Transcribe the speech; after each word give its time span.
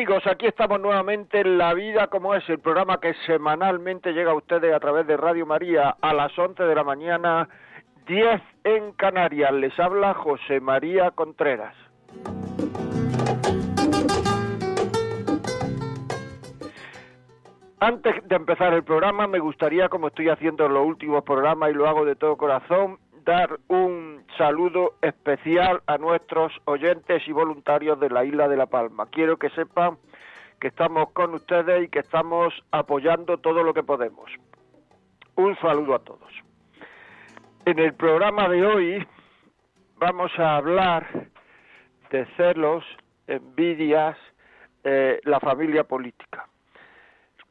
Amigos, 0.00 0.26
aquí 0.26 0.46
estamos 0.46 0.80
nuevamente 0.80 1.40
en 1.40 1.58
La 1.58 1.74
Vida 1.74 2.06
como 2.06 2.34
es, 2.34 2.48
el 2.48 2.58
programa 2.58 2.98
que 3.00 3.12
semanalmente 3.26 4.14
llega 4.14 4.30
a 4.30 4.34
ustedes 4.34 4.74
a 4.74 4.80
través 4.80 5.06
de 5.06 5.14
Radio 5.14 5.44
María 5.44 5.94
a 6.00 6.14
las 6.14 6.38
11 6.38 6.62
de 6.62 6.74
la 6.74 6.82
mañana, 6.82 7.46
10 8.06 8.40
en 8.64 8.92
Canarias. 8.92 9.52
Les 9.52 9.78
habla 9.78 10.14
José 10.14 10.58
María 10.58 11.10
Contreras. 11.10 11.74
Antes 17.78 18.26
de 18.26 18.36
empezar 18.36 18.72
el 18.72 18.84
programa, 18.84 19.26
me 19.26 19.38
gustaría, 19.38 19.90
como 19.90 20.08
estoy 20.08 20.30
haciendo 20.30 20.64
en 20.64 20.72
los 20.72 20.86
últimos 20.86 21.24
programas 21.24 21.72
y 21.72 21.74
lo 21.74 21.86
hago 21.86 22.06
de 22.06 22.16
todo 22.16 22.38
corazón, 22.38 22.96
dar 23.24 23.58
un 23.68 24.24
saludo 24.36 24.94
especial 25.02 25.82
a 25.86 25.98
nuestros 25.98 26.52
oyentes 26.64 27.26
y 27.26 27.32
voluntarios 27.32 27.98
de 28.00 28.10
la 28.10 28.24
isla 28.24 28.48
de 28.48 28.56
La 28.56 28.66
Palma. 28.66 29.06
Quiero 29.06 29.36
que 29.36 29.50
sepan 29.50 29.98
que 30.60 30.68
estamos 30.68 31.10
con 31.12 31.34
ustedes 31.34 31.84
y 31.84 31.88
que 31.88 32.00
estamos 32.00 32.52
apoyando 32.70 33.38
todo 33.38 33.62
lo 33.62 33.74
que 33.74 33.82
podemos. 33.82 34.30
Un 35.36 35.56
saludo 35.58 35.94
a 35.94 36.00
todos. 36.00 36.30
En 37.64 37.78
el 37.78 37.94
programa 37.94 38.48
de 38.48 38.64
hoy 38.64 39.06
vamos 39.96 40.32
a 40.38 40.56
hablar 40.56 41.28
de 42.10 42.26
celos, 42.36 42.84
envidias, 43.26 44.16
eh, 44.84 45.20
la 45.24 45.40
familia 45.40 45.84
política. 45.84 46.46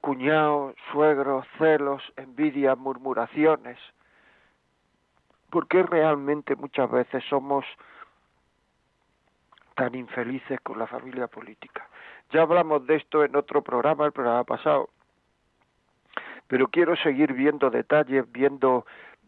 Cuñados, 0.02 0.76
suegros, 0.92 1.45
celos, 1.58 2.02
envidias, 2.16 2.78
murmuraciones, 2.78 3.78
¿Por 5.50 5.67
qué 5.67 5.83
realmente 5.83 6.55
muchas 6.55 6.89
veces 6.92 7.23
somos 7.30 7.66
tan 9.75 9.95
infelices 9.95 10.59
con 10.61 10.78
la 10.78 10.88
familia 10.88 11.28
política? 11.28 11.88
Ya 12.31 12.42
hablamos 12.44 12.86
de 12.86 12.97
esto 12.97 13.23
en 13.23 13.36
otro 13.36 13.64
programa, 13.64 14.05
el 14.05 14.11
programa 14.11 14.44
pasado, 14.44 14.89
pero 16.47 16.67
quiero 16.67 16.95
seguir 16.97 17.33
viendo 17.33 17.70
detalles, 17.70 18.31
viendo 18.31 18.86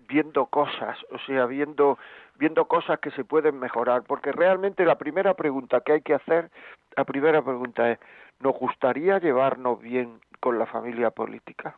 viendo 0.07 0.45
cosas, 0.47 0.97
o 1.11 1.17
sea, 1.19 1.45
viendo 1.45 1.97
viendo 2.35 2.65
cosas 2.65 2.99
que 2.99 3.11
se 3.11 3.23
pueden 3.23 3.59
mejorar, 3.59 4.03
porque 4.03 4.31
realmente 4.31 4.83
la 4.83 4.97
primera 4.97 5.35
pregunta 5.35 5.81
que 5.81 5.93
hay 5.93 6.01
que 6.01 6.15
hacer, 6.15 6.49
la 6.97 7.05
primera 7.05 7.41
pregunta 7.41 7.91
es, 7.91 7.99
¿nos 8.39 8.55
gustaría 8.55 9.19
llevarnos 9.19 9.79
bien 9.79 10.19
con 10.39 10.57
la 10.57 10.65
familia 10.65 11.11
política? 11.11 11.77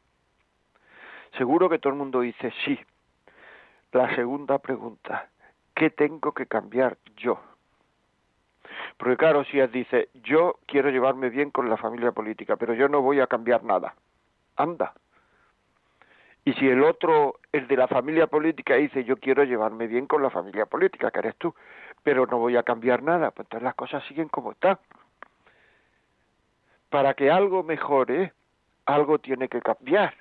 Seguro 1.38 1.70
que 1.70 1.80
todo 1.80 1.92
el 1.92 2.00
mundo 2.00 2.22
dice 2.22 2.54
sí, 2.64 2.80
la 3.94 4.14
segunda 4.16 4.60
pregunta, 4.60 5.30
¿qué 5.76 5.90
tengo 5.90 6.34
que 6.34 6.46
cambiar 6.48 6.98
yo? 7.16 7.40
Porque 8.98 9.18
claro, 9.18 9.44
si 9.46 9.60
él 9.60 9.72
dice, 9.72 10.10
yo 10.14 10.60
quiero 10.66 10.90
llevarme 10.90 11.30
bien 11.30 11.52
con 11.52 11.70
la 11.70 11.78
familia 11.78 12.12
política, 12.12 12.56
pero 12.56 12.74
yo 12.74 12.88
no 12.90 13.02
voy 13.02 13.20
a 13.20 13.28
cambiar 13.28 13.64
nada, 13.64 13.96
anda. 14.56 14.94
Y 16.46 16.54
si 16.54 16.68
el 16.68 16.84
otro, 16.84 17.40
el 17.52 17.68
de 17.68 17.78
la 17.78 17.88
familia 17.88 18.28
política, 18.28 18.76
dice, 18.76 19.04
yo 19.04 19.18
quiero 19.18 19.44
llevarme 19.44 19.88
bien 19.88 20.08
con 20.08 20.22
la 20.22 20.30
familia 20.30 20.66
política, 20.66 21.10
que 21.12 21.20
eres 21.20 21.36
tú, 21.38 21.56
pero 22.04 22.26
no 22.26 22.38
voy 22.38 22.58
a 22.58 22.64
cambiar 22.64 23.02
nada, 23.02 23.32
pues 23.32 23.46
entonces 23.46 23.64
las 23.64 23.76
cosas 23.76 24.04
siguen 24.06 24.28
como 24.28 24.52
están. 24.52 24.78
Para 26.90 27.14
que 27.14 27.32
algo 27.32 27.64
mejore, 27.64 28.34
algo 28.86 29.20
tiene 29.20 29.48
que 29.48 29.62
cambiar. 29.62 30.14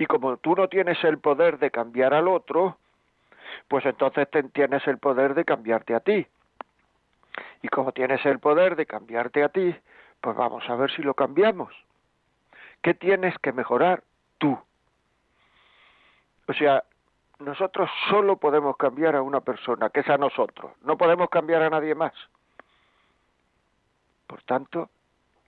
Y 0.00 0.06
como 0.06 0.38
tú 0.38 0.54
no 0.54 0.66
tienes 0.68 1.04
el 1.04 1.18
poder 1.18 1.58
de 1.58 1.70
cambiar 1.70 2.14
al 2.14 2.26
otro, 2.26 2.78
pues 3.68 3.84
entonces 3.84 4.26
tienes 4.54 4.86
el 4.88 4.96
poder 4.96 5.34
de 5.34 5.44
cambiarte 5.44 5.94
a 5.94 6.00
ti. 6.00 6.26
Y 7.60 7.68
como 7.68 7.92
tienes 7.92 8.24
el 8.24 8.38
poder 8.38 8.76
de 8.76 8.86
cambiarte 8.86 9.44
a 9.44 9.50
ti, 9.50 9.76
pues 10.22 10.34
vamos 10.34 10.66
a 10.70 10.74
ver 10.76 10.90
si 10.90 11.02
lo 11.02 11.12
cambiamos. 11.12 11.74
¿Qué 12.80 12.94
tienes 12.94 13.36
que 13.40 13.52
mejorar 13.52 14.02
tú? 14.38 14.58
O 16.48 16.54
sea, 16.54 16.82
nosotros 17.38 17.90
solo 18.08 18.38
podemos 18.38 18.78
cambiar 18.78 19.16
a 19.16 19.20
una 19.20 19.42
persona, 19.42 19.90
que 19.90 20.00
es 20.00 20.08
a 20.08 20.16
nosotros. 20.16 20.72
No 20.80 20.96
podemos 20.96 21.28
cambiar 21.28 21.62
a 21.62 21.68
nadie 21.68 21.94
más. 21.94 22.14
Por 24.26 24.42
tanto, 24.44 24.88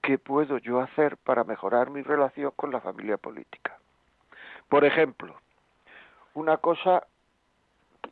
¿qué 0.02 0.18
puedo 0.18 0.58
yo 0.58 0.80
hacer 0.82 1.16
para 1.16 1.42
mejorar 1.42 1.88
mi 1.88 2.02
relación 2.02 2.52
con 2.54 2.70
la 2.70 2.82
familia 2.82 3.16
política? 3.16 3.78
Por 4.72 4.86
ejemplo, 4.86 5.34
una 6.32 6.56
cosa 6.56 7.06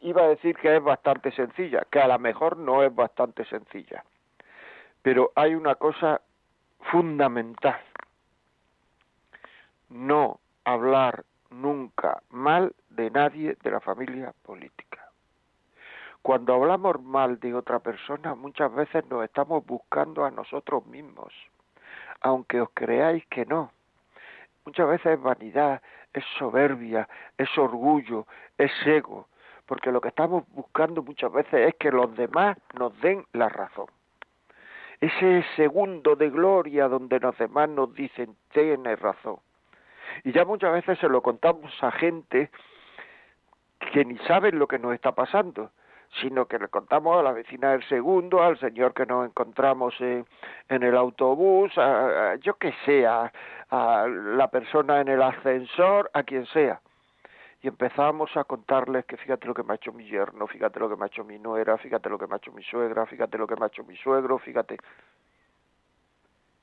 iba 0.02 0.20
a 0.20 0.28
decir 0.28 0.54
que 0.58 0.76
es 0.76 0.82
bastante 0.82 1.32
sencilla, 1.32 1.86
que 1.90 2.00
a 2.00 2.06
lo 2.06 2.18
mejor 2.18 2.58
no 2.58 2.82
es 2.82 2.94
bastante 2.94 3.46
sencilla, 3.46 4.04
pero 5.00 5.32
hay 5.36 5.54
una 5.54 5.76
cosa 5.76 6.20
fundamental. 6.92 7.80
No 9.88 10.38
hablar 10.66 11.24
nunca 11.48 12.22
mal 12.28 12.74
de 12.90 13.10
nadie 13.10 13.56
de 13.62 13.70
la 13.70 13.80
familia 13.80 14.34
política. 14.42 15.08
Cuando 16.20 16.52
hablamos 16.52 17.00
mal 17.02 17.40
de 17.40 17.54
otra 17.54 17.78
persona, 17.78 18.34
muchas 18.34 18.70
veces 18.74 19.06
nos 19.06 19.24
estamos 19.24 19.64
buscando 19.64 20.26
a 20.26 20.30
nosotros 20.30 20.84
mismos, 20.84 21.32
aunque 22.20 22.60
os 22.60 22.68
creáis 22.74 23.24
que 23.28 23.46
no. 23.46 23.72
Muchas 24.70 24.86
veces 24.86 25.18
es 25.18 25.20
vanidad, 25.20 25.82
es 26.12 26.24
soberbia, 26.38 27.08
es 27.36 27.58
orgullo, 27.58 28.28
es 28.56 28.70
ego, 28.86 29.26
porque 29.66 29.90
lo 29.90 30.00
que 30.00 30.10
estamos 30.10 30.44
buscando 30.50 31.02
muchas 31.02 31.32
veces 31.32 31.70
es 31.70 31.74
que 31.74 31.90
los 31.90 32.16
demás 32.16 32.56
nos 32.78 32.96
den 33.00 33.26
la 33.32 33.48
razón. 33.48 33.86
Ese 35.00 35.44
segundo 35.56 36.14
de 36.14 36.30
gloria 36.30 36.86
donde 36.86 37.18
los 37.18 37.36
demás 37.36 37.68
nos 37.68 37.92
dicen, 37.94 38.36
tienes 38.52 39.00
razón. 39.00 39.38
Y 40.22 40.30
ya 40.30 40.44
muchas 40.44 40.72
veces 40.72 41.00
se 41.00 41.08
lo 41.08 41.20
contamos 41.20 41.72
a 41.82 41.90
gente 41.90 42.48
que 43.92 44.04
ni 44.04 44.18
saben 44.18 44.56
lo 44.56 44.68
que 44.68 44.78
nos 44.78 44.94
está 44.94 45.10
pasando 45.10 45.72
sino 46.18 46.46
que 46.46 46.58
le 46.58 46.68
contamos 46.68 47.18
a 47.18 47.22
la 47.22 47.32
vecina 47.32 47.70
del 47.70 47.84
segundo, 47.84 48.42
al 48.42 48.58
señor 48.58 48.92
que 48.94 49.06
nos 49.06 49.26
encontramos 49.26 49.94
en, 50.00 50.26
el 50.68 50.96
autobús, 50.96 51.72
a, 51.78 52.34
yo 52.36 52.54
que 52.54 52.74
sea, 52.84 53.32
a 53.70 54.06
la 54.08 54.48
persona 54.48 55.00
en 55.00 55.08
el 55.08 55.22
ascensor, 55.22 56.10
a 56.12 56.22
quien 56.24 56.46
sea. 56.46 56.80
Y 57.62 57.68
empezamos 57.68 58.36
a 58.36 58.44
contarles 58.44 59.04
que 59.04 59.16
fíjate 59.18 59.46
lo 59.46 59.54
que 59.54 59.62
me 59.62 59.72
ha 59.72 59.76
hecho 59.76 59.92
mi 59.92 60.04
yerno, 60.04 60.46
fíjate 60.46 60.80
lo 60.80 60.88
que 60.88 60.96
me 60.96 61.04
ha 61.04 61.06
hecho 61.06 61.24
mi 61.24 61.38
nuera, 61.38 61.76
fíjate 61.78 62.08
lo 62.08 62.18
que 62.18 62.26
me 62.26 62.34
ha 62.34 62.38
hecho 62.38 62.52
mi 62.52 62.62
suegra, 62.62 63.06
fíjate 63.06 63.38
lo 63.38 63.46
que 63.46 63.56
me 63.56 63.64
ha 63.64 63.68
hecho 63.68 63.84
mi 63.84 63.96
suegro, 63.96 64.38
fíjate. 64.38 64.78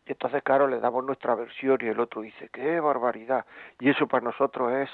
Y 0.07 0.11
entonces, 0.11 0.41
claro, 0.43 0.67
le 0.67 0.79
damos 0.79 1.05
nuestra 1.05 1.35
versión 1.35 1.77
y 1.81 1.87
el 1.87 1.99
otro 1.99 2.21
dice, 2.21 2.49
qué 2.51 2.79
barbaridad. 2.79 3.45
Y 3.79 3.89
eso 3.89 4.07
para 4.07 4.23
nosotros 4.23 4.71
es, 4.71 4.89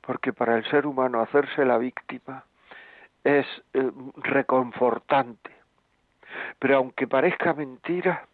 porque 0.00 0.32
para 0.32 0.56
el 0.56 0.64
ser 0.70 0.86
humano 0.86 1.20
hacerse 1.20 1.64
la 1.64 1.78
víctima 1.78 2.44
es 3.24 3.46
eh, 3.74 3.90
reconfortante. 4.16 5.50
Pero 6.58 6.76
aunque 6.76 7.06
parezca 7.06 7.52
mentira, 7.54 8.26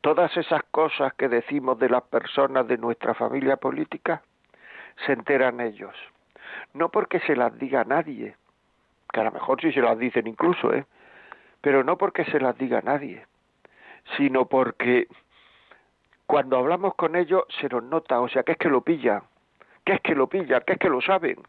todas 0.00 0.34
esas 0.36 0.62
cosas 0.70 1.14
que 1.14 1.28
decimos 1.28 1.78
de 1.78 1.88
las 1.88 2.02
personas 2.04 2.66
de 2.66 2.78
nuestra 2.78 3.14
familia 3.14 3.56
política, 3.56 4.22
se 5.04 5.12
enteran 5.12 5.60
ellos. 5.60 5.94
No 6.74 6.90
porque 6.90 7.20
se 7.20 7.36
las 7.36 7.56
diga 7.58 7.84
nadie, 7.84 8.36
que 9.12 9.20
a 9.20 9.24
lo 9.24 9.32
mejor 9.32 9.60
sí 9.60 9.72
se 9.72 9.80
las 9.80 9.98
dicen 9.98 10.26
incluso, 10.26 10.72
¿eh? 10.72 10.84
pero 11.60 11.84
no 11.84 11.96
porque 11.96 12.24
se 12.24 12.40
las 12.40 12.56
diga 12.56 12.80
nadie, 12.82 13.26
sino 14.16 14.46
porque 14.46 15.08
cuando 16.26 16.58
hablamos 16.58 16.94
con 16.94 17.16
ellos 17.16 17.44
se 17.60 17.68
nos 17.68 17.82
nota, 17.82 18.20
o 18.20 18.28
sea, 18.28 18.42
que 18.42 18.52
es 18.52 18.58
que 18.58 18.68
lo 18.68 18.82
pillan, 18.82 19.22
que 19.84 19.94
es 19.94 20.00
que 20.00 20.14
lo 20.14 20.28
pillan, 20.28 20.62
que 20.66 20.74
es 20.74 20.78
que 20.78 20.88
lo 20.88 21.00
saben 21.00 21.42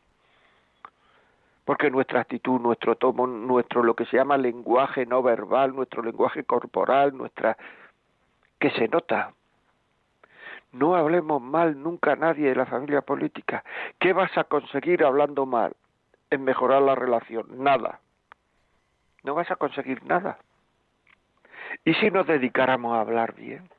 porque 1.65 1.91
nuestra 1.91 2.21
actitud, 2.21 2.59
nuestro 2.59 2.95
tomo, 2.95 3.27
nuestro 3.27 3.83
lo 3.83 3.95
que 3.95 4.05
se 4.05 4.17
llama 4.17 4.37
lenguaje 4.37 5.05
no 5.05 5.21
verbal, 5.21 5.75
nuestro 5.75 6.01
lenguaje 6.01 6.43
corporal, 6.43 7.15
nuestra 7.15 7.57
que 8.59 8.71
se 8.71 8.87
nota. 8.87 9.33
No 10.71 10.95
hablemos 10.95 11.41
mal 11.41 11.81
nunca 11.81 12.13
a 12.13 12.15
nadie 12.15 12.49
de 12.49 12.55
la 12.55 12.65
familia 12.65 13.01
política. 13.01 13.63
¿Qué 13.99 14.13
vas 14.13 14.35
a 14.37 14.45
conseguir 14.45 15.03
hablando 15.03 15.45
mal? 15.45 15.73
En 16.29 16.43
mejorar 16.43 16.81
la 16.81 16.95
relación. 16.95 17.45
Nada. 17.63 17.99
No 19.23 19.35
vas 19.35 19.51
a 19.51 19.57
conseguir 19.57 20.03
nada. 20.05 20.39
¿Y 21.83 21.93
si 21.95 22.09
nos 22.09 22.25
dedicáramos 22.25 22.95
a 22.95 23.01
hablar 23.01 23.35
bien? 23.35 23.69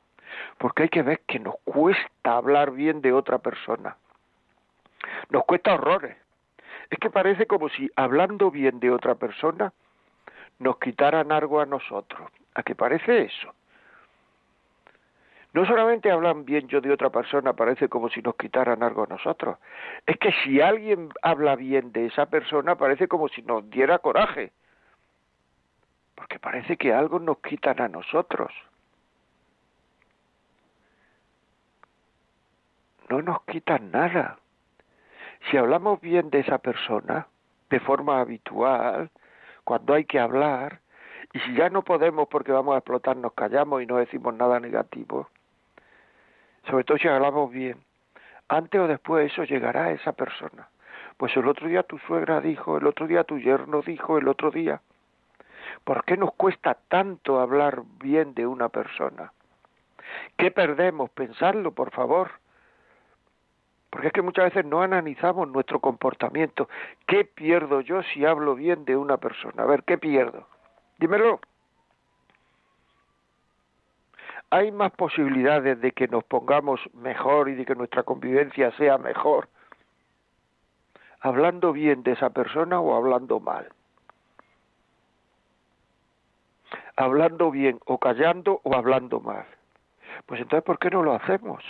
Porque 0.57 0.83
hay 0.83 0.89
que 0.89 1.01
ver 1.01 1.21
que 1.27 1.39
nos 1.39 1.55
cuesta 1.65 2.35
hablar 2.35 2.71
bien 2.71 3.01
de 3.01 3.11
otra 3.11 3.39
persona. 3.39 3.97
Nos 5.29 5.43
cuesta 5.45 5.73
horrores. 5.73 6.22
Es 6.93 6.99
que 6.99 7.09
parece 7.09 7.47
como 7.47 7.69
si 7.69 7.89
hablando 7.95 8.51
bien 8.51 8.79
de 8.79 8.91
otra 8.91 9.15
persona 9.15 9.73
nos 10.59 10.77
quitaran 10.77 11.31
algo 11.31 11.59
a 11.59 11.65
nosotros. 11.65 12.29
¿A 12.53 12.61
qué 12.61 12.75
parece 12.75 13.23
eso? 13.23 13.51
No 15.53 15.65
solamente 15.65 16.11
hablan 16.11 16.45
bien 16.45 16.67
yo 16.67 16.81
de 16.81 16.91
otra 16.91 17.09
persona, 17.09 17.53
parece 17.53 17.89
como 17.89 18.09
si 18.09 18.21
nos 18.21 18.35
quitaran 18.35 18.83
algo 18.83 19.05
a 19.05 19.07
nosotros. 19.07 19.57
Es 20.05 20.19
que 20.19 20.31
si 20.43 20.61
alguien 20.61 21.09
habla 21.23 21.55
bien 21.55 21.91
de 21.93 22.05
esa 22.05 22.27
persona, 22.27 22.75
parece 22.75 23.07
como 23.07 23.27
si 23.27 23.41
nos 23.41 23.67
diera 23.71 23.97
coraje. 23.97 24.51
Porque 26.13 26.37
parece 26.37 26.77
que 26.77 26.93
algo 26.93 27.17
nos 27.17 27.39
quitan 27.39 27.81
a 27.81 27.87
nosotros. 27.87 28.53
No 33.09 33.23
nos 33.23 33.41
quitan 33.45 33.89
nada. 33.89 34.37
Si 35.49 35.57
hablamos 35.57 35.99
bien 36.01 36.29
de 36.29 36.39
esa 36.39 36.57
persona, 36.57 37.27
de 37.69 37.79
forma 37.79 38.19
habitual, 38.19 39.09
cuando 39.63 39.93
hay 39.93 40.05
que 40.05 40.19
hablar, 40.19 40.79
y 41.33 41.39
si 41.39 41.55
ya 41.55 41.69
no 41.69 41.83
podemos 41.83 42.27
porque 42.27 42.51
vamos 42.51 42.75
a 42.75 42.79
explotar, 42.79 43.17
nos 43.17 43.33
callamos 43.33 43.81
y 43.81 43.85
no 43.85 43.97
decimos 43.97 44.33
nada 44.35 44.59
negativo, 44.59 45.29
sobre 46.69 46.83
todo 46.83 46.97
si 46.97 47.07
hablamos 47.07 47.51
bien, 47.51 47.77
antes 48.47 48.79
o 48.79 48.87
después 48.87 49.31
eso 49.31 49.43
llegará 49.43 49.85
a 49.85 49.91
esa 49.91 50.13
persona. 50.13 50.69
Pues 51.17 51.35
el 51.35 51.47
otro 51.47 51.67
día 51.67 51.83
tu 51.83 51.97
suegra 51.99 52.41
dijo, 52.41 52.77
el 52.77 52.87
otro 52.87 53.07
día 53.07 53.23
tu 53.23 53.37
yerno 53.37 53.81
dijo, 53.81 54.17
el 54.17 54.27
otro 54.27 54.51
día. 54.51 54.81
¿Por 55.83 56.03
qué 56.05 56.17
nos 56.17 56.33
cuesta 56.33 56.77
tanto 56.87 57.39
hablar 57.39 57.83
bien 57.99 58.33
de 58.33 58.45
una 58.45 58.69
persona? 58.69 59.31
¿Qué 60.37 60.51
perdemos? 60.51 61.09
Pensadlo, 61.11 61.71
por 61.71 61.91
favor. 61.91 62.31
Porque 63.93 64.07
es 64.07 64.13
que 64.13 64.23
muchas 64.23 64.45
veces 64.45 64.65
no 64.65 64.81
analizamos 64.81 65.47
nuestro 65.47 65.79
comportamiento. 65.79 66.67
¿Qué 67.05 67.25
pierdo 67.25 67.81
yo 67.81 68.01
si 68.01 68.25
hablo 68.25 68.55
bien 68.55 68.85
de 68.85 68.97
una 68.97 69.17
persona? 69.17 69.61
A 69.61 69.67
ver, 69.67 69.83
¿qué 69.83 69.99
pierdo? 69.99 70.47
Dímelo 70.97 71.39
hay 74.49 74.71
más 74.71 74.91
posibilidades 74.91 75.81
de 75.81 75.93
que 75.93 76.07
nos 76.07 76.23
pongamos 76.25 76.79
mejor 76.93 77.49
y 77.49 77.55
de 77.55 77.65
que 77.65 77.73
nuestra 77.73 78.03
convivencia 78.03 78.71
sea 78.77 78.99
mejor 78.99 79.47
hablando 81.23 81.71
bien 81.71 82.03
de 82.03 82.11
esa 82.11 82.29
persona 82.31 82.79
o 82.81 82.95
hablando 82.95 83.39
mal. 83.39 83.69
Hablando 86.97 87.49
bien 87.49 87.79
o 87.85 87.97
callando 87.97 88.59
o 88.63 88.75
hablando 88.75 89.21
mal. 89.21 89.45
Pues 90.25 90.41
entonces, 90.41 90.65
¿por 90.65 90.77
qué 90.79 90.89
no 90.89 91.01
lo 91.01 91.13
hacemos? 91.13 91.63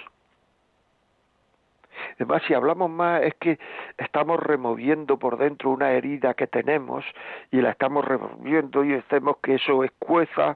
Además, 2.15 2.43
si 2.47 2.53
hablamos 2.53 2.89
más 2.89 3.23
es 3.23 3.33
que 3.35 3.59
estamos 3.97 4.39
removiendo 4.39 5.17
por 5.17 5.37
dentro 5.37 5.71
una 5.71 5.91
herida 5.91 6.33
que 6.33 6.47
tenemos 6.47 7.05
y 7.51 7.61
la 7.61 7.71
estamos 7.71 8.05
removiendo 8.05 8.83
y 8.83 8.93
hacemos 8.93 9.37
que 9.37 9.55
eso 9.55 9.83
escueza 9.83 10.55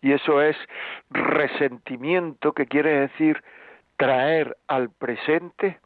y 0.00 0.12
eso 0.12 0.42
es 0.42 0.56
resentimiento, 1.10 2.52
que 2.52 2.66
quiere 2.66 3.00
decir 3.00 3.42
traer 3.96 4.56
al 4.68 4.90
presente 4.90 5.80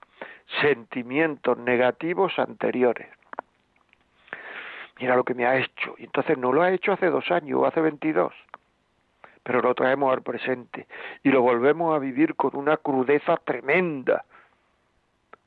sentimientos 0.61 1.57
negativos 1.59 2.39
anteriores. 2.39 3.09
Mira 5.01 5.17
lo 5.17 5.25
que 5.25 5.35
me 5.35 5.47
ha 5.47 5.57
hecho. 5.57 5.95
Y 5.99 6.05
entonces 6.05 6.37
no 6.37 6.53
lo 6.53 6.63
ha 6.63 6.73
hecho 6.73 6.93
hace 6.93 7.07
dos 7.07 7.31
años 7.31 7.61
o 7.61 7.67
hace 7.67 7.81
veintidós, 7.81 8.35
pero 9.43 9.63
lo 9.63 9.75
traemos 9.75 10.13
al 10.13 10.23
presente 10.23 10.87
y 11.23 11.31
lo 11.31 11.41
volvemos 11.41 11.95
a 11.95 11.99
vivir 11.99 12.35
con 12.35 12.55
una 12.55 12.77
crudeza 12.77 13.37
tremenda. 13.39 14.25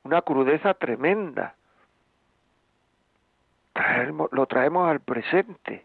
Una 0.04 0.22
crudeza 0.22 0.74
tremenda. 0.74 1.56
lo 4.30 4.46
traemos 4.46 4.88
al 4.88 5.00
presente 5.00 5.84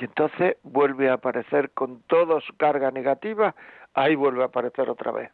y 0.00 0.04
entonces 0.04 0.56
vuelve 0.62 1.10
a 1.10 1.14
aparecer 1.14 1.70
con 1.70 2.02
todos 2.02 2.44
carga 2.56 2.90
negativa, 2.90 3.54
ahí 3.94 4.14
vuelve 4.14 4.42
a 4.42 4.46
aparecer 4.46 4.88
otra 4.88 5.10
vez. 5.10 5.32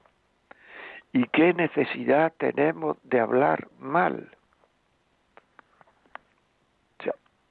¿Y 1.12 1.26
qué 1.28 1.52
necesidad 1.52 2.32
tenemos 2.38 2.96
de 3.02 3.20
hablar 3.20 3.68
mal? 3.78 4.30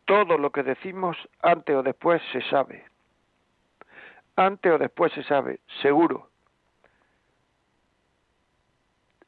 Todo 0.06 0.38
lo 0.38 0.52
que 0.52 0.64
decimos 0.64 1.16
antes 1.42 1.76
o 1.76 1.84
después 1.84 2.22
se 2.34 2.42
sabe. 2.50 2.84
Antes 4.36 4.74
o 4.74 4.78
después 4.78 5.14
se 5.14 5.24
sabe, 5.24 5.60
seguro. 5.82 6.30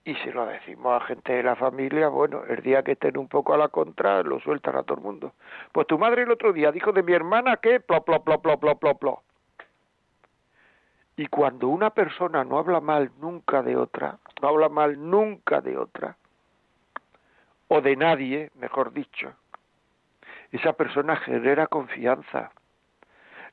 Y 0.07 0.13
si 0.17 0.31
lo 0.31 0.45
decimos 0.45 1.01
a 1.01 1.05
gente 1.07 1.33
de 1.33 1.41
la 1.41 1.55
familia, 1.55 2.09
bueno, 2.09 2.43
el 2.47 2.61
día 2.61 2.83
que 2.83 2.91
estén 2.91 3.17
un 3.17 3.27
poco 3.27 3.55
a 3.55 3.57
la 3.57 3.69
contra, 3.69 4.21
lo 4.21 4.39
sueltan 4.39 4.75
a 4.75 4.83
todo 4.83 4.99
el 4.99 5.03
mundo. 5.03 5.33
Pues 5.71 5.87
tu 5.87 5.97
madre 5.97 6.21
el 6.21 6.31
otro 6.31 6.53
día 6.53 6.71
dijo 6.71 6.91
de 6.91 7.01
mi 7.01 7.11
hermana 7.13 7.57
que 7.57 7.79
plo, 7.79 8.05
plo, 8.05 8.23
plo, 8.23 8.39
plo, 8.39 8.59
plo, 8.59 8.75
plo, 8.77 8.97
plo. 8.99 9.23
Y 11.17 11.25
cuando 11.25 11.69
una 11.69 11.89
persona 11.89 12.43
no 12.43 12.59
habla 12.59 12.81
mal 12.81 13.09
nunca 13.19 13.63
de 13.63 13.75
otra, 13.75 14.19
no 14.43 14.49
habla 14.49 14.69
mal 14.69 15.09
nunca 15.09 15.59
de 15.61 15.75
otra, 15.75 16.17
o 17.67 17.81
de 17.81 17.95
nadie, 17.95 18.51
mejor 18.53 18.93
dicho, 18.93 19.33
esa 20.51 20.73
persona 20.73 21.15
genera 21.15 21.65
confianza. 21.65 22.51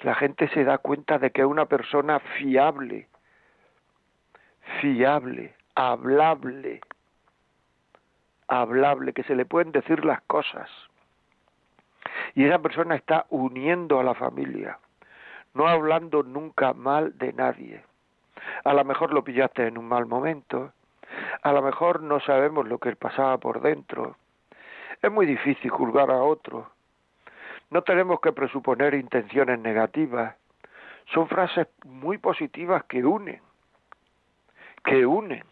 La 0.00 0.14
gente 0.14 0.48
se 0.48 0.64
da 0.64 0.76
cuenta 0.76 1.18
de 1.18 1.30
que 1.30 1.40
es 1.40 1.46
una 1.46 1.64
persona 1.64 2.18
fiable, 2.18 3.08
fiable 4.82 5.54
hablable, 5.74 6.80
hablable, 8.48 9.12
que 9.12 9.22
se 9.24 9.34
le 9.34 9.44
pueden 9.44 9.72
decir 9.72 10.04
las 10.04 10.20
cosas. 10.22 10.68
Y 12.34 12.44
esa 12.44 12.58
persona 12.58 12.94
está 12.94 13.26
uniendo 13.30 14.00
a 14.00 14.04
la 14.04 14.14
familia, 14.14 14.78
no 15.54 15.68
hablando 15.68 16.22
nunca 16.22 16.72
mal 16.72 17.16
de 17.18 17.32
nadie. 17.32 17.84
A 18.64 18.72
lo 18.74 18.84
mejor 18.84 19.12
lo 19.12 19.24
pillaste 19.24 19.66
en 19.66 19.78
un 19.78 19.86
mal 19.86 20.06
momento, 20.06 20.72
a 21.42 21.52
lo 21.52 21.62
mejor 21.62 22.02
no 22.02 22.20
sabemos 22.20 22.66
lo 22.66 22.78
que 22.78 22.96
pasaba 22.96 23.38
por 23.38 23.60
dentro. 23.60 24.16
Es 25.00 25.10
muy 25.10 25.26
difícil 25.26 25.70
juzgar 25.70 26.10
a 26.10 26.22
otro. 26.22 26.70
No 27.70 27.82
tenemos 27.82 28.20
que 28.20 28.32
presuponer 28.32 28.94
intenciones 28.94 29.58
negativas. 29.58 30.36
Son 31.12 31.28
frases 31.28 31.68
muy 31.84 32.18
positivas 32.18 32.84
que 32.84 33.04
unen, 33.04 33.40
que 34.84 35.04
unen. 35.04 35.42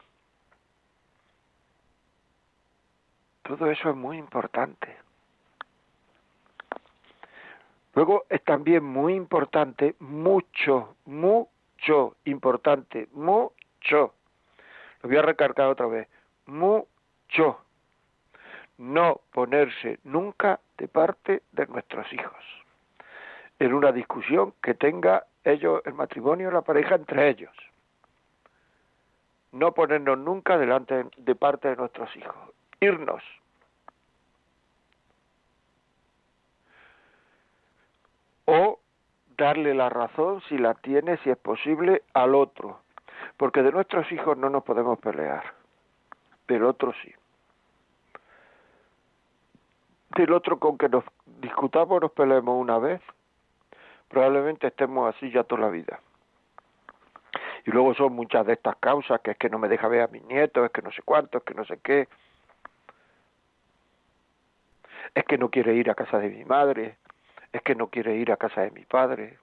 Todo 3.50 3.68
eso 3.68 3.90
es 3.90 3.96
muy 3.96 4.16
importante. 4.16 4.96
Luego 7.94 8.24
es 8.28 8.44
también 8.44 8.84
muy 8.84 9.14
importante, 9.14 9.96
mucho, 9.98 10.94
mucho 11.04 12.14
importante, 12.26 13.08
mucho. 13.10 14.14
Lo 15.02 15.08
voy 15.08 15.16
a 15.16 15.22
recargar 15.22 15.66
otra 15.66 15.86
vez. 15.86 16.06
Mucho. 16.46 17.58
No 18.78 19.20
ponerse 19.32 19.98
nunca 20.04 20.60
de 20.78 20.86
parte 20.86 21.42
de 21.50 21.66
nuestros 21.66 22.06
hijos. 22.12 22.44
En 23.58 23.74
una 23.74 23.90
discusión 23.90 24.54
que 24.62 24.74
tenga 24.74 25.26
ellos, 25.42 25.82
el 25.86 25.94
matrimonio, 25.94 26.52
la 26.52 26.62
pareja 26.62 26.94
entre 26.94 27.28
ellos. 27.28 27.56
No 29.50 29.74
ponernos 29.74 30.18
nunca 30.18 30.56
delante 30.56 31.04
de 31.16 31.34
parte 31.34 31.66
de 31.66 31.74
nuestros 31.74 32.14
hijos. 32.16 32.36
Irnos 32.80 33.24
o 38.50 38.80
darle 39.36 39.74
la 39.74 39.88
razón 39.88 40.42
si 40.48 40.58
la 40.58 40.74
tiene, 40.74 41.16
si 41.18 41.30
es 41.30 41.38
posible, 41.38 42.02
al 42.14 42.34
otro. 42.34 42.80
Porque 43.36 43.62
de 43.62 43.70
nuestros 43.70 44.10
hijos 44.12 44.36
no 44.36 44.50
nos 44.50 44.64
podemos 44.64 44.98
pelear, 44.98 45.54
del 46.48 46.64
otro 46.64 46.92
sí. 47.02 47.14
Del 50.16 50.32
otro 50.32 50.58
con 50.58 50.76
que 50.76 50.88
nos 50.88 51.04
discutamos, 51.40 52.00
nos 52.00 52.10
peleemos 52.10 52.60
una 52.60 52.78
vez, 52.78 53.00
probablemente 54.08 54.66
estemos 54.66 55.14
así 55.14 55.30
ya 55.30 55.44
toda 55.44 55.62
la 55.62 55.68
vida. 55.68 56.00
Y 57.64 57.70
luego 57.70 57.94
son 57.94 58.14
muchas 58.14 58.44
de 58.46 58.54
estas 58.54 58.76
causas, 58.76 59.20
que 59.20 59.32
es 59.32 59.36
que 59.38 59.48
no 59.48 59.58
me 59.58 59.68
deja 59.68 59.86
ver 59.86 60.02
a 60.02 60.08
mis 60.08 60.24
nietos, 60.24 60.64
es 60.64 60.72
que 60.72 60.82
no 60.82 60.90
sé 60.90 61.02
cuánto, 61.02 61.38
es 61.38 61.44
que 61.44 61.54
no 61.54 61.64
sé 61.64 61.78
qué, 61.82 62.08
es 65.14 65.24
que 65.24 65.38
no 65.38 65.50
quiere 65.50 65.74
ir 65.74 65.88
a 65.90 65.94
casa 65.94 66.18
de 66.18 66.30
mi 66.30 66.44
madre, 66.44 66.96
es 67.52 67.62
que 67.62 67.74
no 67.74 67.88
quiere 67.88 68.16
ir 68.16 68.32
a 68.32 68.36
casa 68.36 68.62
de 68.62 68.70
mi 68.70 68.84
padre. 68.84 69.38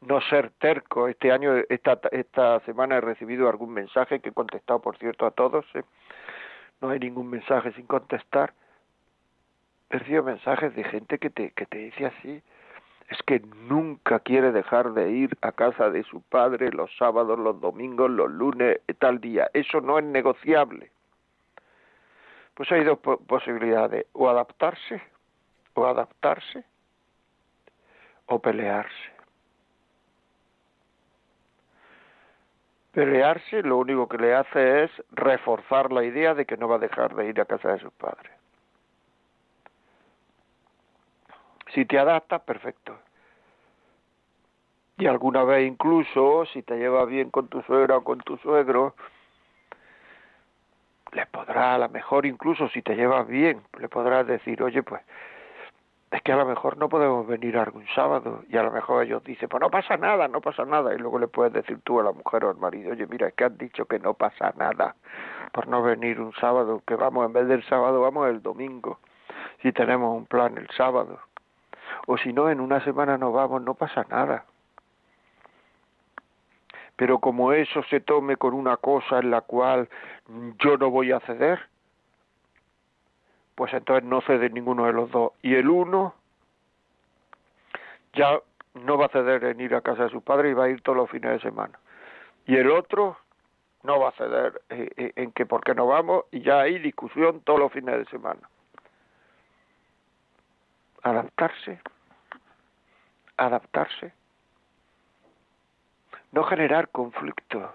No 0.00 0.20
ser 0.20 0.50
terco. 0.58 1.08
Este 1.08 1.30
año, 1.30 1.54
esta, 1.68 2.00
esta 2.10 2.60
semana 2.60 2.96
he 2.96 3.00
recibido 3.00 3.48
algún 3.48 3.72
mensaje 3.72 4.20
que 4.20 4.30
he 4.30 4.32
contestado, 4.32 4.80
por 4.80 4.98
cierto, 4.98 5.26
a 5.26 5.30
todos. 5.30 5.64
¿eh? 5.74 5.84
No 6.80 6.90
hay 6.90 6.98
ningún 6.98 7.30
mensaje 7.30 7.72
sin 7.72 7.86
contestar. 7.86 8.52
He 9.90 9.98
recibido 9.98 10.24
mensajes 10.24 10.74
de 10.74 10.84
gente 10.84 11.18
que 11.18 11.30
te, 11.30 11.50
que 11.52 11.66
te 11.66 11.78
dice 11.78 12.06
así. 12.06 12.42
es 13.08 13.22
que 13.24 13.40
nunca 13.68 14.20
quiere 14.20 14.50
dejar 14.50 14.92
de 14.94 15.10
ir 15.10 15.36
a 15.42 15.52
casa 15.52 15.90
de 15.90 16.02
su 16.02 16.22
padre 16.22 16.72
los 16.72 16.90
sábados, 16.96 17.38
los 17.38 17.60
domingos, 17.60 18.10
los 18.10 18.30
lunes, 18.30 18.80
tal 18.98 19.20
día. 19.20 19.50
Eso 19.52 19.80
no 19.80 19.98
es 19.98 20.04
negociable. 20.04 20.90
Pues 22.54 22.70
hay 22.72 22.84
dos 22.84 22.98
posibilidades, 22.98 24.06
o 24.12 24.28
adaptarse, 24.28 25.00
o 25.74 25.86
adaptarse, 25.86 26.64
o 28.32 28.38
pelearse. 28.38 29.12
Pelearse 32.92 33.62
lo 33.62 33.76
único 33.76 34.08
que 34.08 34.18
le 34.18 34.34
hace 34.34 34.84
es 34.84 34.90
reforzar 35.10 35.92
la 35.92 36.04
idea 36.04 36.34
de 36.34 36.46
que 36.46 36.56
no 36.56 36.66
va 36.68 36.76
a 36.76 36.86
dejar 36.86 37.14
de 37.14 37.26
ir 37.28 37.40
a 37.40 37.44
casa 37.44 37.72
de 37.72 37.80
sus 37.80 37.92
padres. 37.92 38.32
Si 41.74 41.84
te 41.84 41.98
adaptas, 41.98 42.40
perfecto. 42.42 42.98
Y 44.98 45.06
alguna 45.06 45.42
vez 45.44 45.66
incluso, 45.66 46.46
si 46.46 46.62
te 46.62 46.76
llevas 46.76 47.08
bien 47.08 47.30
con 47.30 47.48
tu 47.48 47.62
suegra 47.62 47.98
o 47.98 48.04
con 48.04 48.18
tu 48.20 48.36
suegro, 48.38 48.94
le 51.12 51.26
podrá, 51.26 51.74
a 51.74 51.78
lo 51.78 51.88
mejor 51.88 52.24
incluso 52.24 52.68
si 52.68 52.82
te 52.82 52.94
llevas 52.94 53.26
bien, 53.26 53.62
le 53.78 53.88
podrás 53.88 54.26
decir, 54.26 54.62
oye, 54.62 54.82
pues 54.82 55.02
es 56.12 56.22
que 56.22 56.30
a 56.30 56.36
lo 56.36 56.44
mejor 56.44 56.76
no 56.76 56.90
podemos 56.90 57.26
venir 57.26 57.56
algún 57.56 57.86
sábado 57.94 58.44
y 58.48 58.56
a 58.58 58.62
lo 58.62 58.70
mejor 58.70 59.02
ellos 59.02 59.24
dicen, 59.24 59.48
pues 59.48 59.62
no 59.62 59.70
pasa 59.70 59.96
nada, 59.96 60.28
no 60.28 60.42
pasa 60.42 60.64
nada 60.66 60.94
y 60.94 60.98
luego 60.98 61.18
le 61.18 61.26
puedes 61.26 61.54
decir 61.54 61.80
tú 61.82 62.00
a 62.00 62.04
la 62.04 62.12
mujer 62.12 62.44
o 62.44 62.50
al 62.50 62.58
marido, 62.58 62.92
oye, 62.92 63.06
mira, 63.06 63.28
es 63.28 63.34
que 63.34 63.44
has 63.44 63.56
dicho 63.56 63.86
que 63.86 63.98
no 63.98 64.12
pasa 64.12 64.52
nada 64.58 64.94
por 65.52 65.68
no 65.68 65.82
venir 65.82 66.20
un 66.20 66.34
sábado, 66.34 66.82
que 66.86 66.96
vamos 66.96 67.26
en 67.26 67.32
vez 67.32 67.48
del 67.48 67.64
sábado 67.64 68.02
vamos 68.02 68.28
el 68.28 68.42
domingo, 68.42 68.98
si 69.62 69.72
tenemos 69.72 70.14
un 70.14 70.26
plan 70.26 70.56
el 70.58 70.68
sábado 70.76 71.18
o 72.06 72.18
si 72.18 72.32
no, 72.32 72.50
en 72.50 72.60
una 72.60 72.84
semana 72.84 73.16
no 73.16 73.32
vamos, 73.32 73.62
no 73.62 73.74
pasa 73.74 74.04
nada. 74.10 74.44
Pero 76.96 77.18
como 77.18 77.52
eso 77.52 77.82
se 77.84 78.00
tome 78.00 78.36
con 78.36 78.54
una 78.54 78.76
cosa 78.76 79.18
en 79.18 79.30
la 79.30 79.40
cual 79.40 79.88
yo 80.58 80.76
no 80.76 80.90
voy 80.90 81.12
a 81.12 81.20
ceder, 81.20 81.71
pues 83.54 83.72
entonces 83.72 84.08
no 84.08 84.20
cede 84.22 84.50
ninguno 84.50 84.86
de 84.86 84.92
los 84.92 85.10
dos. 85.10 85.32
Y 85.42 85.54
el 85.54 85.68
uno 85.68 86.14
ya 88.14 88.40
no 88.74 88.98
va 88.98 89.06
a 89.06 89.10
ceder 89.10 89.44
en 89.44 89.60
ir 89.60 89.74
a 89.74 89.80
casa 89.80 90.04
de 90.04 90.10
su 90.10 90.22
padre 90.22 90.50
y 90.50 90.54
va 90.54 90.64
a 90.64 90.68
ir 90.68 90.80
todos 90.82 90.96
los 90.96 91.10
fines 91.10 91.30
de 91.32 91.40
semana. 91.40 91.78
Y 92.46 92.56
el 92.56 92.70
otro 92.70 93.16
no 93.82 93.98
va 94.00 94.10
a 94.10 94.12
ceder 94.12 94.62
eh, 94.70 94.90
eh, 94.96 95.12
en 95.16 95.32
que 95.32 95.46
porque 95.46 95.74
no 95.74 95.86
vamos 95.86 96.24
y 96.30 96.40
ya 96.40 96.60
hay 96.60 96.78
discusión 96.78 97.40
todos 97.40 97.58
los 97.58 97.72
fines 97.72 97.98
de 97.98 98.04
semana. 98.06 98.40
Adaptarse 101.02 101.80
adaptarse, 103.36 104.12
no 106.32 106.44
generar 106.44 106.88
conflicto, 106.88 107.72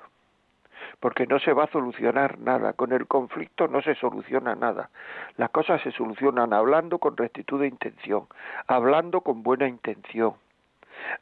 porque 0.99 1.27
no 1.27 1.39
se 1.39 1.53
va 1.53 1.65
a 1.65 1.71
solucionar 1.71 2.39
nada. 2.39 2.73
Con 2.73 2.91
el 2.91 3.07
conflicto 3.07 3.67
no 3.67 3.81
se 3.81 3.95
soluciona 3.95 4.55
nada. 4.55 4.89
Las 5.37 5.49
cosas 5.51 5.81
se 5.81 5.91
solucionan 5.91 6.53
hablando 6.53 6.97
con 6.99 7.17
rectitud 7.17 7.61
de 7.61 7.67
intención, 7.67 8.27
hablando 8.67 9.21
con 9.21 9.43
buena 9.43 9.67
intención, 9.67 10.33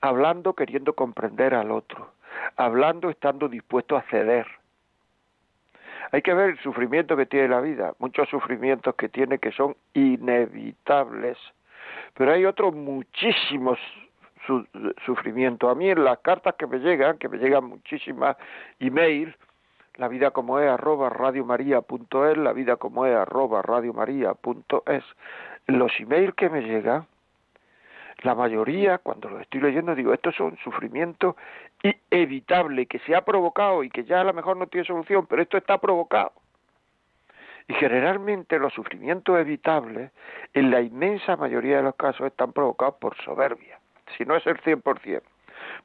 hablando 0.01 0.53
queriendo 0.53 0.93
comprender 0.93 1.53
al 1.53 1.71
otro, 1.71 2.11
hablando 2.55 3.09
estando 3.09 3.49
dispuesto 3.49 3.97
a 3.97 4.03
ceder. 4.03 4.47
Hay 6.11 6.21
que 6.21 6.33
ver 6.33 6.51
el 6.51 6.59
sufrimiento 6.59 7.17
que 7.17 7.25
tiene 7.25 7.49
la 7.49 7.61
vida, 7.61 7.93
muchos 7.99 8.29
sufrimientos 8.29 8.95
que 8.95 9.09
tiene 9.09 9.39
que 9.39 9.51
son 9.51 9.75
inevitables, 9.93 11.37
pero 12.13 12.31
hay 12.31 12.45
otros 12.45 12.73
muchísimos 12.73 13.79
su, 14.45 14.65
sufrimiento. 15.05 15.69
A 15.69 15.75
mí 15.75 15.89
en 15.89 16.03
las 16.03 16.19
cartas 16.19 16.55
que 16.55 16.67
me 16.67 16.77
llegan, 16.79 17.17
que 17.17 17.27
me 17.27 17.37
llegan 17.37 17.65
muchísimas 17.65 18.37
email, 18.79 19.35
la 19.95 20.07
vida 20.07 20.31
como 20.31 20.59
es 20.59 20.69
arroba 20.69 21.09
radiomaria.es, 21.09 22.37
la 22.37 22.53
vida 22.53 22.75
como 22.77 23.05
es 23.05 23.15
arroba 23.15 23.61
radiomaria.es, 23.61 25.03
los 25.67 25.91
emails 25.99 26.35
que 26.35 26.49
me 26.49 26.61
llegan, 26.61 27.07
la 28.21 28.35
mayoría, 28.35 28.97
cuando 28.97 29.29
los 29.29 29.41
estoy 29.41 29.61
leyendo, 29.61 29.93
digo, 29.93 30.13
estos 30.13 30.35
son 30.35 30.57
sufrimientos 30.63 31.35
inevitables 31.83 32.87
que 32.87 32.99
se 32.99 33.15
ha 33.15 33.23
provocado 33.23 33.83
y 33.83 33.89
que 33.89 34.03
ya 34.03 34.21
a 34.21 34.23
lo 34.23 34.33
mejor 34.33 34.57
no 34.57 34.67
tiene 34.67 34.85
solución, 34.85 35.27
pero 35.27 35.41
esto 35.41 35.57
está 35.57 35.77
provocado. 35.79 36.31
Y 37.67 37.73
generalmente 37.73 38.59
los 38.59 38.73
sufrimientos 38.73 39.39
evitables, 39.39 40.11
en 40.53 40.71
la 40.71 40.81
inmensa 40.81 41.35
mayoría 41.35 41.77
de 41.77 41.83
los 41.83 41.95
casos, 41.95 42.27
están 42.27 42.53
provocados 42.53 42.95
por 42.95 43.15
soberbia 43.23 43.79
si 44.17 44.25
no 44.25 44.35
es 44.35 44.45
el 44.47 44.57
100%, 44.61 45.21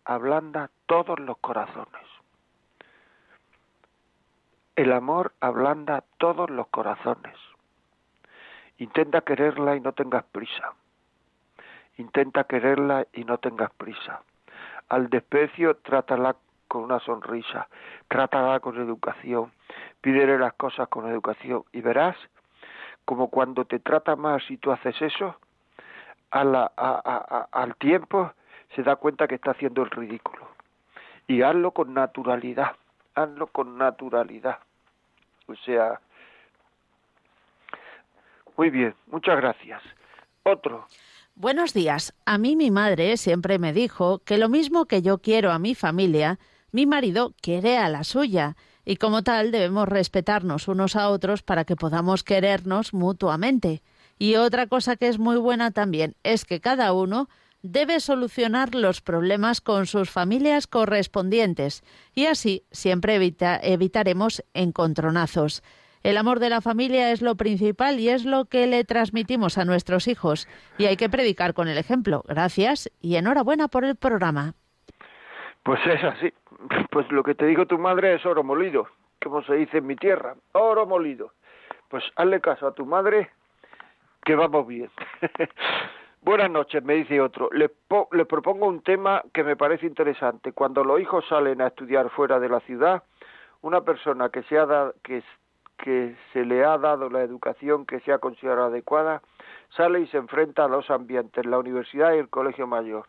ablanda 0.09 0.71
todos 0.87 1.21
los 1.21 1.37
corazones. 1.37 2.07
El 4.75 4.93
amor 4.93 5.35
ablanda 5.39 6.03
todos 6.17 6.49
los 6.49 6.67
corazones. 6.69 7.37
Intenta 8.79 9.21
quererla 9.21 9.77
y 9.77 9.81
no 9.81 9.93
tengas 9.93 10.25
prisa. 10.25 10.73
Intenta 11.99 12.45
quererla 12.45 13.07
y 13.13 13.25
no 13.25 13.37
tengas 13.37 13.71
prisa. 13.73 14.23
Al 14.89 15.11
desprecio 15.11 15.77
trátala 15.77 16.37
con 16.69 16.85
una 16.85 17.01
sonrisa, 17.01 17.69
trátala 18.09 18.61
con 18.61 18.79
educación, 18.79 19.53
pídele 20.01 20.39
las 20.39 20.55
cosas 20.55 20.89
con 20.89 21.07
educación 21.07 21.65
y 21.73 21.83
verás 21.83 22.17
como 23.05 23.29
cuando 23.29 23.67
te 23.67 23.79
trata 23.79 24.17
mal 24.17 24.41
si 24.41 24.57
tú 24.57 24.73
haces 24.73 25.01
eso, 25.03 25.37
al 26.31 27.77
tiempo 27.79 28.33
se 28.75 28.83
da 28.83 28.97
cuenta 28.97 29.27
que 29.27 29.37
está 29.37 29.53
haciendo 29.53 29.83
el 29.83 29.91
ridículo. 29.91 30.49
Y 31.27 31.43
hazlo 31.43 31.73
con 31.73 31.95
naturalidad, 31.95 32.77
hazlo 33.15 33.47
con 33.49 33.79
naturalidad. 33.79 34.59
O 35.47 35.55
sea, 35.57 36.01
Muy 38.57 38.71
bien, 38.71 38.95
muchas 39.07 39.37
gracias. 39.37 39.81
Otro. 40.43 40.87
Buenos 41.37 41.73
días. 41.73 42.13
A 42.27 42.39
mí 42.39 42.57
mi 42.57 42.73
madre 42.73 43.17
siempre 43.17 43.61
me 43.61 43.73
dijo 43.73 44.19
que 44.19 44.39
lo 44.39 44.49
mismo 44.49 44.87
que 44.87 45.03
yo 45.03 45.19
quiero 45.19 45.53
a 45.53 45.61
mi 45.61 45.77
familia, 45.77 46.41
mi 46.73 46.85
marido 46.85 47.35
quiere 47.41 47.79
a 47.79 47.89
la 47.89 48.03
suya, 48.03 48.57
y 48.85 48.97
como 48.97 49.23
tal 49.23 49.53
debemos 49.53 49.89
respetarnos 49.89 50.67
unos 50.67 50.97
a 50.97 51.11
otros 51.11 51.43
para 51.43 51.65
que 51.65 51.77
podamos 51.77 52.25
querernos 52.25 52.95
mutuamente. 52.95 53.83
Y 54.19 54.37
otra 54.37 54.67
cosa 54.67 54.97
que 54.97 55.09
es 55.09 55.19
muy 55.19 55.37
buena 55.37 55.71
también 55.71 56.17
es 56.25 56.45
que 56.45 56.61
cada 56.61 56.93
uno 56.93 57.29
debe 57.63 58.01
solucionar 58.01 58.75
los 58.75 59.01
problemas 59.01 59.61
con 59.61 59.87
sus 59.87 60.11
familias 60.11 60.67
correspondientes 60.67 61.83
y 62.15 62.27
así 62.27 62.65
siempre 62.71 63.17
evitaremos 63.17 64.45
encontronazos. 64.55 65.63
El 66.03 66.17
amor 66.17 66.39
de 66.39 66.49
la 66.49 66.61
familia 66.61 67.11
es 67.11 67.23
lo 67.23 67.35
principal 67.35 67.99
y 67.99 68.09
es 68.09 68.25
lo 68.25 68.45
que 68.45 68.67
le 68.67 68.85
transmitimos 68.85 69.59
a 69.59 69.65
nuestros 69.65 70.07
hijos 70.07 70.49
y 70.79 70.87
hay 70.87 70.97
que 70.97 71.09
predicar 71.09 71.55
con 71.55 71.69
el 71.69 71.77
ejemplo. 71.77 72.23
Gracias 72.27 72.91
y 73.01 73.17
enhorabuena 73.17 73.69
por 73.69 73.85
el 73.85 73.97
programa. 73.97 74.55
Pues 75.65 75.81
es 75.87 76.03
así. 76.05 76.33
Pues 76.91 77.11
lo 77.11 77.23
que 77.23 77.35
te 77.35 77.47
digo 77.47 77.67
tu 77.67 77.79
madre 77.79 78.15
es 78.15 78.25
oro 78.27 78.43
molido, 78.43 78.89
como 79.23 79.43
se 79.43 79.55
dice 79.55 79.79
en 79.79 79.87
mi 79.87 79.97
tierra, 79.97 80.35
oro 80.53 80.87
molido. 80.87 81.33
Pues 81.89 82.05
hazle 82.17 82.41
caso 82.41 82.67
a 82.67 82.75
tu 82.75 82.87
madre 82.87 83.31
que 84.25 84.35
vamos 84.35 84.67
bien. 84.67 84.91
Buenas 86.23 86.51
noches, 86.51 86.83
me 86.83 86.95
dice 86.95 87.21
otro. 87.21 87.49
Le, 87.53 87.71
le 88.13 88.25
propongo 88.27 88.67
un 88.67 88.83
tema 88.83 89.23
que 89.33 89.45
me 89.45 89.57
parece 89.57 89.87
interesante. 89.87 90.53
Cuando 90.53 90.85
los 90.85 91.01
hijos 91.01 91.25
salen 91.29 91.61
a 91.61 91.69
estudiar 91.69 92.11
fuera 92.11 92.41
de 92.41 92.49
la 92.49 92.61
ciudad, 92.61 93.03
una 93.63 93.83
persona 93.83 94.29
que 94.29 94.43
se, 94.45 94.59
ha 94.59 94.93
que, 95.03 96.17
se 96.33 96.45
le 96.45 96.65
ha 96.65 96.77
dado 96.77 97.09
la 97.09 97.23
educación 97.23 97.87
que 97.87 98.01
sea 98.01 98.19
considerada 98.19 98.67
adecuada 98.67 99.23
sale 99.77 100.01
y 100.01 100.07
se 100.09 100.17
enfrenta 100.17 100.65
a 100.65 100.69
los 100.69 100.91
ambientes, 100.91 101.47
la 101.47 101.59
universidad 101.59 102.13
y 102.13 102.19
el 102.19 102.29
colegio 102.29 102.67
mayor. 102.67 103.07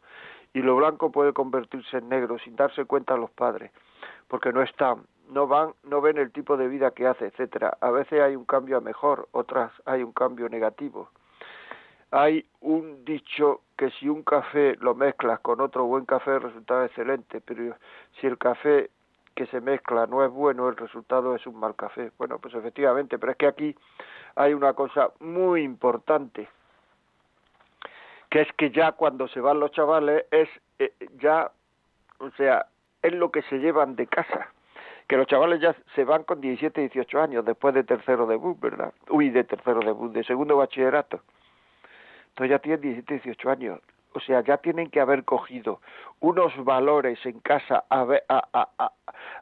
Y 0.54 0.62
lo 0.62 0.76
blanco 0.76 1.12
puede 1.12 1.34
convertirse 1.34 1.98
en 1.98 2.10
negro 2.10 2.38
sin 2.40 2.56
darse 2.56 2.86
cuenta 2.86 3.16
a 3.16 3.18
los 3.18 3.32
padres, 3.32 3.72
porque 4.28 4.52
no 4.54 4.62
están, 4.62 5.04
no 5.30 5.48
van, 5.48 5.74
no 5.84 6.02
ven 6.02 6.18
el 6.18 6.32
tipo 6.32 6.58
de 6.58 6.68
vida 6.68 6.92
que 6.92 7.08
hace, 7.08 7.26
etcétera. 7.26 7.78
A 7.82 7.92
veces 7.92 8.22
hay 8.22 8.36
un 8.36 8.46
cambio 8.46 8.78
a 8.78 8.82
mejor, 8.82 9.28
otras 9.32 9.72
hay 9.86 10.04
un 10.04 10.12
cambio 10.12 10.50
negativo. 10.50 11.10
Hay 12.12 12.46
un 12.62 13.06
dicho 13.06 13.62
que 13.78 13.92
si 13.92 14.10
un 14.10 14.24
café 14.24 14.76
lo 14.80 14.96
mezclas 14.96 15.40
con 15.42 15.62
otro 15.62 15.86
buen 15.86 16.06
café 16.06 16.40
resulta 16.40 16.86
excelente, 16.86 17.40
pero 17.42 17.76
si 18.20 18.28
el 18.28 18.38
café 18.38 18.90
que 19.36 19.46
se 19.48 19.62
mezcla 19.62 20.06
no 20.08 20.26
es 20.26 20.32
bueno, 20.32 20.68
el 20.68 20.76
resultado 20.76 21.36
es 21.36 21.48
un 21.48 21.60
mal 21.60 21.76
café. 21.76 22.12
Bueno, 22.18 22.40
pues 22.40 22.54
efectivamente, 22.56 23.18
pero 23.18 23.32
es 23.32 23.38
que 23.38 23.48
aquí 23.48 23.76
hay 24.36 24.54
una 24.54 24.74
cosa 24.74 25.12
muy 25.20 25.62
importante, 25.62 26.50
que 28.30 28.42
es 28.42 28.52
que 28.58 28.72
ya 28.72 28.92
cuando 28.92 29.28
se 29.28 29.40
van 29.40 29.60
los 29.60 29.72
chavales 29.72 30.26
es 30.32 30.50
eh, 30.80 30.94
ya, 31.20 31.52
o 32.18 32.32
sea, 32.32 32.66
es 33.02 33.14
lo 33.14 33.32
que 33.32 33.42
se 33.44 33.60
llevan 33.60 33.96
de 33.96 34.08
casa. 34.08 34.50
Que 35.08 35.18
los 35.18 35.26
chavales 35.26 35.60
ya 35.62 35.76
se 35.96 36.04
van 36.04 36.24
con 36.24 36.42
17, 36.42 36.82
18 36.82 37.22
años 37.22 37.46
después 37.46 37.74
de 37.74 37.84
tercero 37.84 38.28
debut, 38.28 38.60
¿verdad? 38.60 38.94
Uy, 39.10 39.30
de 39.30 39.44
tercero 39.44 39.80
debut, 39.80 40.12
de 40.12 40.24
segundo 40.24 40.58
bachillerato. 40.58 41.22
Entonces 42.40 42.52
ya 42.52 42.60
tienen 42.60 42.82
17, 42.82 43.14
18 43.16 43.50
años. 43.50 43.80
O 44.14 44.22
sea, 44.22 44.42
ya 44.42 44.56
tienen 44.58 44.90
que 44.90 45.02
haber 45.02 45.26
cogido 45.26 45.82
unos 46.22 46.56
valores 46.64 47.20
en 47.26 47.42
casa 47.42 47.84
a, 47.90 48.08
a, 48.30 48.70
a, 48.78 48.92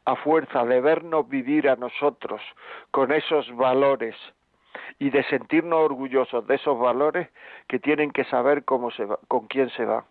a 0.04 0.15
fuerza 0.15 0.65
de 0.65 0.82
vernos 0.82 1.30
vivir 1.30 1.69
a 1.69 1.76
nosotros 1.76 2.41
con 2.89 3.12
esos 3.12 3.56
valores 3.56 4.15
y 4.98 5.12
de 5.12 5.24
sentirnos 5.26 5.80
orgullosos 5.80 6.48
de 6.48 6.56
esos 6.56 6.80
valores 6.80 7.30
que 7.67 7.78
tienen 7.78 8.10
que 8.10 8.24
saber 8.24 8.65
cómo 8.65 8.89
se 8.89 9.06
va, 9.06 9.19
con 9.28 9.45
quién 9.45 9.69
se 9.69 9.86
va. 9.86 10.04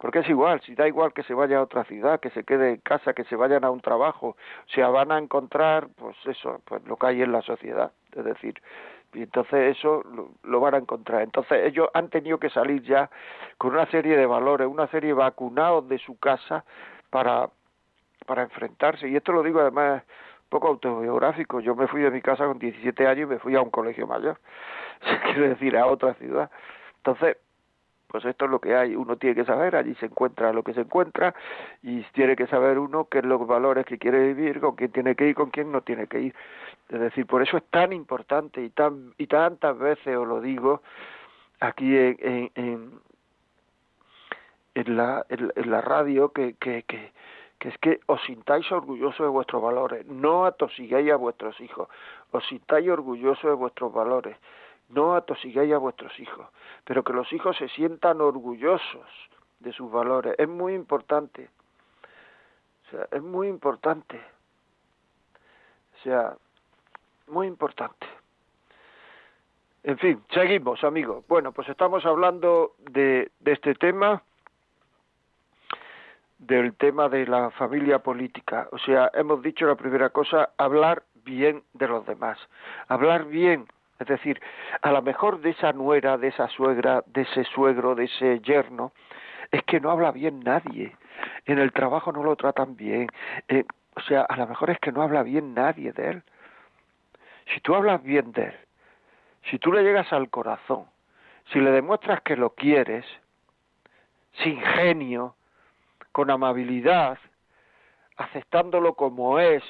Porque 0.00 0.20
es 0.20 0.28
igual, 0.30 0.62
si 0.62 0.74
da 0.74 0.88
igual 0.88 1.12
que 1.12 1.24
se 1.24 1.34
vaya 1.34 1.58
a 1.58 1.62
otra 1.62 1.84
ciudad, 1.84 2.18
que 2.18 2.30
se 2.30 2.44
quede 2.44 2.70
en 2.70 2.76
casa, 2.78 3.12
que 3.12 3.24
se 3.24 3.36
vayan 3.36 3.62
a 3.62 3.70
un 3.70 3.80
trabajo, 3.80 4.28
o 4.28 4.70
sea, 4.74 4.88
van 4.88 5.12
a 5.12 5.18
encontrar, 5.18 5.88
pues 5.96 6.16
eso, 6.24 6.62
pues 6.64 6.82
lo 6.86 6.96
que 6.96 7.08
hay 7.08 7.20
en 7.20 7.32
la 7.32 7.42
sociedad. 7.42 7.92
Es 8.16 8.24
decir, 8.24 8.54
y 9.14 9.22
entonces 9.22 9.76
eso 9.76 10.02
lo, 10.42 10.60
van 10.60 10.74
a 10.74 10.78
encontrar. 10.78 11.22
Entonces 11.22 11.66
ellos 11.66 11.88
han 11.94 12.08
tenido 12.08 12.38
que 12.38 12.50
salir 12.50 12.82
ya 12.82 13.10
con 13.58 13.72
una 13.72 13.86
serie 13.86 14.16
de 14.16 14.26
valores, 14.26 14.66
una 14.66 14.86
serie 14.88 15.12
vacunados 15.12 15.88
de 15.88 15.98
su 15.98 16.18
casa 16.18 16.64
para, 17.10 17.50
para 18.26 18.42
enfrentarse. 18.42 19.08
Y 19.08 19.16
esto 19.16 19.32
lo 19.32 19.42
digo 19.42 19.60
además 19.60 20.02
poco 20.48 20.68
autobiográfico. 20.68 21.60
Yo 21.60 21.74
me 21.74 21.88
fui 21.88 22.02
de 22.02 22.10
mi 22.10 22.20
casa 22.20 22.46
con 22.46 22.58
17 22.58 23.06
años 23.06 23.24
y 23.24 23.34
me 23.34 23.38
fui 23.38 23.54
a 23.54 23.62
un 23.62 23.70
colegio 23.70 24.06
mayor, 24.06 24.38
quiero 25.32 25.48
decir, 25.48 25.76
a 25.76 25.86
otra 25.86 26.14
ciudad. 26.14 26.50
Entonces, 26.98 27.36
pues 28.12 28.26
esto 28.26 28.44
es 28.44 28.50
lo 28.50 28.60
que 28.60 28.76
hay, 28.76 28.94
uno 28.94 29.16
tiene 29.16 29.34
que 29.34 29.46
saber, 29.46 29.74
allí 29.74 29.94
se 29.94 30.04
encuentra 30.04 30.52
lo 30.52 30.62
que 30.62 30.74
se 30.74 30.82
encuentra 30.82 31.34
y 31.82 32.02
tiene 32.12 32.36
que 32.36 32.46
saber 32.46 32.78
uno 32.78 33.06
qué 33.06 33.20
es 33.20 33.24
los 33.24 33.46
valores 33.46 33.86
que 33.86 33.96
quiere 33.96 34.34
vivir, 34.34 34.60
con 34.60 34.76
quién 34.76 34.92
tiene 34.92 35.14
que 35.16 35.28
ir, 35.28 35.34
con 35.34 35.48
quién 35.48 35.72
no 35.72 35.80
tiene 35.80 36.06
que 36.06 36.20
ir. 36.20 36.34
Es 36.90 37.00
decir, 37.00 37.24
por 37.24 37.40
eso 37.40 37.56
es 37.56 37.64
tan 37.70 37.94
importante 37.94 38.62
y 38.62 38.68
tan 38.68 39.14
y 39.16 39.26
tantas 39.28 39.78
veces 39.78 40.14
os 40.14 40.28
lo 40.28 40.42
digo 40.42 40.82
aquí 41.60 41.96
en, 41.96 42.50
en, 42.54 43.00
en, 44.74 44.96
la, 44.96 45.24
en, 45.30 45.70
la 45.70 45.80
radio 45.80 46.32
que, 46.32 46.54
que, 46.60 46.82
que, 46.82 47.12
que 47.58 47.68
es 47.70 47.78
que 47.78 48.00
os 48.08 48.20
sintáis 48.24 48.70
orgullosos 48.70 49.24
de 49.24 49.30
vuestros 49.30 49.62
valores, 49.62 50.04
no 50.06 50.44
atosiguéis 50.44 51.10
a 51.10 51.16
vuestros 51.16 51.58
hijos, 51.62 51.88
os 52.30 52.46
sintáis 52.46 52.90
orgullosos 52.90 53.44
de 53.44 53.54
vuestros 53.54 53.90
valores, 53.90 54.36
no 54.92 55.14
atosiguéis 55.14 55.72
a 55.72 55.78
vuestros 55.78 56.18
hijos, 56.20 56.46
pero 56.84 57.02
que 57.02 57.12
los 57.12 57.32
hijos 57.32 57.56
se 57.56 57.68
sientan 57.68 58.20
orgullosos 58.20 59.06
de 59.60 59.72
sus 59.72 59.90
valores. 59.90 60.34
Es 60.38 60.48
muy 60.48 60.74
importante. 60.74 61.48
O 62.86 62.90
sea, 62.90 63.08
es 63.10 63.22
muy 63.22 63.48
importante. 63.48 64.20
O 65.94 66.02
sea, 66.02 66.34
muy 67.28 67.46
importante. 67.46 68.06
En 69.84 69.98
fin, 69.98 70.22
seguimos, 70.30 70.84
amigos. 70.84 71.24
Bueno, 71.26 71.52
pues 71.52 71.68
estamos 71.68 72.04
hablando 72.06 72.74
de, 72.78 73.30
de 73.40 73.52
este 73.52 73.74
tema, 73.74 74.22
del 76.38 76.74
tema 76.74 77.08
de 77.08 77.26
la 77.26 77.50
familia 77.50 78.00
política. 78.00 78.68
O 78.72 78.78
sea, 78.78 79.10
hemos 79.14 79.42
dicho 79.42 79.66
la 79.66 79.74
primera 79.74 80.10
cosa, 80.10 80.50
hablar 80.56 81.02
bien 81.24 81.62
de 81.72 81.88
los 81.88 82.04
demás, 82.06 82.38
hablar 82.88 83.24
bien 83.24 83.66
es 84.02 84.08
decir, 84.08 84.40
a 84.82 84.92
lo 84.92 85.02
mejor 85.02 85.40
de 85.40 85.50
esa 85.50 85.72
nuera, 85.72 86.18
de 86.18 86.28
esa 86.28 86.48
suegra, 86.48 87.02
de 87.06 87.22
ese 87.22 87.44
suegro, 87.44 87.94
de 87.94 88.04
ese 88.04 88.40
yerno, 88.40 88.92
es 89.50 89.62
que 89.64 89.80
no 89.80 89.90
habla 89.90 90.12
bien 90.12 90.40
nadie. 90.40 90.96
En 91.46 91.58
el 91.58 91.72
trabajo 91.72 92.12
no 92.12 92.22
lo 92.22 92.36
tratan 92.36 92.76
bien. 92.76 93.08
Eh, 93.48 93.64
o 93.94 94.00
sea, 94.00 94.22
a 94.22 94.36
lo 94.36 94.46
mejor 94.46 94.70
es 94.70 94.78
que 94.78 94.92
no 94.92 95.02
habla 95.02 95.22
bien 95.22 95.54
nadie 95.54 95.92
de 95.92 96.10
él. 96.10 96.22
Si 97.52 97.60
tú 97.60 97.74
hablas 97.74 98.02
bien 98.02 98.32
de 98.32 98.44
él, 98.44 98.54
si 99.50 99.58
tú 99.58 99.72
le 99.72 99.82
llegas 99.82 100.12
al 100.12 100.30
corazón, 100.30 100.86
si 101.52 101.60
le 101.60 101.70
demuestras 101.70 102.22
que 102.22 102.36
lo 102.36 102.50
quieres, 102.50 103.04
sin 104.42 104.60
genio, 104.60 105.34
con 106.12 106.30
amabilidad, 106.30 107.18
aceptándolo 108.16 108.94
como 108.94 109.38
es, 109.38 109.62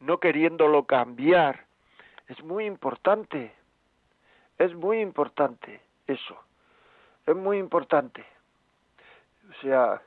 no 0.00 0.18
queriéndolo 0.18 0.84
cambiar, 0.84 1.66
es 2.28 2.42
muy 2.42 2.66
importante. 2.66 3.52
Es 4.58 4.74
muy 4.74 5.00
importante 5.00 5.80
eso. 6.06 6.36
Es 7.26 7.36
muy 7.36 7.58
importante. 7.58 8.24
O 9.50 9.60
sea, 9.60 10.00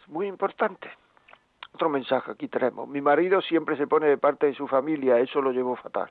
es 0.00 0.08
muy 0.08 0.26
importante. 0.26 0.90
Otro 1.72 1.88
mensaje 1.88 2.32
aquí 2.32 2.48
tenemos. 2.48 2.88
Mi 2.88 3.00
marido 3.00 3.40
siempre 3.40 3.76
se 3.76 3.86
pone 3.86 4.06
de 4.06 4.18
parte 4.18 4.46
de 4.46 4.54
su 4.54 4.66
familia, 4.66 5.18
eso 5.18 5.40
lo 5.40 5.52
llevo 5.52 5.76
fatal. 5.76 6.10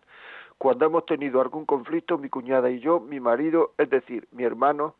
Cuando 0.58 0.86
hemos 0.86 1.06
tenido 1.06 1.41
algún 1.41 1.65
conflicto, 1.65 2.17
mi 2.17 2.30
cuñada 2.30 2.69
y 2.69 2.80
yo, 2.80 2.99
mi 2.99 3.19
marido, 3.19 3.73
es 3.78 3.89
decir, 3.89 4.28
mi 4.32 4.43
hermano, 4.43 4.95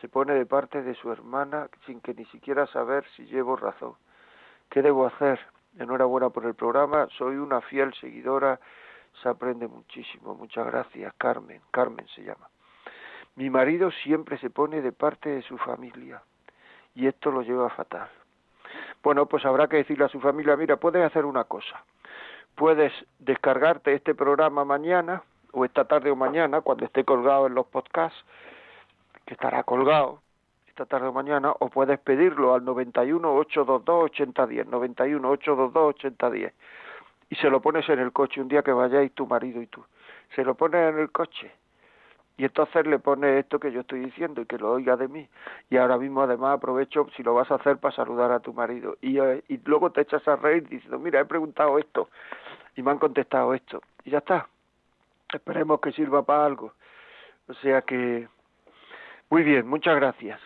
se 0.00 0.08
pone 0.08 0.34
de 0.34 0.46
parte 0.46 0.82
de 0.82 0.94
su 0.94 1.12
hermana 1.12 1.68
sin 1.86 2.00
que 2.00 2.14
ni 2.14 2.24
siquiera 2.26 2.66
saber 2.68 3.04
si 3.16 3.26
llevo 3.26 3.56
razón. 3.56 3.94
¿Qué 4.70 4.82
debo 4.82 5.06
hacer? 5.06 5.38
Enhorabuena 5.78 6.30
por 6.30 6.46
el 6.46 6.54
programa, 6.54 7.06
soy 7.16 7.36
una 7.36 7.60
fiel 7.60 7.94
seguidora, 7.94 8.58
se 9.22 9.28
aprende 9.28 9.68
muchísimo. 9.68 10.34
Muchas 10.34 10.66
gracias, 10.66 11.12
Carmen. 11.16 11.60
Carmen 11.70 12.06
se 12.14 12.22
llama. 12.22 12.48
Mi 13.36 13.50
marido 13.50 13.90
siempre 13.90 14.38
se 14.38 14.50
pone 14.50 14.82
de 14.82 14.92
parte 14.92 15.30
de 15.30 15.42
su 15.42 15.56
familia 15.58 16.22
y 16.94 17.06
esto 17.06 17.30
lo 17.30 17.42
lleva 17.42 17.70
fatal. 17.70 18.08
Bueno, 19.02 19.26
pues 19.26 19.44
habrá 19.44 19.68
que 19.68 19.78
decirle 19.78 20.04
a 20.04 20.08
su 20.08 20.20
familia, 20.20 20.56
mira, 20.56 20.76
puedes 20.76 21.04
hacer 21.04 21.24
una 21.24 21.44
cosa. 21.44 21.84
Puedes 22.54 22.92
descargarte 23.18 23.94
este 23.94 24.14
programa 24.14 24.64
mañana 24.64 25.22
o 25.52 25.64
esta 25.64 25.84
tarde 25.84 26.10
o 26.10 26.16
mañana 26.16 26.60
cuando 26.60 26.84
esté 26.84 27.04
colgado 27.04 27.46
en 27.46 27.54
los 27.54 27.66
podcasts, 27.66 28.24
que 29.24 29.34
estará 29.34 29.62
colgado 29.62 30.20
esta 30.70 30.86
tarde 30.86 31.08
o 31.08 31.12
mañana, 31.12 31.52
o 31.58 31.68
puedes 31.68 31.98
pedirlo 31.98 32.54
al 32.54 32.64
91 32.64 33.34
822 33.34 34.04
8010, 34.04 34.66
91 34.66 35.30
822 35.30 35.88
8010 35.96 36.52
y 37.30 37.36
se 37.36 37.48
lo 37.48 37.60
pones 37.60 37.88
en 37.88 38.00
el 38.00 38.12
coche 38.12 38.40
un 38.40 38.48
día 38.48 38.62
que 38.62 38.72
vayáis 38.72 39.12
tu 39.12 39.26
marido 39.26 39.62
y 39.62 39.66
tú. 39.68 39.84
Se 40.34 40.44
lo 40.44 40.56
pones 40.56 40.92
en 40.92 40.98
el 40.98 41.10
coche 41.10 41.50
y 42.36 42.44
entonces 42.44 42.86
le 42.86 42.98
pones 42.98 43.44
esto 43.44 43.60
que 43.60 43.70
yo 43.70 43.82
estoy 43.82 44.00
diciendo 44.00 44.40
y 44.40 44.46
que 44.46 44.58
lo 44.58 44.72
oiga 44.72 44.96
de 44.96 45.06
mí. 45.06 45.28
Y 45.70 45.76
ahora 45.76 45.96
mismo 45.96 46.22
además 46.22 46.56
aprovecho 46.56 47.06
si 47.16 47.22
lo 47.22 47.34
vas 47.34 47.50
a 47.50 47.54
hacer 47.54 47.78
para 47.78 47.94
saludar 47.94 48.32
a 48.32 48.40
tu 48.40 48.52
marido. 48.52 48.96
Y, 49.00 49.18
eh, 49.20 49.44
y 49.48 49.58
luego 49.64 49.90
te 49.92 50.00
echas 50.00 50.26
a 50.26 50.36
reír 50.36 50.68
diciendo, 50.68 50.98
mira, 50.98 51.20
he 51.20 51.24
preguntado 51.24 51.78
esto 51.78 52.08
y 52.74 52.82
me 52.82 52.90
han 52.90 52.98
contestado 52.98 53.54
esto. 53.54 53.80
Y 54.04 54.10
ya 54.10 54.18
está. 54.18 54.48
Esperemos 55.32 55.80
que 55.80 55.92
sirva 55.92 56.24
para 56.24 56.44
algo. 56.44 56.72
O 57.46 57.54
sea 57.54 57.82
que, 57.82 58.28
muy 59.28 59.44
bien, 59.44 59.68
muchas 59.68 59.94
gracias. 59.94 60.40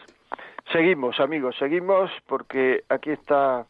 Seguimos, 0.72 1.20
amigos, 1.20 1.57
seguimos 1.59 2.11
porque 2.27 2.85
aquí 2.88 3.11
está, 3.11 3.66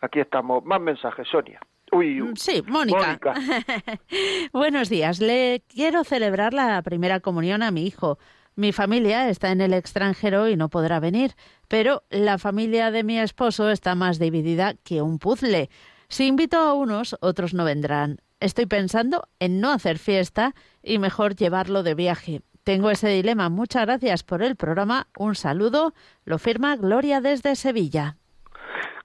aquí 0.00 0.20
estamos. 0.20 0.64
Más 0.64 0.80
mensajes, 0.80 1.26
Sonia. 1.28 1.60
Uy, 1.90 2.20
mm, 2.20 2.36
sí, 2.36 2.62
Mónica. 2.66 3.18
Buenos 4.52 4.88
días. 4.88 5.20
Le 5.20 5.62
quiero 5.68 6.04
celebrar 6.04 6.54
la 6.54 6.80
primera 6.82 7.20
comunión 7.20 7.62
a 7.62 7.70
mi 7.70 7.86
hijo. 7.86 8.18
Mi 8.54 8.72
familia 8.72 9.28
está 9.28 9.50
en 9.50 9.60
el 9.60 9.72
extranjero 9.72 10.48
y 10.48 10.56
no 10.56 10.68
podrá 10.68 11.00
venir, 11.00 11.32
pero 11.68 12.02
la 12.10 12.36
familia 12.38 12.90
de 12.90 13.02
mi 13.02 13.18
esposo 13.18 13.70
está 13.70 13.94
más 13.94 14.18
dividida 14.18 14.74
que 14.84 15.00
un 15.00 15.18
puzzle. 15.18 15.70
Si 16.08 16.26
invito 16.26 16.58
a 16.58 16.74
unos, 16.74 17.16
otros 17.20 17.54
no 17.54 17.64
vendrán. 17.64 18.20
Estoy 18.40 18.66
pensando 18.66 19.28
en 19.38 19.60
no 19.60 19.70
hacer 19.70 19.98
fiesta 19.98 20.54
y 20.82 20.98
mejor 20.98 21.34
llevarlo 21.34 21.82
de 21.82 21.94
viaje. 21.94 22.42
Tengo 22.64 22.90
ese 22.90 23.08
dilema. 23.08 23.48
Muchas 23.48 23.86
gracias 23.86 24.22
por 24.22 24.40
el 24.40 24.54
programa. 24.54 25.08
Un 25.18 25.34
saludo. 25.34 25.94
Lo 26.24 26.38
firma 26.38 26.76
Gloria 26.76 27.20
desde 27.20 27.56
Sevilla. 27.56 28.14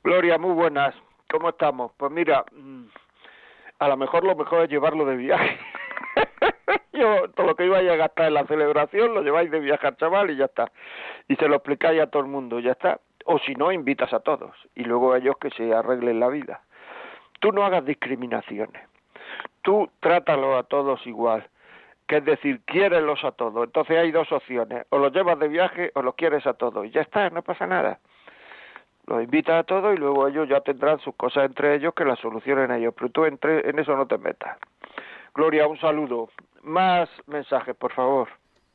Gloria, 0.03 0.37
muy 0.37 0.53
buenas. 0.53 0.93
¿Cómo 1.31 1.49
estamos? 1.49 1.91
Pues 1.97 2.11
mira, 2.11 2.45
mm, 2.51 2.85
a 3.79 3.87
lo 3.87 3.97
mejor 3.97 4.23
lo 4.23 4.35
mejor 4.35 4.63
es 4.63 4.69
llevarlo 4.69 5.05
de 5.05 5.15
viaje. 5.15 5.57
Yo, 6.93 7.29
todo 7.31 7.47
lo 7.47 7.55
que 7.55 7.65
iba 7.65 7.79
a 7.79 7.81
gastar 7.81 8.27
en 8.27 8.35
la 8.35 8.45
celebración 8.45 9.15
lo 9.15 9.23
lleváis 9.23 9.49
de 9.49 9.59
viaje 9.59 9.87
al 9.87 9.97
chaval 9.97 10.29
y 10.29 10.37
ya 10.37 10.45
está. 10.45 10.71
Y 11.27 11.35
se 11.35 11.47
lo 11.47 11.55
explicáis 11.55 11.99
a 11.99 12.07
todo 12.07 12.21
el 12.21 12.29
mundo, 12.29 12.59
ya 12.59 12.73
está. 12.73 12.99
O 13.25 13.39
si 13.39 13.55
no, 13.55 13.71
invitas 13.71 14.13
a 14.13 14.19
todos 14.19 14.55
y 14.75 14.83
luego 14.83 15.15
ellos 15.15 15.35
que 15.41 15.49
se 15.49 15.73
arreglen 15.73 16.19
la 16.19 16.27
vida. 16.27 16.61
Tú 17.39 17.51
no 17.51 17.63
hagas 17.63 17.83
discriminaciones. 17.85 18.87
Tú 19.63 19.89
trátalo 19.99 20.57
a 20.57 20.63
todos 20.63 21.05
igual. 21.07 21.47
Que 22.07 22.17
es 22.17 22.25
decir, 22.25 22.61
quiérelos 22.65 23.23
a 23.23 23.31
todos. 23.31 23.65
Entonces 23.65 23.97
hay 23.97 24.11
dos 24.11 24.31
opciones. 24.31 24.85
O 24.89 24.97
los 24.97 25.11
llevas 25.11 25.37
de 25.39 25.47
viaje 25.47 25.91
o 25.93 26.01
los 26.01 26.15
quieres 26.15 26.47
a 26.47 26.53
todos. 26.53 26.85
Y 26.85 26.91
ya 26.91 27.01
está, 27.01 27.29
no 27.29 27.41
pasa 27.41 27.67
nada 27.67 27.99
los 29.07 29.23
invita 29.23 29.57
a 29.57 29.63
todos 29.63 29.95
y 29.95 29.97
luego 29.97 30.27
ellos 30.27 30.47
ya 30.49 30.59
tendrán 30.59 30.99
sus 30.99 31.15
cosas 31.15 31.45
entre 31.45 31.75
ellos 31.75 31.93
que 31.95 32.03
las 32.03 32.19
solucionen 32.19 32.71
ellos, 32.71 32.93
pero 32.95 33.09
tú 33.09 33.25
entre, 33.25 33.67
en 33.67 33.79
eso 33.79 33.95
no 33.95 34.05
te 34.05 34.17
metas. 34.17 34.57
Gloria, 35.33 35.67
un 35.67 35.79
saludo. 35.79 36.29
Más 36.61 37.09
mensajes, 37.25 37.75
por 37.75 37.93
favor. 37.93 38.27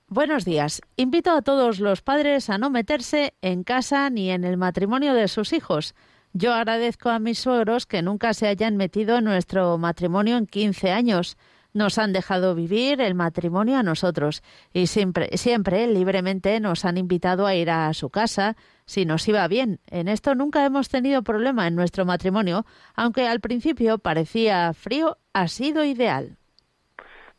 Buenos 0.09 0.45
días. 0.45 0.81
Invito 0.97 1.33
a 1.33 1.43
todos 1.43 1.81
los 1.81 2.03
padres 2.03 2.49
a 2.51 2.59
no 2.59 2.71
meterse 2.71 3.35
en 3.43 3.63
casa 3.63 4.09
ni 4.11 4.31
en 4.31 4.45
el 4.45 4.57
matrimonio 4.57 5.15
de 5.15 5.29
sus 5.29 5.53
hijos. 5.53 5.95
Yo 6.33 6.55
agradezco 6.55 7.11
a 7.11 7.19
mis 7.19 7.39
suegros 7.39 7.85
que 7.85 8.01
nunca 8.01 8.33
se 8.33 8.47
hayan 8.47 8.77
metido 8.77 9.19
en 9.19 9.25
nuestro 9.25 9.77
matrimonio 9.77 10.39
en 10.39 10.47
15 10.47 10.93
años. 10.93 11.37
Nos 11.75 11.99
han 11.99 12.13
dejado 12.13 12.55
vivir 12.55 13.01
el 13.01 13.15
matrimonio 13.15 13.79
a 13.79 13.83
nosotros 13.83 14.43
y 14.73 14.87
siempre, 14.87 15.37
siempre 15.37 15.87
libremente 15.87 16.61
nos 16.61 16.85
han 16.85 16.99
invitado 16.99 17.47
a 17.47 17.55
ir 17.55 17.71
a 17.71 17.93
su 17.95 18.11
casa, 18.11 18.57
si 18.85 19.07
nos 19.07 19.27
iba 19.29 19.47
bien. 19.49 19.79
En 19.91 20.09
esto 20.09 20.35
nunca 20.35 20.65
hemos 20.67 20.89
tenido 20.89 21.23
problema 21.23 21.67
en 21.67 21.75
nuestro 21.75 22.05
matrimonio, 22.05 22.65
aunque 22.95 23.27
al 23.27 23.41
principio 23.41 23.99
parecía 23.99 24.73
frío, 24.75 25.17
ha 25.33 25.49
sido 25.49 25.85
ideal. 25.85 26.37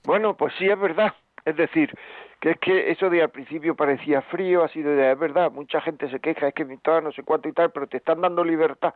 Bueno, 0.03 0.35
pues 0.35 0.53
sí 0.57 0.65
es 0.65 0.79
verdad. 0.79 1.13
Es 1.45 1.55
decir, 1.55 1.93
que 2.39 2.51
es 2.51 2.59
que 2.59 2.91
eso 2.91 3.09
de 3.09 3.21
al 3.21 3.29
principio 3.29 3.75
parecía 3.75 4.21
frío, 4.21 4.63
ha 4.63 4.67
sido 4.69 4.93
ideal. 4.93 5.13
Es 5.13 5.19
verdad, 5.19 5.51
mucha 5.51 5.79
gente 5.81 6.09
se 6.09 6.19
queja, 6.19 6.47
es 6.47 6.53
que 6.53 6.65
no 6.65 7.11
sé 7.11 7.23
cuánto 7.23 7.47
y 7.47 7.53
tal, 7.53 7.71
pero 7.71 7.87
te 7.87 7.97
están 7.97 8.21
dando 8.21 8.43
libertad. 8.43 8.95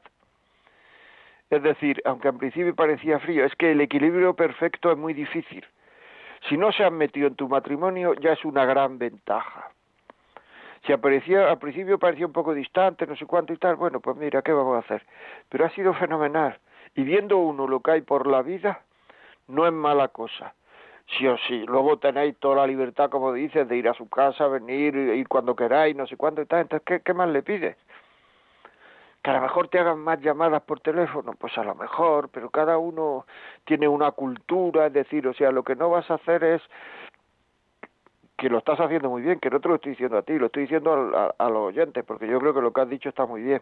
Es 1.50 1.64
decir, 1.64 2.02
aunque 2.06 2.28
al 2.28 2.38
principio 2.38 2.76
parecía 2.76 3.20
frío, 3.20 3.46
es 3.46 3.56
que 3.56 3.72
el 3.72 3.82
equilibrio 3.82 4.34
perfecto 4.34 4.92
es 4.92 4.98
muy 4.98 5.14
difícil. 5.14 5.66
Si 6.50 6.58
no 6.58 6.72
se 6.72 6.84
han 6.84 6.96
metido 6.98 7.28
en 7.28 7.36
tu 7.36 7.48
matrimonio, 7.48 8.14
ya 8.16 8.34
es 8.34 8.46
una 8.46 8.66
gran 8.66 8.98
ventaja. 8.98 9.72
Si 10.86 10.94
aparecía, 10.94 11.50
al 11.50 11.58
principio 11.58 11.98
parecía 11.98 12.26
un 12.26 12.34
poco 12.34 12.54
distante, 12.54 13.08
no 13.08 13.16
sé 13.16 13.26
cuánto 13.26 13.54
y 13.54 13.58
tal, 13.58 13.76
bueno, 13.76 14.00
pues 14.00 14.16
mira, 14.18 14.42
¿qué 14.42 14.52
vamos 14.52 14.76
a 14.76 14.80
hacer? 14.80 15.06
Pero 15.50 15.66
ha 15.66 15.70
sido 15.72 15.94
fenomenal. 15.94 16.60
Y 16.96 17.04
viendo 17.04 17.38
uno 17.38 17.68
lo 17.68 17.82
que 17.82 17.92
hay 17.92 18.02
por 18.02 18.28
la 18.28 18.42
vida, 18.42 18.82
no 19.48 19.66
es 19.66 19.74
mala 19.74 20.10
cosa. 20.10 20.54
Sí 21.18 21.28
o 21.28 21.38
sí. 21.48 21.66
Luego 21.66 21.98
tenéis 21.98 22.38
toda 22.38 22.58
la 22.58 22.68
libertad, 22.68 23.10
como 23.10 23.32
dices, 23.34 23.68
de 23.68 23.78
ir 23.78 23.88
a 23.88 23.94
su 23.94 24.10
casa, 24.10 24.48
venir, 24.48 24.96
ir 24.96 25.28
cuando 25.28 25.56
queráis, 25.56 25.96
no 25.96 26.06
sé 26.06 26.18
cuánto 26.18 26.42
y 26.42 26.46
tal. 26.46 26.62
Entonces, 26.62 26.86
¿qué, 26.86 27.02
qué 27.02 27.14
más 27.14 27.30
le 27.30 27.44
pides? 27.44 27.78
Que 29.28 29.32
a 29.32 29.34
lo 29.34 29.42
mejor 29.42 29.68
te 29.68 29.78
hagan 29.78 30.00
más 30.00 30.22
llamadas 30.22 30.62
por 30.62 30.80
teléfono, 30.80 31.34
pues 31.38 31.58
a 31.58 31.64
lo 31.66 31.76
mejor, 31.76 32.30
pero 32.30 32.50
cada 32.50 32.78
uno 32.78 33.26
tiene 33.66 33.86
una 33.86 34.12
cultura, 34.12 34.88
es 34.88 34.94
decir, 34.94 35.28
o 35.28 35.34
sea, 35.34 35.52
lo 35.52 35.64
que 35.64 35.76
no 35.76 35.90
vas 35.90 36.10
a 36.10 36.14
hacer 36.14 36.46
es 36.46 36.62
que 38.38 38.50
lo 38.50 38.60
estás 38.60 38.80
haciendo 38.80 39.10
muy 39.10 39.22
bien, 39.22 39.42
que 39.42 39.50
no 39.50 39.60
te 39.60 39.68
lo 39.68 39.76
estoy 39.76 39.92
diciendo 39.92 40.18
a 40.18 40.22
ti, 40.22 40.40
lo 40.40 40.46
estoy 40.46 40.62
diciendo 40.62 40.94
a, 41.38 41.50
los 41.50 41.58
oyentes, 41.58 42.06
porque 42.06 42.26
yo 42.26 42.40
creo 42.40 42.54
que 42.54 42.62
lo 42.62 42.72
que 42.72 42.80
has 42.80 42.90
dicho 42.90 43.10
está 43.10 43.26
muy 43.26 43.42
bien 43.42 43.62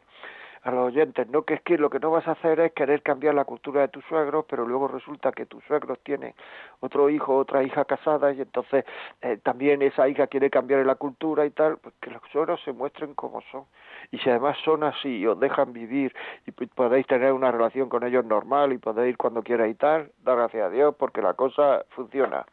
a 0.66 0.72
los 0.72 0.88
oyentes, 0.88 1.30
no 1.30 1.44
que 1.44 1.54
es 1.54 1.62
que 1.62 1.78
lo 1.78 1.92
que 1.92 2.00
no 2.00 2.10
vas 2.10 2.28
a 2.28 2.32
hacer 2.32 2.60
es 2.60 2.74
querer 2.74 3.04
cambiar 3.04 3.36
la 3.36 3.46
cultura 3.46 3.82
de 3.82 3.88
tus 3.88 4.04
suegros, 4.06 4.46
pero 4.50 4.66
luego 4.66 4.88
resulta 4.88 5.32
que 5.32 5.46
tus 5.46 5.64
suegros 5.66 6.00
tienen 6.04 6.34
otro 6.80 7.08
hijo, 7.12 7.38
otra 7.38 7.62
hija 7.62 7.86
casada 7.86 8.34
y 8.34 8.42
entonces 8.42 8.84
eh, 9.22 9.38
también 9.44 9.84
esa 9.84 10.10
hija 10.10 10.26
quiere 10.26 10.50
cambiar 10.50 10.84
la 10.84 10.96
cultura 10.96 11.46
y 11.46 11.52
tal, 11.52 11.78
pues 11.78 11.94
que 12.02 12.10
los 12.10 12.22
suegros 12.32 12.60
se 12.66 12.74
muestren 12.74 13.14
como 13.14 13.42
son. 13.52 13.66
Y 14.10 14.18
si 14.18 14.30
además 14.32 14.58
son 14.66 14.84
así 14.84 15.18
y 15.18 15.28
os 15.28 15.40
dejan 15.40 15.72
vivir 15.72 16.16
y 16.48 16.52
podéis 16.52 17.06
tener 17.06 17.32
una 17.32 17.52
relación 17.52 17.88
con 17.88 18.04
ellos 18.04 18.26
normal 18.26 18.74
y 18.74 18.80
podéis 18.80 19.10
ir 19.10 19.18
cuando 19.18 19.44
quieras 19.44 19.70
y 19.70 19.76
tal, 19.76 20.12
da 20.24 20.34
gracias 20.34 20.66
a 20.66 20.70
Dios 20.72 20.96
porque 20.98 21.22
la 21.22 21.36
cosa 21.36 21.86
funciona. 21.90 22.44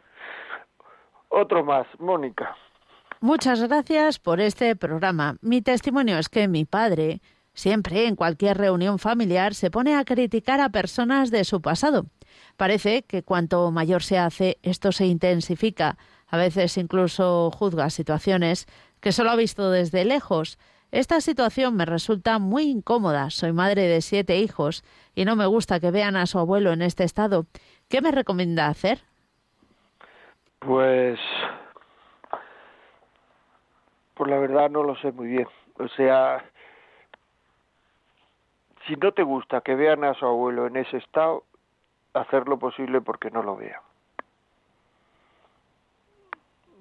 Otro 1.31 1.64
más, 1.64 1.87
Mónica. 1.98 2.55
Muchas 3.22 3.66
gracias 3.66 4.18
por 4.18 4.38
este 4.38 4.77
programa. 4.77 5.37
Mi 5.40 5.62
testimonio 5.62 6.18
es 6.18 6.29
que 6.29 6.46
mi 6.46 6.66
padre 6.66 7.22
siempre 7.55 8.07
en 8.07 8.17
cualquier 8.17 8.59
reunión 8.59 8.99
familiar 8.99 9.55
se 9.55 9.71
pone 9.71 9.95
a 9.95 10.05
criticar 10.05 10.61
a 10.61 10.71
personas 10.71 11.31
de 11.31 11.45
su 11.45 11.61
pasado. 11.61 12.07
Parece 12.57 13.03
que 13.03 13.23
cuanto 13.23 13.71
mayor 13.71 14.03
se 14.03 14.19
hace, 14.19 14.59
esto 14.62 14.93
se 14.93 15.07
intensifica. 15.07 15.97
A 16.29 16.37
veces 16.37 16.79
incluso 16.79 17.51
juzga 17.51 17.91
situaciones 17.91 18.67
que 19.01 19.12
solo 19.12 19.31
ha 19.31 19.37
visto 19.37 19.71
desde 19.71 20.05
lejos. 20.05 20.59
Esta 20.91 21.21
situación 21.21 21.75
me 21.77 21.87
resulta 21.87 22.38
muy 22.38 22.65
incómoda. 22.65 23.31
Soy 23.31 23.53
madre 23.53 23.83
de 23.83 24.03
siete 24.03 24.38
hijos 24.38 24.85
y 25.15 25.25
no 25.25 25.37
me 25.37 25.47
gusta 25.47 25.81
que 25.81 25.91
vean 25.91 26.17
a 26.17 26.27
su 26.27 26.38
abuelo 26.38 26.73
en 26.73 26.83
este 26.83 27.05
estado. 27.05 27.47
¿Qué 27.88 28.01
me 28.01 28.12
recomienda 28.12 28.69
hacer? 28.69 29.01
Pues, 30.59 31.19
pues 34.15 34.31
la 34.31 34.38
verdad 34.38 34.71
no 34.71 34.85
lo 34.85 34.95
sé 34.97 35.12
muy 35.12 35.29
bien. 35.29 35.49
O 35.79 35.88
sea, 35.88 36.45
si 38.87 38.97
no 38.97 39.12
te 39.12 39.23
gusta 39.23 39.61
que 39.61 39.75
vean 39.75 40.05
a 40.05 40.14
su 40.14 40.27
abuelo 40.27 40.66
en 40.66 40.77
ese 40.77 40.99
estado, 40.99 41.45
hacer 42.14 42.49
lo 42.49 42.59
posible 42.59 43.01
porque 43.01 43.31
no 43.31 43.42
lo 43.42 43.57
vea. 43.57 43.81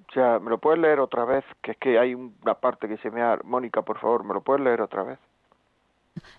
O 0.10 0.14
sea, 0.14 0.40
¿me 0.40 0.50
lo 0.50 0.58
puedes 0.58 0.80
leer 0.80 1.00
otra 1.00 1.24
vez? 1.24 1.46
Que 1.62 1.72
es 1.72 1.78
que 1.78 1.98
hay 1.98 2.14
una 2.14 2.56
parte 2.56 2.90
que 2.90 2.98
se 2.98 3.10
me 3.10 3.22
ha... 3.22 3.40
Mónica, 3.44 3.82
por 3.82 3.98
favor, 3.98 4.26
¿me 4.26 4.34
lo 4.34 4.42
puedes 4.42 4.62
leer 4.62 4.82
otra 4.82 5.04
vez? 5.04 5.20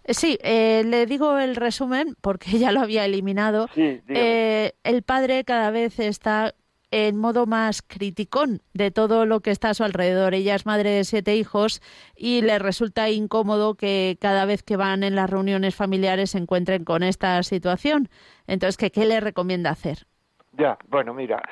Eh, 0.05 0.12
sí, 0.12 0.38
eh, 0.42 0.83
le 0.85 1.07
digo 1.07 1.38
el 1.38 1.57
resumen 1.57 2.14
porque 2.20 2.51
ya 2.59 2.72
lo 2.72 2.81
había 2.81 3.07
eliminado. 3.07 3.68
Sí, 3.75 4.03
eh, 4.09 4.72
el 4.85 5.03
padre 5.03 5.44
cada 5.44 5.70
vez 5.70 5.98
está 5.98 6.55
en 6.92 7.16
modo 7.16 7.46
más 7.46 7.81
criticón 7.83 8.61
de 8.74 8.90
todo 8.90 9.24
lo 9.24 9.40
que 9.40 9.50
está 9.50 9.70
a 9.70 9.74
su 9.74 9.83
alrededor. 9.83 10.35
Ella 10.35 10.55
es 10.55 10.66
madre 10.66 10.90
de 10.90 11.05
siete 11.05 11.35
hijos 11.35 11.81
y 12.14 12.42
le 12.42 12.59
resulta 12.59 13.09
incómodo 13.09 13.74
que 13.74 14.18
cada 14.20 14.44
vez 14.44 14.62
que 14.62 14.76
van 14.76 15.02
en 15.02 15.16
las 15.16 15.31
reuniones 15.31 15.74
familiares 15.74 16.31
se 16.31 16.38
encuentren 16.38 16.85
con 16.85 17.02
esta 17.02 17.42
situación. 17.42 18.09
Entonces, 18.46 18.76
¿qué, 18.76 18.90
qué 18.90 19.07
le 19.07 19.20
recomienda 19.20 19.70
hacer? 19.70 20.07
Ya, 20.52 20.76
bueno, 20.88 21.14
mira, 21.14 21.42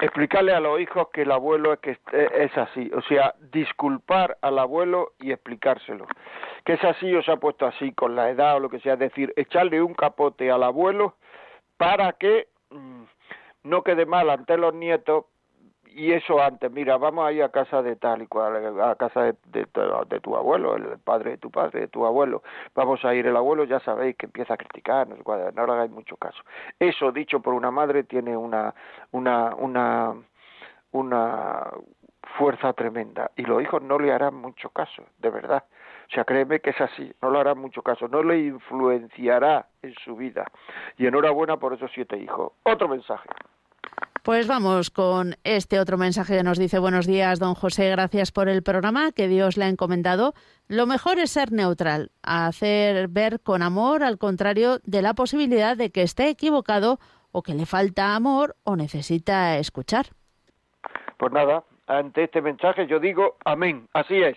explicarle 0.00 0.52
a 0.52 0.58
los 0.58 0.80
hijos 0.80 1.06
que 1.12 1.22
el 1.22 1.30
abuelo 1.30 1.74
es 1.74 1.78
que 1.78 1.98
es 2.12 2.58
así, 2.58 2.90
o 2.92 3.02
sea, 3.02 3.36
disculpar 3.52 4.38
al 4.42 4.58
abuelo 4.58 5.12
y 5.20 5.30
explicárselo. 5.30 6.08
Que 6.64 6.72
es 6.72 6.82
así 6.82 7.14
o 7.14 7.22
se 7.22 7.30
ha 7.30 7.36
puesto 7.36 7.64
así 7.64 7.92
con 7.92 8.16
la 8.16 8.28
edad 8.28 8.56
o 8.56 8.60
lo 8.60 8.68
que 8.68 8.80
sea, 8.80 8.94
es 8.94 8.98
decir, 8.98 9.32
echarle 9.36 9.80
un 9.80 9.94
capote 9.94 10.50
al 10.50 10.64
abuelo 10.64 11.14
para 11.76 12.12
que 12.14 12.48
mm, 12.70 13.04
no 13.62 13.82
quede 13.82 14.06
mal 14.06 14.30
ante 14.30 14.56
los 14.56 14.74
nietos 14.74 15.26
y 15.92 16.12
eso 16.12 16.40
antes, 16.40 16.70
mira, 16.70 16.96
vamos 16.98 17.26
a 17.26 17.32
ir 17.32 17.42
a 17.42 17.48
casa 17.48 17.82
de 17.82 17.96
tal 17.96 18.22
y 18.22 18.26
cual, 18.26 18.80
a 18.80 18.94
casa 18.94 19.22
de, 19.22 19.34
de, 19.46 20.20
tu 20.20 20.36
abuelo, 20.36 20.76
el 20.76 20.98
padre 21.00 21.32
de 21.32 21.38
tu 21.38 21.50
padre, 21.50 21.80
de 21.80 21.88
tu 21.88 22.06
abuelo, 22.06 22.42
vamos 22.74 23.04
a 23.04 23.14
ir, 23.14 23.26
el 23.26 23.36
abuelo 23.36 23.64
ya 23.64 23.80
sabéis 23.80 24.16
que 24.16 24.26
empieza 24.26 24.54
a 24.54 24.56
criticar, 24.56 25.08
no, 25.08 25.16
no 25.16 25.66
le 25.66 25.72
hagáis 25.72 25.90
mucho 25.90 26.16
caso. 26.16 26.42
Eso 26.78 27.10
dicho 27.10 27.40
por 27.40 27.54
una 27.54 27.70
madre 27.70 28.04
tiene 28.04 28.36
una, 28.36 28.74
una, 29.10 29.54
una, 29.56 30.14
una 30.92 31.70
fuerza 32.38 32.72
tremenda 32.72 33.30
y 33.36 33.42
los 33.42 33.60
hijos 33.62 33.82
no 33.82 33.98
le 33.98 34.12
harán 34.12 34.36
mucho 34.36 34.70
caso, 34.70 35.04
de 35.18 35.30
verdad. 35.30 35.64
O 36.10 36.12
sea, 36.12 36.24
créeme 36.24 36.58
que 36.58 36.70
es 36.70 36.80
así, 36.80 37.12
no 37.22 37.30
le 37.30 37.38
harán 37.38 37.58
mucho 37.58 37.82
caso, 37.82 38.08
no 38.08 38.24
le 38.24 38.40
influenciará 38.40 39.68
en 39.80 39.94
su 40.04 40.16
vida. 40.16 40.44
Y 40.98 41.06
enhorabuena 41.06 41.56
por 41.56 41.72
esos 41.72 41.90
siete 41.94 42.18
hijos. 42.18 42.52
Otro 42.64 42.88
mensaje. 42.88 43.28
Pues 44.24 44.48
vamos 44.48 44.90
con 44.90 45.36
este 45.44 45.78
otro 45.78 45.96
mensaje 45.96 46.36
que 46.36 46.42
nos 46.42 46.58
dice 46.58 46.80
buenos 46.80 47.06
días, 47.06 47.38
don 47.38 47.54
José, 47.54 47.88
gracias 47.90 48.32
por 48.32 48.48
el 48.48 48.62
programa 48.62 49.12
que 49.12 49.28
Dios 49.28 49.56
le 49.56 49.64
ha 49.64 49.68
encomendado. 49.68 50.34
Lo 50.66 50.86
mejor 50.86 51.18
es 51.18 51.30
ser 51.30 51.52
neutral, 51.52 52.10
hacer 52.22 53.08
ver 53.08 53.40
con 53.40 53.62
amor 53.62 54.02
al 54.02 54.18
contrario 54.18 54.78
de 54.84 55.02
la 55.02 55.14
posibilidad 55.14 55.76
de 55.76 55.90
que 55.90 56.02
esté 56.02 56.28
equivocado 56.28 56.98
o 57.30 57.42
que 57.42 57.54
le 57.54 57.66
falta 57.66 58.16
amor 58.16 58.56
o 58.64 58.74
necesita 58.74 59.58
escuchar. 59.58 60.06
Pues 61.16 61.32
nada, 61.32 61.62
ante 61.86 62.24
este 62.24 62.42
mensaje 62.42 62.88
yo 62.88 62.98
digo 62.98 63.36
amén, 63.44 63.88
así 63.94 64.20
es. 64.20 64.36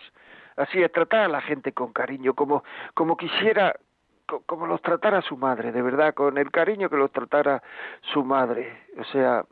Así 0.58 0.82
es, 0.82 0.92
tratar 0.92 1.22
a 1.22 1.28
la 1.28 1.42
gente 1.42 1.74
con 1.74 1.94
cariño, 1.94 2.34
como, 2.34 2.63
como 2.94 3.18
quisiera 3.18 3.76
como 4.46 4.66
los 4.66 4.82
tratara 4.82 5.22
su 5.22 5.38
madre, 5.38 5.72
de 5.72 5.82
verdad, 5.82 6.13
con 6.13 6.38
el 6.38 6.50
cariño 6.50 6.89
que 6.89 6.96
los 6.96 7.12
tratara 7.12 7.62
su 8.13 8.24
madre. 8.24 8.86
O 8.98 9.04
sea, 9.04 9.44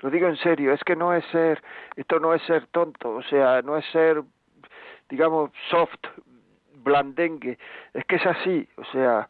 lo 0.00 0.10
digo 0.10 0.28
en 0.28 0.36
serio, 0.36 0.72
es 0.72 0.82
que 0.84 0.96
no 0.96 1.14
es 1.14 1.24
ser, 1.26 1.62
esto 1.96 2.18
no 2.18 2.34
es 2.34 2.42
ser 2.42 2.66
tonto, 2.66 3.10
o 3.10 3.22
sea, 3.22 3.62
no 3.62 3.76
es 3.76 3.84
ser, 3.86 4.22
digamos, 5.08 5.50
soft, 5.70 5.98
blandengue, 6.74 7.58
es 7.94 8.04
que 8.04 8.16
es 8.16 8.26
así, 8.26 8.68
o 8.76 8.84
sea, 8.86 9.28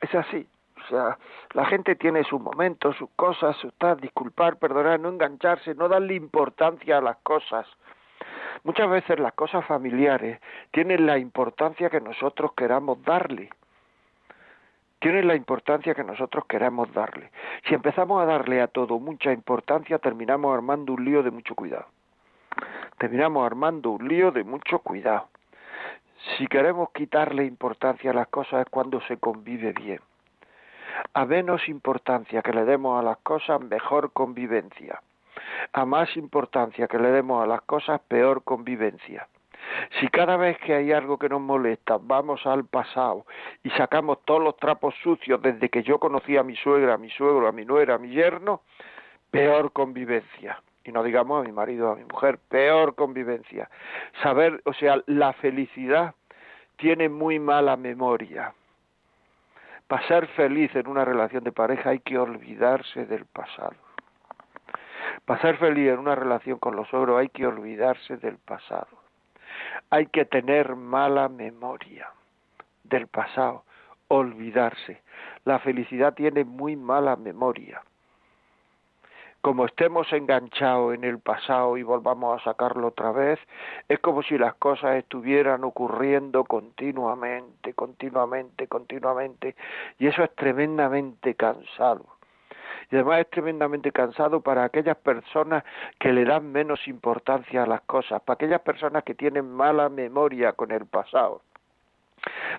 es 0.00 0.14
así. 0.14 0.46
O 0.76 0.90
sea, 0.90 1.18
la 1.52 1.66
gente 1.66 1.96
tiene 1.96 2.24
sus 2.24 2.40
momentos, 2.40 2.96
sus 2.96 3.10
cosas, 3.10 3.56
sus 3.56 3.74
tal, 3.74 4.00
disculpar, 4.00 4.58
perdonar, 4.58 4.98
no 5.00 5.10
engancharse, 5.10 5.74
no 5.74 5.88
darle 5.88 6.14
importancia 6.14 6.96
a 6.96 7.02
las 7.02 7.16
cosas. 7.18 7.66
Muchas 8.64 8.88
veces 8.90 9.18
las 9.18 9.32
cosas 9.34 9.64
familiares 9.66 10.40
tienen 10.70 11.06
la 11.06 11.18
importancia 11.18 11.90
que 11.90 12.00
nosotros 12.00 12.52
queramos 12.54 13.02
darle 13.04 13.50
tiene 15.00 15.22
la 15.22 15.36
importancia 15.36 15.94
que 15.94 16.02
nosotros 16.02 16.44
queremos 16.46 16.92
darle. 16.92 17.30
Si 17.66 17.74
empezamos 17.74 18.20
a 18.20 18.26
darle 18.26 18.60
a 18.60 18.66
todo 18.66 18.98
mucha 18.98 19.32
importancia, 19.32 19.98
terminamos 19.98 20.52
armando 20.54 20.92
un 20.92 21.04
lío 21.04 21.22
de 21.22 21.30
mucho 21.30 21.54
cuidado. 21.54 21.86
Terminamos 22.98 23.46
armando 23.46 23.90
un 23.90 24.08
lío 24.08 24.32
de 24.32 24.42
mucho 24.42 24.80
cuidado. 24.80 25.28
Si 26.36 26.48
queremos 26.48 26.90
quitarle 26.90 27.44
importancia 27.44 28.10
a 28.10 28.14
las 28.14 28.26
cosas 28.26 28.62
es 28.62 28.70
cuando 28.70 29.00
se 29.02 29.18
convive 29.18 29.72
bien. 29.72 30.00
A 31.14 31.24
menos 31.24 31.68
importancia 31.68 32.42
que 32.42 32.52
le 32.52 32.64
demos 32.64 32.98
a 32.98 33.04
las 33.04 33.18
cosas, 33.18 33.60
mejor 33.60 34.12
convivencia. 34.12 35.00
A 35.72 35.84
más 35.84 36.16
importancia 36.16 36.88
que 36.88 36.98
le 36.98 37.10
demos 37.10 37.42
a 37.42 37.46
las 37.46 37.62
cosas, 37.62 38.00
peor 38.08 38.42
convivencia. 38.44 39.28
Si 40.00 40.08
cada 40.08 40.36
vez 40.36 40.58
que 40.58 40.74
hay 40.74 40.92
algo 40.92 41.18
que 41.18 41.28
nos 41.28 41.40
molesta 41.40 41.98
vamos 42.00 42.46
al 42.46 42.64
pasado 42.64 43.26
y 43.62 43.70
sacamos 43.70 44.24
todos 44.24 44.42
los 44.42 44.56
trapos 44.56 44.94
sucios 45.02 45.40
desde 45.42 45.68
que 45.68 45.82
yo 45.82 45.98
conocí 45.98 46.36
a 46.36 46.42
mi 46.42 46.56
suegra, 46.56 46.94
a 46.94 46.98
mi 46.98 47.10
suegro, 47.10 47.48
a 47.48 47.52
mi 47.52 47.64
nuera, 47.64 47.94
a 47.94 47.98
mi 47.98 48.10
yerno, 48.10 48.62
peor 49.30 49.72
convivencia. 49.72 50.62
Y 50.84 50.92
no 50.92 51.02
digamos 51.02 51.42
a 51.42 51.46
mi 51.46 51.52
marido, 51.52 51.90
a 51.90 51.96
mi 51.96 52.04
mujer, 52.04 52.38
peor 52.48 52.94
convivencia. 52.94 53.68
Saber, 54.22 54.62
o 54.64 54.72
sea, 54.72 55.02
la 55.06 55.34
felicidad 55.34 56.14
tiene 56.76 57.08
muy 57.08 57.38
mala 57.38 57.76
memoria. 57.76 58.54
Para 59.86 60.06
ser 60.06 60.26
feliz 60.28 60.74
en 60.76 60.86
una 60.86 61.04
relación 61.04 61.44
de 61.44 61.52
pareja 61.52 61.90
hay 61.90 62.00
que 62.00 62.18
olvidarse 62.18 63.04
del 63.06 63.26
pasado. 63.26 63.87
Para 65.28 65.40
ser 65.42 65.58
feliz 65.58 65.90
en 65.90 66.00
una 66.00 66.16
relación 66.16 66.58
con 66.58 66.74
los 66.74 66.88
suegros 66.88 67.20
hay 67.20 67.28
que 67.28 67.46
olvidarse 67.46 68.16
del 68.16 68.38
pasado 68.38 68.88
hay 69.90 70.06
que 70.06 70.24
tener 70.24 70.76
mala 70.76 71.28
memoria 71.28 72.10
del 72.84 73.06
pasado, 73.06 73.64
olvidarse. 74.08 75.02
La 75.44 75.58
felicidad 75.58 76.14
tiene 76.14 76.44
muy 76.44 76.76
mala 76.76 77.16
memoria. 77.16 77.82
Como 79.40 79.66
estemos 79.66 80.12
enganchados 80.12 80.94
en 80.94 81.04
el 81.04 81.20
pasado 81.20 81.76
y 81.76 81.82
volvamos 81.82 82.40
a 82.40 82.44
sacarlo 82.44 82.88
otra 82.88 83.12
vez, 83.12 83.38
es 83.88 83.98
como 84.00 84.22
si 84.22 84.36
las 84.36 84.54
cosas 84.54 84.96
estuvieran 84.96 85.62
ocurriendo 85.64 86.44
continuamente, 86.44 87.72
continuamente, 87.72 88.66
continuamente, 88.66 89.54
y 89.98 90.08
eso 90.08 90.24
es 90.24 90.34
tremendamente 90.34 91.34
cansado 91.34 92.17
y 92.90 92.96
además 92.96 93.20
es 93.20 93.30
tremendamente 93.30 93.92
cansado 93.92 94.40
para 94.40 94.64
aquellas 94.64 94.96
personas 94.96 95.62
que 95.98 96.12
le 96.12 96.24
dan 96.24 96.50
menos 96.50 96.88
importancia 96.88 97.62
a 97.62 97.66
las 97.66 97.82
cosas, 97.82 98.22
para 98.22 98.34
aquellas 98.34 98.62
personas 98.62 99.04
que 99.04 99.14
tienen 99.14 99.50
mala 99.50 99.88
memoria 99.88 100.52
con 100.52 100.70
el 100.70 100.86
pasado, 100.86 101.42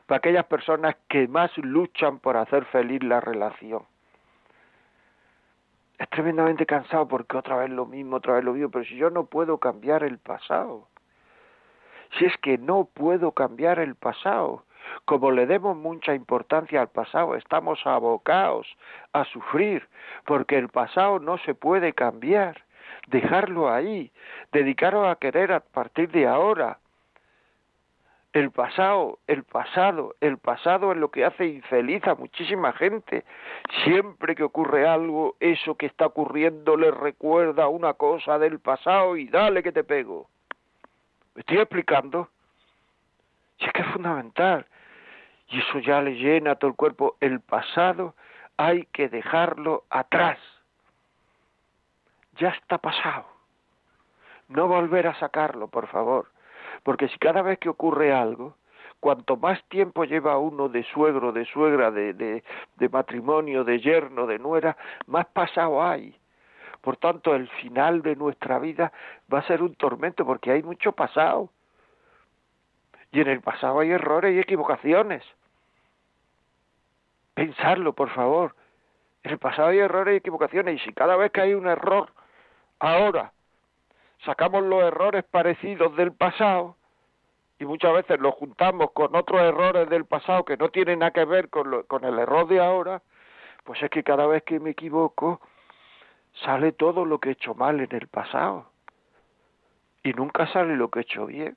para 0.06 0.18
aquellas 0.18 0.46
personas 0.46 0.96
que 1.08 1.28
más 1.28 1.56
luchan 1.58 2.20
por 2.20 2.38
hacer 2.38 2.66
feliz 2.66 3.04
la 3.04 3.20
relación. 3.20 3.84
Es 5.98 6.10
tremendamente 6.10 6.66
cansado 6.66 7.08
porque 7.08 7.36
otra 7.36 7.58
vez 7.58 7.70
lo 7.72 7.86
mismo, 7.86 8.18
otra 8.18 8.36
vez 8.36 8.44
lo 8.44 8.54
mismo, 8.54 8.70
pero 8.70 8.86
si 8.86 8.96
yo 8.96 9.10
no 9.10 9.26
puedo 9.26 9.58
cambiar 9.58 10.04
el 10.04 10.20
pasado, 10.20 10.88
si 12.18 12.26
es 12.26 12.38
que 12.38 12.58
no 12.58 12.86
puedo 12.86 13.32
cambiar 13.32 13.80
el 13.80 13.96
pasado, 13.96 14.64
como 15.06 15.32
le 15.32 15.46
demos 15.46 15.76
mucha 15.76 16.14
importancia 16.14 16.82
al 16.82 16.90
pasado, 16.90 17.36
estamos 17.36 17.80
abocados 17.86 18.68
a 19.14 19.26
sufrir, 19.26 19.88
porque 20.26 20.58
el 20.58 20.70
pasado 20.70 21.20
no 21.20 21.38
se 21.40 21.56
puede 21.56 21.94
cambiar. 21.94 22.64
Dejarlo 23.08 23.72
ahí, 23.72 24.12
dedicaros 24.52 25.08
a 25.08 25.16
querer 25.16 25.52
a 25.52 25.62
partir 25.62 26.12
de 26.12 26.28
ahora. 26.28 26.80
El 28.32 28.52
pasado, 28.52 29.18
el 29.26 29.44
pasado, 29.44 30.16
el 30.22 30.38
pasado 30.38 30.92
es 30.92 30.98
lo 31.00 31.10
que 31.10 31.26
hace 31.26 31.48
infeliz 31.48 32.06
a 32.06 32.14
muchísima 32.14 32.72
gente. 32.74 33.26
Siempre 33.84 34.36
que 34.36 34.44
ocurre 34.44 34.88
algo, 34.88 35.36
eso 35.40 35.76
que 35.76 35.88
está 35.88 36.06
ocurriendo 36.06 36.78
le 36.78 36.92
recuerda 36.92 37.68
una 37.68 37.96
cosa 37.96 38.38
del 38.38 38.60
pasado 38.60 39.18
y 39.18 39.28
dale 39.28 39.64
que 39.64 39.72
te 39.72 39.84
pego. 39.84 40.30
¿Me 41.34 41.40
estoy 41.40 41.58
explicando? 41.58 42.30
Si 43.58 43.66
es 43.66 43.74
que 43.74 43.82
es 43.82 43.88
fundamental 43.88 44.68
y 45.50 45.60
eso 45.60 45.80
ya 45.80 46.02
le 46.02 46.16
llena 46.16 46.56
todo 46.56 46.70
el 46.70 46.78
cuerpo. 46.78 47.18
El 47.20 47.40
pasado 47.42 48.16
hay 48.58 48.86
que 48.88 49.10
dejarlo 49.10 49.84
atrás. 49.90 50.38
Ya 52.38 52.50
está 52.50 52.78
pasado. 52.78 53.26
No 54.48 54.68
volver 54.68 55.08
a 55.08 55.20
sacarlo, 55.20 55.68
por 55.68 55.88
favor. 55.88 56.28
Porque 56.84 57.08
si 57.10 57.18
cada 57.18 57.42
vez 57.42 57.60
que 57.60 57.70
ocurre 57.70 58.14
algo, 58.14 58.56
cuanto 59.00 59.38
más 59.38 59.64
tiempo 59.66 60.04
lleva 60.04 60.38
uno 60.38 60.70
de 60.70 60.84
suegro, 60.84 61.32
de 61.32 61.46
suegra, 61.46 61.92
de, 61.92 62.14
de, 62.14 62.44
de 62.78 62.90
matrimonio, 62.90 63.64
de 63.64 63.80
yerno, 63.80 64.28
de 64.28 64.40
nuera, 64.40 64.78
más 65.08 65.26
pasado 65.28 65.84
hay. 65.84 66.16
Por 66.82 66.98
tanto, 66.98 67.36
el 67.36 67.50
final 67.62 68.02
de 68.02 68.16
nuestra 68.16 68.60
vida 68.60 68.94
va 69.34 69.40
a 69.40 69.48
ser 69.48 69.62
un 69.64 69.76
tormento 69.76 70.26
porque 70.26 70.52
hay 70.52 70.64
mucho 70.64 70.92
pasado. 70.92 71.50
Y 73.12 73.22
en 73.22 73.28
el 73.28 73.42
pasado 73.42 73.80
hay 73.80 73.92
errores 73.92 74.36
y 74.36 74.40
equivocaciones 74.40 75.24
pensarlo, 77.40 77.94
por 77.94 78.10
favor. 78.10 78.54
En 79.24 79.32
el 79.32 79.38
pasado 79.38 79.70
hay 79.70 79.80
errores 79.80 80.14
y 80.14 80.18
equivocaciones 80.18 80.76
y 80.76 80.80
si 80.80 80.94
cada 80.94 81.16
vez 81.16 81.32
que 81.32 81.40
hay 81.40 81.54
un 81.54 81.68
error, 81.68 82.12
ahora 82.80 83.32
sacamos 84.26 84.62
los 84.64 84.84
errores 84.84 85.24
parecidos 85.24 85.96
del 85.96 86.12
pasado 86.12 86.76
y 87.58 87.64
muchas 87.64 87.94
veces 87.94 88.20
los 88.20 88.36
juntamos 88.36 88.92
con 88.92 89.16
otros 89.16 89.40
errores 89.42 89.90
del 89.90 90.04
pasado 90.04 90.44
que 90.44 90.58
no 90.58 90.68
tienen 90.68 91.00
nada 91.00 91.12
que 91.12 91.24
ver 91.24 91.50
con, 91.50 91.84
con 91.84 92.04
el 92.04 92.20
error 92.20 92.46
de 92.46 92.60
ahora, 92.60 93.02
pues 93.64 93.82
es 93.82 93.90
que 93.90 94.04
cada 94.04 94.28
vez 94.28 94.44
que 94.44 94.60
me 94.60 94.72
equivoco 94.72 95.40
sale 96.44 96.74
todo 96.74 97.06
lo 97.06 97.20
que 97.20 97.30
he 97.30 97.32
hecho 97.34 97.56
mal 97.56 97.80
en 97.80 97.96
el 97.96 98.10
pasado 98.10 98.70
y 100.04 100.12
nunca 100.12 100.46
sale 100.48 100.76
lo 100.76 100.90
que 100.90 101.00
he 101.00 101.02
hecho 101.04 101.26
bien. 101.26 101.56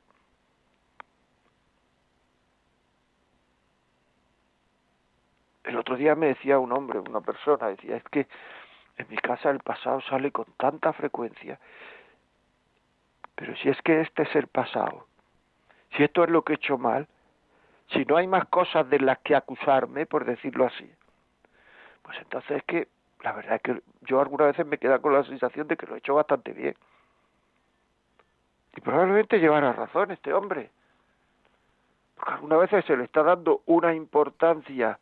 El 5.65 5.77
otro 5.77 5.97
día 5.97 6.15
me 6.15 6.29
decía 6.29 6.59
un 6.59 6.73
hombre, 6.73 6.99
una 6.99 7.21
persona, 7.21 7.69
decía, 7.69 7.97
es 7.97 8.05
que 8.05 8.27
en 8.97 9.09
mi 9.09 9.17
casa 9.17 9.51
el 9.51 9.61
pasado 9.61 10.01
sale 10.03 10.33
con 10.33 10.47
tanta 10.57 10.93
frecuencia. 10.93 11.59
Pero 13.35 13.57
si 13.57 13.69
es 13.69 13.81
que 13.83 14.01
este 14.01 14.23
es 14.23 14.35
el 14.37 14.47
pasado, 14.47 15.07
si 15.97 16.03
esto 16.03 16.25
es 16.25 16.31
lo 16.31 16.43
que 16.43 16.55
he 16.55 16.57
hecho 16.57 16.79
mal, 16.79 17.07
si 17.89 18.05
no 18.05 18.17
hay 18.17 18.27
más 18.27 18.47
cosas 18.49 18.89
de 18.89 19.01
las 19.01 19.19
que 19.19 19.35
acusarme, 19.35 20.07
por 20.07 20.25
decirlo 20.25 20.67
así, 20.67 20.91
pues 22.03 22.19
entonces 22.19 22.59
es 22.59 22.65
que 22.65 22.89
la 23.23 23.33
verdad 23.33 23.57
es 23.57 23.63
que 23.63 23.83
yo 24.03 24.21
algunas 24.21 24.49
veces 24.49 24.67
me 24.67 24.79
queda 24.79 24.99
con 24.99 25.13
la 25.13 25.25
sensación 25.25 25.69
de 25.69 25.77
que 25.77 25.87
lo 25.87 25.95
he 25.95 25.99
hecho 25.99 26.15
bastante 26.15 26.53
bien. 26.53 26.75
Y 28.75 28.81
probablemente 28.81 29.39
llevará 29.39 29.73
razón 29.73 30.11
este 30.11 30.33
hombre. 30.33 30.71
Porque 32.17 32.33
algunas 32.33 32.61
veces 32.61 32.85
se 32.85 32.97
le 32.97 33.05
está 33.05 33.23
dando 33.23 33.63
una 33.67 33.95
importancia, 33.95 34.99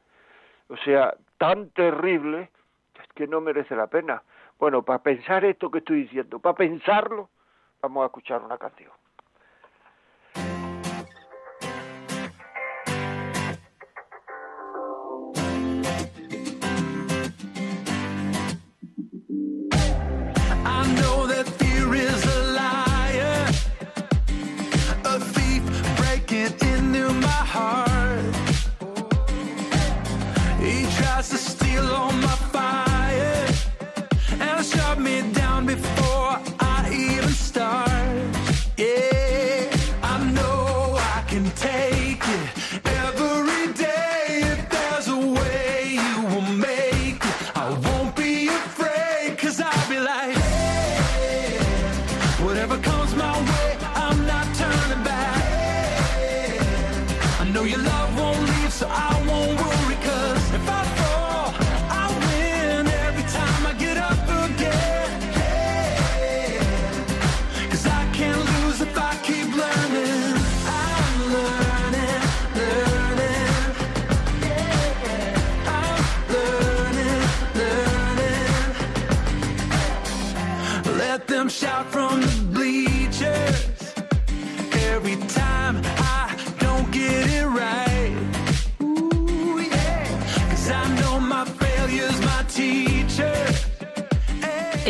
o 0.70 0.76
sea, 0.78 1.14
tan 1.38 1.70
terrible, 1.70 2.50
que 3.14 3.26
no 3.26 3.40
merece 3.40 3.74
la 3.74 3.88
pena. 3.88 4.22
Bueno, 4.58 4.82
para 4.82 5.02
pensar 5.02 5.44
esto 5.44 5.70
que 5.70 5.78
estoy 5.78 6.02
diciendo, 6.02 6.38
para 6.38 6.54
pensarlo, 6.54 7.28
vamos 7.82 8.02
a 8.02 8.06
escuchar 8.06 8.42
una 8.42 8.58
canción. 8.58 8.92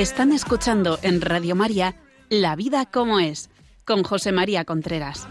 Están 0.00 0.32
escuchando 0.32 0.98
en 1.02 1.20
Radio 1.20 1.54
María 1.54 1.94
La 2.30 2.56
vida 2.56 2.86
como 2.86 3.20
es, 3.20 3.49
con 3.90 4.04
José 4.04 4.30
María 4.30 4.64
Contreras. 4.64 5.28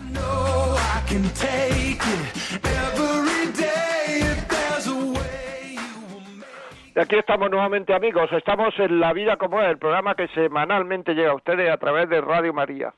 Aquí 6.93 7.15
estamos 7.15 7.50
nuevamente 7.50 7.93
amigos, 7.93 8.30
estamos 8.34 8.78
en 8.80 9.00
La 9.00 9.13
vida 9.13 9.38
como 9.38 9.62
el 9.62 9.78
programa 9.78 10.13
que 10.13 10.28
semanalmente 10.28 11.13
llega 11.13 11.32
a 11.32 11.36
ustedes 11.36 11.72
a 11.72 11.78
través 11.78 12.10
de 12.10 12.19
Radio 12.19 12.52
María. 12.52 12.93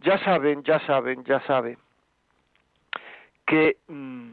Ya 0.00 0.22
saben, 0.22 0.62
ya 0.62 0.78
saben, 0.80 1.24
ya 1.24 1.40
saben 1.46 1.78
que 3.46 3.78
mm, 3.88 4.32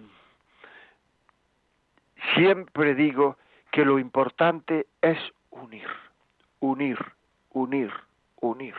siempre 2.36 2.96
digo 2.96 3.38
que 3.72 3.86
lo 3.86 3.98
importante 3.98 4.88
es 5.02 5.18
unir 5.52 5.88
unir, 6.60 6.98
unir, 7.54 7.92
unir. 8.42 8.76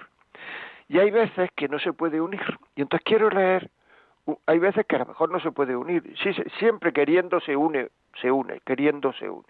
Y 0.90 0.98
hay 0.98 1.12
veces 1.12 1.48
que 1.54 1.68
no 1.68 1.78
se 1.78 1.92
puede 1.92 2.20
unir. 2.20 2.42
Y 2.74 2.82
entonces 2.82 3.04
quiero 3.04 3.30
leer, 3.30 3.70
hay 4.46 4.58
veces 4.58 4.84
que 4.86 4.96
a 4.96 4.98
lo 4.98 5.06
mejor 5.06 5.30
no 5.30 5.38
se 5.38 5.52
puede 5.52 5.76
unir. 5.76 6.02
Sí, 6.20 6.32
siempre 6.58 6.92
queriendo 6.92 7.38
se 7.38 7.54
une, 7.54 7.90
se 8.20 8.32
une, 8.32 8.58
queriendo 8.66 9.12
se 9.12 9.30
une. 9.30 9.46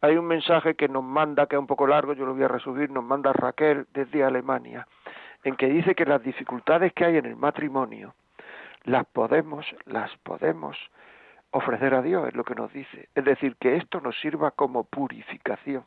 Hay 0.00 0.16
un 0.16 0.26
mensaje 0.26 0.74
que 0.74 0.88
nos 0.88 1.04
manda, 1.04 1.46
que 1.46 1.54
es 1.54 1.60
un 1.60 1.68
poco 1.68 1.86
largo, 1.86 2.14
yo 2.14 2.26
lo 2.26 2.34
voy 2.34 2.42
a 2.42 2.48
resumir, 2.48 2.90
nos 2.90 3.04
manda 3.04 3.32
Raquel 3.32 3.86
desde 3.94 4.24
Alemania, 4.24 4.88
en 5.44 5.54
que 5.54 5.68
dice 5.68 5.94
que 5.94 6.04
las 6.04 6.20
dificultades 6.20 6.92
que 6.94 7.04
hay 7.04 7.16
en 7.16 7.26
el 7.26 7.36
matrimonio 7.36 8.16
las 8.82 9.06
podemos, 9.06 9.64
las 9.86 10.10
podemos 10.24 10.76
ofrecer 11.52 11.94
a 11.94 12.02
Dios, 12.02 12.26
es 12.26 12.34
lo 12.34 12.42
que 12.42 12.56
nos 12.56 12.72
dice. 12.72 13.08
Es 13.14 13.24
decir, 13.24 13.54
que 13.60 13.76
esto 13.76 14.00
nos 14.00 14.18
sirva 14.18 14.50
como 14.50 14.82
purificación. 14.82 15.84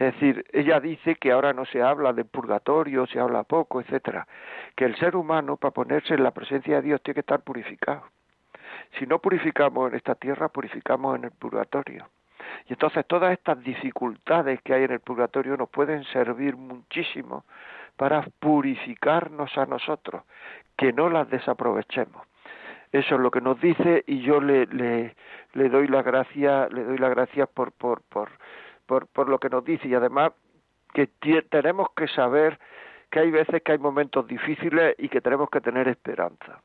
Es 0.00 0.14
decir, 0.14 0.46
ella 0.54 0.80
dice 0.80 1.16
que 1.16 1.30
ahora 1.30 1.52
no 1.52 1.66
se 1.66 1.82
habla 1.82 2.14
de 2.14 2.24
purgatorio, 2.24 3.06
se 3.06 3.20
habla 3.20 3.42
poco, 3.42 3.82
etcétera, 3.82 4.26
que 4.74 4.86
el 4.86 4.96
ser 4.96 5.14
humano 5.14 5.58
para 5.58 5.72
ponerse 5.72 6.14
en 6.14 6.22
la 6.22 6.30
presencia 6.30 6.76
de 6.76 6.82
Dios 6.82 7.02
tiene 7.02 7.16
que 7.16 7.20
estar 7.20 7.42
purificado. 7.42 8.04
Si 8.98 9.04
no 9.04 9.18
purificamos 9.18 9.90
en 9.90 9.98
esta 9.98 10.14
tierra, 10.14 10.48
purificamos 10.48 11.18
en 11.18 11.24
el 11.24 11.32
purgatorio. 11.32 12.08
Y 12.66 12.72
entonces 12.72 13.06
todas 13.06 13.34
estas 13.34 13.62
dificultades 13.62 14.62
que 14.62 14.72
hay 14.72 14.84
en 14.84 14.92
el 14.92 15.00
purgatorio 15.00 15.54
nos 15.58 15.68
pueden 15.68 16.02
servir 16.04 16.56
muchísimo 16.56 17.44
para 17.98 18.22
purificarnos 18.38 19.58
a 19.58 19.66
nosotros, 19.66 20.22
que 20.78 20.94
no 20.94 21.10
las 21.10 21.28
desaprovechemos. 21.28 22.26
Eso 22.90 23.16
es 23.16 23.20
lo 23.20 23.30
que 23.30 23.42
nos 23.42 23.60
dice 23.60 24.02
y 24.06 24.22
yo 24.22 24.40
le, 24.40 24.64
le, 24.64 25.14
le 25.52 25.68
doy 25.68 25.88
la 25.88 26.00
gracia, 26.00 26.68
le 26.70 26.84
doy 26.84 26.96
las 26.96 27.10
gracias 27.10 27.50
por, 27.50 27.72
por, 27.72 28.00
por, 28.08 28.30
por, 29.12 29.28
lo 29.28 29.38
que 29.38 29.48
nos 29.48 29.64
dice 29.64 29.86
y 29.86 29.94
además 29.94 30.32
que 30.92 31.06
tenemos 31.48 31.88
que 31.94 32.08
saber 32.08 32.58
que 33.10 33.20
hay 33.20 33.30
veces 33.30 33.62
que 33.62 33.72
hay 33.72 33.78
momentos 33.78 34.26
difíciles 34.26 34.96
y 34.98 35.08
que 35.08 35.20
tenemos 35.20 35.48
que 35.48 35.60
tener 35.60 35.86
esperanza. 35.86 36.60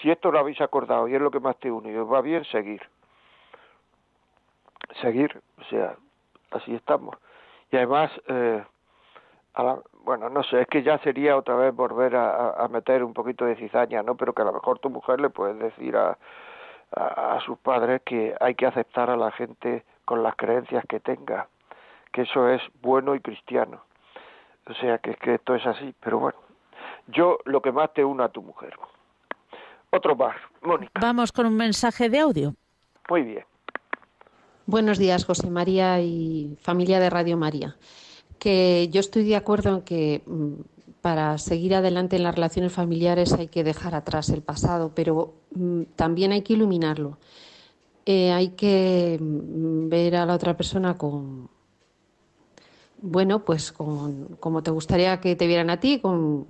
Si 0.01 0.11
esto 0.11 0.31
lo 0.31 0.39
habéis 0.39 0.61
acordado 0.61 1.09
y 1.09 1.15
es 1.15 1.21
lo 1.21 1.31
que 1.31 1.41
más 1.41 1.57
te 1.59 1.71
une 1.71 1.93
y 1.93 1.97
os 1.97 2.11
va 2.11 2.21
bien, 2.23 2.45
seguir. 2.45 2.83
Seguir, 5.03 5.41
o 5.59 5.65
sea, 5.65 5.97
así 6.53 6.75
estamos. 6.75 7.17
Y 7.71 7.77
además, 7.77 8.11
eh, 8.29 8.65
bueno, 10.09 10.31
no 10.31 10.43
sé, 10.43 10.63
es 10.63 10.67
que 10.69 10.83
ya 10.83 10.97
sería 11.01 11.37
otra 11.37 11.55
vez 11.55 11.75
volver 11.75 12.17
a, 12.17 12.67
meter 12.71 13.05
un 13.05 13.13
poquito 13.13 13.45
de 13.45 13.57
cizaña, 13.57 14.03
¿no? 14.03 14.17
Pero 14.17 14.33
que 14.33 14.41
a 14.41 14.47
lo 14.47 14.55
mejor 14.55 14.79
tu 14.79 14.89
mujer 14.89 15.21
le 15.21 15.29
puedes 15.29 15.59
decir 15.59 15.95
a, 15.99 16.17
a, 16.97 17.39
sus 17.45 17.59
padres 17.59 18.01
que 18.07 18.35
hay 18.41 18.55
que 18.55 18.65
aceptar 18.65 19.11
a 19.11 19.19
la 19.19 19.31
gente 19.33 19.85
con 20.07 20.23
las 20.23 20.35
creencias 20.35 20.83
que 20.89 20.99
tenga, 20.99 21.49
que 22.11 22.23
eso 22.23 22.49
es 22.49 22.63
bueno 22.81 23.15
y 23.17 23.21
cristiano. 23.21 23.83
O 24.67 24.73
sea, 24.73 24.97
que, 24.97 25.15
que 25.17 25.35
esto 25.35 25.55
es 25.55 25.67
así, 25.67 25.95
pero 26.01 26.19
bueno, 26.21 26.39
yo 27.09 27.37
lo 27.45 27.61
que 27.61 27.71
más 27.71 27.93
te 27.93 28.03
una 28.03 28.25
a 28.25 28.29
tu 28.31 28.41
mujer. 28.41 28.73
Otro 29.91 30.17
más, 30.17 30.37
Mónica. 30.63 30.99
Vamos 30.99 31.33
con 31.33 31.45
un 31.45 31.57
mensaje 31.59 32.09
de 32.09 32.21
audio. 32.21 32.55
Muy 33.11 33.25
bien. 33.25 33.45
Buenos 34.65 34.97
días, 34.97 35.27
José 35.27 35.51
María 35.51 36.01
y 36.01 36.57
familia 36.63 36.99
de 36.99 37.11
Radio 37.11 37.37
María 37.37 37.77
que 38.39 38.89
yo 38.91 39.01
estoy 39.01 39.25
de 39.25 39.37
acuerdo 39.37 39.77
en 39.77 39.83
que 39.83 40.23
mm, 40.27 40.53
para 41.01 41.39
seguir 41.39 41.75
adelante 41.75 42.17
en 42.17 42.23
las 42.23 42.35
relaciones 42.35 42.73
familiares 42.73 43.33
hay 43.33 43.49
que 43.49 43.65
dejar 43.65 43.95
atrás 43.95 44.31
el 44.31 44.43
pasado, 44.43 44.93
pero 44.95 45.35
mm, 45.55 45.83
también 45.97 46.33
hay 46.33 46.43
que 46.43 46.55
iluminarlo. 46.55 47.19
Eh, 48.07 48.33
hay 48.33 48.51
que 48.51 49.19
mm, 49.21 49.89
ver 49.89 50.17
a 50.17 50.27
la 50.27 50.35
otra 50.35 50.57
persona 50.57 50.97
con, 50.97 51.51
bueno, 53.03 53.45
pues 53.45 53.73
con, 53.73 54.37
como 54.41 54.63
te 54.63 54.71
gustaría 54.71 55.21
que 55.21 55.37
te 55.37 55.47
vieran 55.47 55.71
a 55.71 55.81
ti, 55.81 56.01
con, 56.01 56.47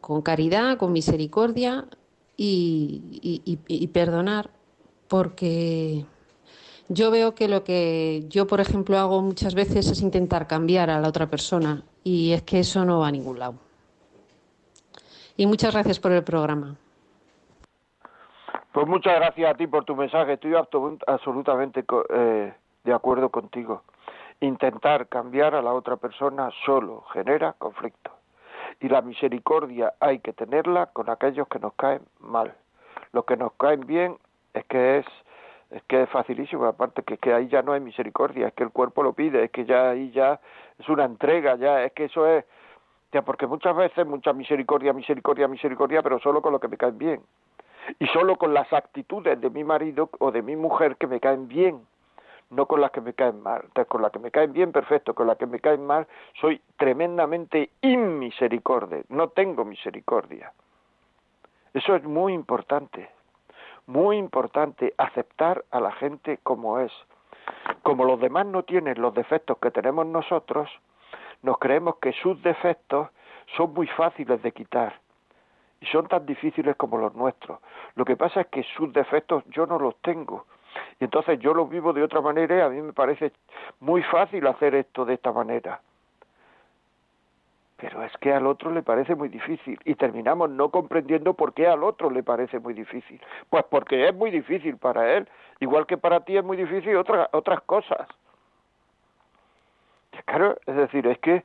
con 0.00 0.22
caridad, 0.22 0.78
con 0.78 0.92
misericordia 0.92 1.86
y 2.38 3.88
perdonar, 3.92 4.50
porque 5.08 6.04
yo 6.88 7.10
veo 7.10 7.34
que 7.34 7.48
lo 7.48 7.64
que 7.64 8.24
yo, 8.28 8.46
por 8.46 8.60
ejemplo, 8.60 8.98
hago 8.98 9.22
muchas 9.22 9.54
veces 9.54 9.90
es 9.90 10.00
intentar 10.02 10.46
cambiar 10.46 10.90
a 10.90 11.00
la 11.00 11.08
otra 11.08 11.26
persona 11.26 11.82
y 12.04 12.32
es 12.32 12.42
que 12.42 12.60
eso 12.60 12.84
no 12.84 13.00
va 13.00 13.08
a 13.08 13.12
ningún 13.12 13.38
lado. 13.38 13.54
Y 15.36 15.46
muchas 15.46 15.72
gracias 15.74 15.98
por 15.98 16.12
el 16.12 16.24
programa. 16.24 16.76
Pues 18.72 18.86
muchas 18.86 19.14
gracias 19.16 19.50
a 19.50 19.54
ti 19.54 19.66
por 19.66 19.84
tu 19.84 19.96
mensaje. 19.96 20.34
Estoy 20.34 20.54
absolutamente 20.54 21.84
eh, 22.10 22.52
de 22.84 22.92
acuerdo 22.92 23.30
contigo. 23.30 23.82
Intentar 24.40 25.08
cambiar 25.08 25.54
a 25.54 25.62
la 25.62 25.72
otra 25.72 25.96
persona 25.96 26.50
solo 26.64 27.02
genera 27.12 27.54
conflicto. 27.54 28.10
Y 28.80 28.88
la 28.88 29.00
misericordia 29.00 29.94
hay 29.98 30.18
que 30.18 30.32
tenerla 30.32 30.86
con 30.86 31.08
aquellos 31.08 31.48
que 31.48 31.58
nos 31.58 31.72
caen 31.74 32.02
mal. 32.20 32.54
Los 33.12 33.24
que 33.24 33.36
nos 33.36 33.52
caen 33.54 33.80
bien 33.86 34.18
es 34.52 34.64
que 34.66 34.98
es 34.98 35.06
es 35.70 35.82
que 35.84 36.02
es 36.02 36.08
facilísimo, 36.10 36.64
aparte 36.64 37.02
que, 37.02 37.32
ahí 37.32 37.48
ya 37.48 37.62
no 37.62 37.72
hay 37.72 37.80
misericordia, 37.80 38.48
es 38.48 38.54
que 38.54 38.62
el 38.62 38.70
cuerpo 38.70 39.02
lo 39.02 39.12
pide, 39.12 39.44
es 39.44 39.50
que 39.50 39.64
ya 39.64 39.90
ahí 39.90 40.10
ya 40.10 40.40
es 40.78 40.88
una 40.88 41.04
entrega, 41.04 41.56
ya 41.56 41.82
es 41.82 41.92
que 41.92 42.04
eso 42.04 42.26
es, 42.26 42.44
ya 43.12 43.22
porque 43.22 43.46
muchas 43.46 43.74
veces 43.74 44.06
mucha 44.06 44.32
misericordia, 44.32 44.92
misericordia, 44.92 45.48
misericordia, 45.48 46.02
pero 46.02 46.20
solo 46.20 46.40
con 46.40 46.52
lo 46.52 46.60
que 46.60 46.68
me 46.68 46.76
caen 46.76 46.98
bien, 46.98 47.20
y 47.98 48.06
solo 48.06 48.36
con 48.36 48.54
las 48.54 48.72
actitudes 48.72 49.40
de 49.40 49.50
mi 49.50 49.64
marido 49.64 50.10
o 50.18 50.30
de 50.30 50.42
mi 50.42 50.56
mujer 50.56 50.96
que 50.96 51.06
me 51.06 51.20
caen 51.20 51.48
bien, 51.48 51.84
no 52.50 52.66
con 52.66 52.80
las 52.80 52.92
que 52.92 53.00
me 53.00 53.12
caen 53.12 53.42
mal. 53.42 53.62
Entonces, 53.64 53.88
con 53.88 54.02
las 54.02 54.12
que 54.12 54.20
me 54.20 54.30
caen 54.30 54.52
bien, 54.52 54.70
perfecto, 54.70 55.14
con 55.14 55.26
las 55.26 55.36
que 55.36 55.46
me 55.46 55.58
caen 55.58 55.84
mal, 55.84 56.06
soy 56.40 56.60
tremendamente 56.76 57.70
inmisericordia, 57.80 59.02
no 59.08 59.28
tengo 59.30 59.64
misericordia. 59.64 60.52
Eso 61.74 61.96
es 61.96 62.04
muy 62.04 62.32
importante 62.32 63.15
muy 63.86 64.16
importante 64.16 64.94
aceptar 64.98 65.64
a 65.70 65.80
la 65.80 65.92
gente 65.92 66.38
como 66.42 66.80
es. 66.80 66.92
Como 67.82 68.04
los 68.04 68.20
demás 68.20 68.46
no 68.46 68.64
tienen 68.64 69.00
los 69.00 69.14
defectos 69.14 69.58
que 69.58 69.70
tenemos 69.70 70.06
nosotros, 70.06 70.68
nos 71.42 71.58
creemos 71.58 71.96
que 71.96 72.12
sus 72.12 72.42
defectos 72.42 73.08
son 73.56 73.72
muy 73.74 73.86
fáciles 73.86 74.42
de 74.42 74.52
quitar 74.52 75.00
y 75.80 75.86
son 75.86 76.08
tan 76.08 76.26
difíciles 76.26 76.74
como 76.76 76.98
los 76.98 77.14
nuestros. 77.14 77.60
Lo 77.94 78.04
que 78.04 78.16
pasa 78.16 78.40
es 78.40 78.46
que 78.48 78.64
sus 78.76 78.92
defectos 78.92 79.44
yo 79.46 79.66
no 79.66 79.78
los 79.78 79.96
tengo. 80.02 80.46
Y 81.00 81.04
entonces 81.04 81.38
yo 81.38 81.54
los 81.54 81.70
vivo 81.70 81.92
de 81.92 82.02
otra 82.02 82.20
manera 82.20 82.56
y 82.56 82.60
a 82.60 82.68
mí 82.68 82.82
me 82.82 82.92
parece 82.92 83.32
muy 83.80 84.02
fácil 84.02 84.46
hacer 84.46 84.74
esto 84.74 85.04
de 85.04 85.14
esta 85.14 85.32
manera 85.32 85.80
pero 87.76 88.02
es 88.02 88.12
que 88.18 88.32
al 88.32 88.46
otro 88.46 88.70
le 88.70 88.82
parece 88.82 89.14
muy 89.14 89.28
difícil. 89.28 89.78
Y 89.84 89.94
terminamos 89.94 90.50
no 90.50 90.70
comprendiendo 90.70 91.34
por 91.34 91.52
qué 91.52 91.66
al 91.66 91.84
otro 91.84 92.10
le 92.10 92.22
parece 92.22 92.58
muy 92.58 92.74
difícil. 92.74 93.20
Pues 93.50 93.64
porque 93.64 94.08
es 94.08 94.14
muy 94.14 94.30
difícil 94.30 94.76
para 94.78 95.14
él, 95.14 95.28
igual 95.60 95.86
que 95.86 95.98
para 95.98 96.20
ti 96.20 96.36
es 96.36 96.44
muy 96.44 96.56
difícil 96.56 96.96
otras 96.96 97.28
otras 97.32 97.60
cosas. 97.62 98.08
Claro, 100.24 100.56
es 100.66 100.74
decir, 100.74 101.06
es 101.06 101.18
que 101.18 101.44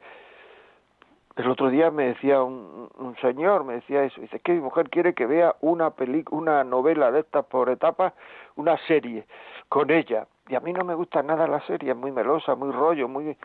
el 1.36 1.50
otro 1.50 1.70
día 1.70 1.92
me 1.92 2.08
decía 2.08 2.42
un, 2.42 2.90
un 2.98 3.16
señor, 3.18 3.64
me 3.64 3.76
decía 3.76 4.04
eso, 4.04 4.20
dice 4.22 4.40
que 4.40 4.54
mi 4.54 4.62
mujer 4.62 4.90
quiere 4.90 5.14
que 5.14 5.26
vea 5.26 5.56
una 5.62 5.94
una 6.32 6.64
novela 6.64 7.12
de 7.12 7.22
estas 7.22 7.46
por 7.46 7.70
etapas, 7.70 8.14
una 8.56 8.78
serie 8.88 9.26
con 9.70 9.92
ella, 9.92 10.28
y 10.48 10.56
a 10.56 10.60
mí 10.60 10.74
no 10.74 10.84
me 10.84 10.96
gusta 10.96 11.22
nada 11.22 11.48
la 11.48 11.62
serie, 11.62 11.92
es 11.92 11.98
muy 11.98 12.12
melosa, 12.12 12.56
muy 12.56 12.72
rollo, 12.72 13.08
muy... 13.08 13.38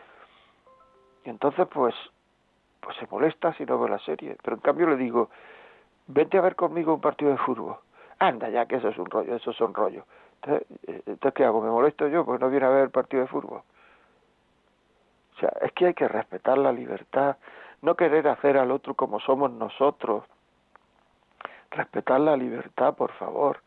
Y 1.23 1.29
entonces 1.29 1.67
pues 1.67 1.95
pues 2.79 2.95
se 2.97 3.07
molesta 3.07 3.53
si 3.53 3.65
no 3.65 3.79
ve 3.79 3.89
la 3.89 3.99
serie. 3.99 4.37
Pero 4.41 4.55
en 4.55 4.61
cambio 4.61 4.87
le 4.87 4.97
digo, 4.97 5.29
vente 6.07 6.37
a 6.37 6.41
ver 6.41 6.55
conmigo 6.55 6.93
un 6.93 7.01
partido 7.01 7.31
de 7.31 7.37
fútbol. 7.37 7.77
Anda 8.19 8.49
ya, 8.49 8.65
que 8.65 8.77
eso 8.77 8.89
es 8.89 8.97
un 8.97 9.05
rollo, 9.05 9.35
eso 9.35 9.53
son 9.53 9.73
rollos. 9.73 10.05
Entonces, 10.41 10.67
eh, 10.87 11.01
entonces, 11.05 11.33
¿qué 11.33 11.45
hago? 11.45 11.61
¿Me 11.61 11.69
molesto 11.69 12.07
yo? 12.07 12.25
Pues 12.25 12.39
no 12.39 12.49
viene 12.49 12.65
a 12.65 12.69
ver 12.69 12.83
el 12.83 12.89
partido 12.89 13.21
de 13.23 13.27
fútbol. 13.27 13.61
O 15.35 15.39
sea, 15.39 15.51
es 15.61 15.71
que 15.73 15.87
hay 15.87 15.93
que 15.93 16.07
respetar 16.07 16.57
la 16.57 16.71
libertad, 16.71 17.37
no 17.81 17.95
querer 17.95 18.27
hacer 18.27 18.57
al 18.57 18.71
otro 18.71 18.95
como 18.95 19.19
somos 19.19 19.51
nosotros. 19.51 20.23
Respetar 21.69 22.19
la 22.19 22.35
libertad, 22.35 22.95
por 22.95 23.11
favor. 23.13 23.61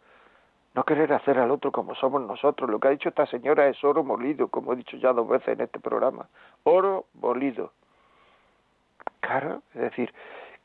No 0.75 0.85
querer 0.85 1.13
hacer 1.13 1.39
al 1.39 1.51
otro 1.51 1.71
como 1.71 1.95
somos 1.95 2.23
nosotros. 2.23 2.69
Lo 2.71 2.81
que 2.81 2.89
ha 2.89 2.93
dicho 2.93 3.09
esta 3.09 3.27
señora 3.27 3.69
es 3.69 3.83
oro 3.85 4.03
molido, 4.03 4.49
como 4.49 4.73
he 4.73 4.77
dicho 4.77 4.97
ya 4.97 5.13
dos 5.13 5.29
veces 5.29 5.49
en 5.49 5.61
este 5.63 5.79
programa. 5.81 6.29
Oro 6.65 7.07
molido. 7.15 7.73
Claro, 9.21 9.63
es 9.75 9.81
decir, 9.83 10.13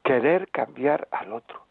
querer 0.03 0.49
cambiar 0.49 1.07
al 1.11 1.33
otro, 1.33 1.61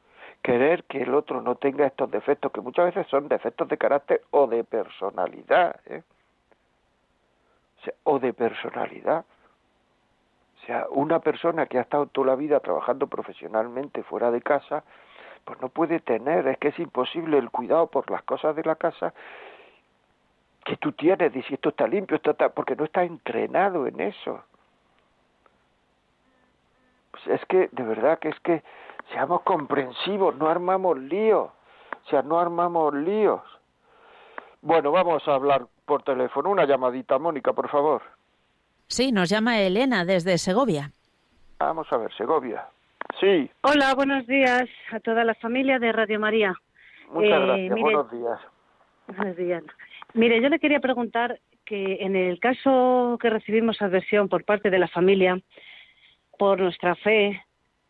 querer 0.42 0.84
que 0.84 1.02
el 1.02 1.14
otro 1.14 1.40
no 1.40 1.56
tenga 1.56 1.86
estos 1.86 2.10
defectos, 2.10 2.52
que 2.52 2.60
muchas 2.60 2.86
veces 2.86 3.06
son 3.08 3.28
defectos 3.28 3.68
de 3.68 3.78
carácter 3.78 4.22
o 4.30 4.46
de 4.46 4.64
personalidad, 4.64 5.80
¿eh? 5.86 6.02
o, 8.04 8.18
sea, 8.18 8.18
de 8.18 8.32
personalidad. 8.32 9.24
O 10.62 10.66
sea, 10.66 10.86
una 10.90 11.20
persona 11.20 11.66
que 11.66 11.78
ha 11.78 11.82
estado 11.82 12.06
toda 12.06 12.28
la 12.28 12.36
vida 12.36 12.60
trabajando 12.60 13.06
profesionalmente 13.06 14.02
fuera 14.02 14.30
de 14.30 14.40
casa, 14.40 14.82
pues 15.44 15.60
no 15.60 15.68
puede 15.68 16.00
tener, 16.00 16.46
es 16.48 16.58
que 16.58 16.68
es 16.68 16.78
imposible 16.78 17.36
el 17.38 17.50
cuidado 17.50 17.86
por 17.86 18.10
las 18.10 18.22
cosas 18.22 18.56
de 18.56 18.64
la 18.64 18.76
casa 18.76 19.12
que 20.64 20.78
tú 20.78 20.92
tienes, 20.92 21.32
de 21.32 21.42
si 21.42 21.54
esto 21.54 21.68
está 21.68 21.86
limpio, 21.86 22.16
esto 22.16 22.30
está, 22.30 22.48
porque 22.48 22.74
no 22.74 22.84
está 22.84 23.04
entrenado 23.04 23.86
en 23.86 24.00
eso 24.00 24.42
es 27.26 27.44
que, 27.46 27.68
de 27.72 27.82
verdad 27.82 28.18
que 28.18 28.28
es 28.28 28.40
que 28.40 28.62
seamos 29.12 29.42
comprensivos, 29.42 30.36
no 30.36 30.48
armamos 30.48 30.98
líos, 30.98 31.50
o 32.04 32.08
sea, 32.08 32.22
no 32.22 32.38
armamos 32.38 32.94
líos. 32.94 33.40
Bueno, 34.62 34.92
vamos 34.92 35.26
a 35.28 35.34
hablar 35.34 35.66
por 35.84 36.02
teléfono. 36.02 36.50
Una 36.50 36.64
llamadita, 36.64 37.18
Mónica, 37.18 37.52
por 37.52 37.68
favor. 37.68 38.02
Sí, 38.86 39.12
nos 39.12 39.28
llama 39.28 39.60
Elena 39.60 40.04
desde 40.04 40.38
Segovia. 40.38 40.90
Vamos 41.58 41.90
a 41.92 41.96
ver, 41.98 42.12
Segovia. 42.14 42.66
Sí. 43.20 43.50
Hola, 43.62 43.94
buenos 43.94 44.26
días 44.26 44.64
a 44.90 45.00
toda 45.00 45.24
la 45.24 45.34
familia 45.34 45.78
de 45.78 45.92
Radio 45.92 46.18
María. 46.18 46.54
Muchas 47.10 47.30
eh, 47.30 47.46
gracias, 47.46 47.80
buenos 47.80 48.10
días. 48.10 48.40
Buenos 49.06 49.36
días. 49.36 49.62
Mire, 50.14 50.40
yo 50.40 50.48
le 50.48 50.58
quería 50.58 50.80
preguntar 50.80 51.38
que 51.64 51.98
en 52.00 52.16
el 52.16 52.38
caso 52.40 53.18
que 53.20 53.30
recibimos 53.30 53.80
adversión 53.80 54.28
por 54.28 54.44
parte 54.44 54.70
de 54.70 54.78
la 54.78 54.88
familia, 54.88 55.38
por 56.38 56.60
nuestra 56.60 56.94
fe, 56.96 57.42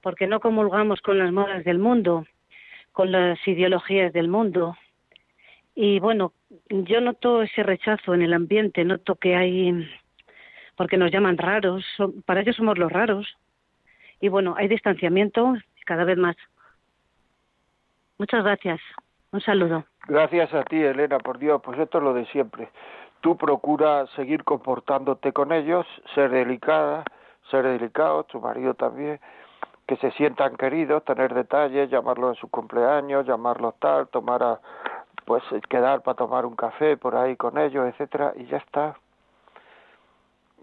porque 0.03 0.27
no 0.27 0.41
comulgamos 0.41 1.01
con 1.01 1.19
las 1.19 1.33
modas 1.33 1.65
del 1.65 1.79
mundo, 1.79 2.27
con 2.93 3.11
las 3.11 3.39
ideologías 3.47 4.13
del 4.13 4.29
mundo. 4.29 4.77
Y 5.75 5.99
bueno, 5.99 6.33
yo 6.69 7.01
noto 7.01 7.43
ese 7.43 7.63
rechazo 7.63 8.15
en 8.15 8.23
el 8.23 8.33
ambiente, 8.33 8.85
noto 8.85 9.17
que 9.17 9.35
hay, 9.35 9.89
porque 10.77 10.97
nos 10.97 11.11
llaman 11.11 11.39
raros, 11.39 11.85
para 12.27 12.41
ellos 12.41 12.57
somos 12.57 12.79
los 12.79 12.93
raros. 12.93 13.37
Y 14.21 14.29
bueno, 14.29 14.55
hay 14.57 14.69
distanciamiento, 14.69 15.55
cada 15.85 16.05
vez 16.05 16.19
más. 16.19 16.37
Muchas 18.19 18.45
gracias. 18.45 18.81
Un 19.33 19.41
saludo. 19.41 19.85
Gracias 20.07 20.55
a 20.55 20.63
ti, 20.63 20.77
Elena, 20.77 21.19
por 21.19 21.39
Dios, 21.39 21.61
pues 21.65 21.79
esto 21.79 21.99
es 21.99 22.05
lo 22.05 22.15
de 22.15 22.27
siempre. 22.27 22.69
Tú 23.21 23.37
procura 23.37 24.07
seguir 24.15 24.45
comportándote 24.45 25.33
con 25.33 25.51
ellos, 25.51 25.87
ser 26.15 26.31
delicada, 26.31 27.05
ser 27.51 27.65
delicado, 27.65 28.25
tu 28.25 28.41
marido 28.41 28.75
también, 28.75 29.21
que 29.87 29.97
se 29.97 30.11
sientan 30.13 30.57
queridos, 30.57 31.05
tener 31.05 31.35
detalles, 31.35 31.91
llamarlos 31.91 32.37
en 32.37 32.41
su 32.41 32.49
cumpleaños, 32.49 33.27
llamarlos 33.27 33.75
tal, 33.79 34.09
tomar 34.09 34.43
a, 34.43 34.61
pues 35.25 35.43
quedar 35.69 36.03
para 36.03 36.17
tomar 36.17 36.47
un 36.47 36.57
café 36.57 36.97
por 36.97 37.17
ahí 37.17 37.37
con 37.37 37.59
ellos, 37.59 37.87
etcétera, 37.87 38.33
y 38.37 38.47
ya 38.47 38.59
está. 38.59 38.97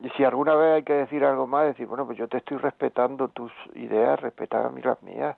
Y 0.01 0.09
si 0.11 0.23
alguna 0.23 0.55
vez 0.55 0.75
hay 0.75 0.83
que 0.83 0.93
decir 0.93 1.23
algo 1.23 1.45
más, 1.45 1.65
decir, 1.65 1.85
bueno, 1.85 2.05
pues 2.05 2.17
yo 2.17 2.27
te 2.27 2.37
estoy 2.37 2.57
respetando 2.57 3.27
tus 3.27 3.51
ideas, 3.75 4.19
respeta 4.19 4.65
a 4.65 4.69
mí 4.69 4.81
las 4.81 5.01
mías. 5.03 5.37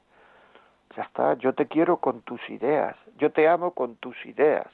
Ya 0.96 1.04
está, 1.04 1.34
yo 1.34 1.54
te 1.54 1.68
quiero 1.68 1.98
con 1.98 2.22
tus 2.22 2.39
ideas, 2.50 2.96
yo 3.18 3.32
te 3.32 3.48
amo 3.48 3.72
con 3.72 3.96
tus 3.96 4.16
ideas. 4.26 4.68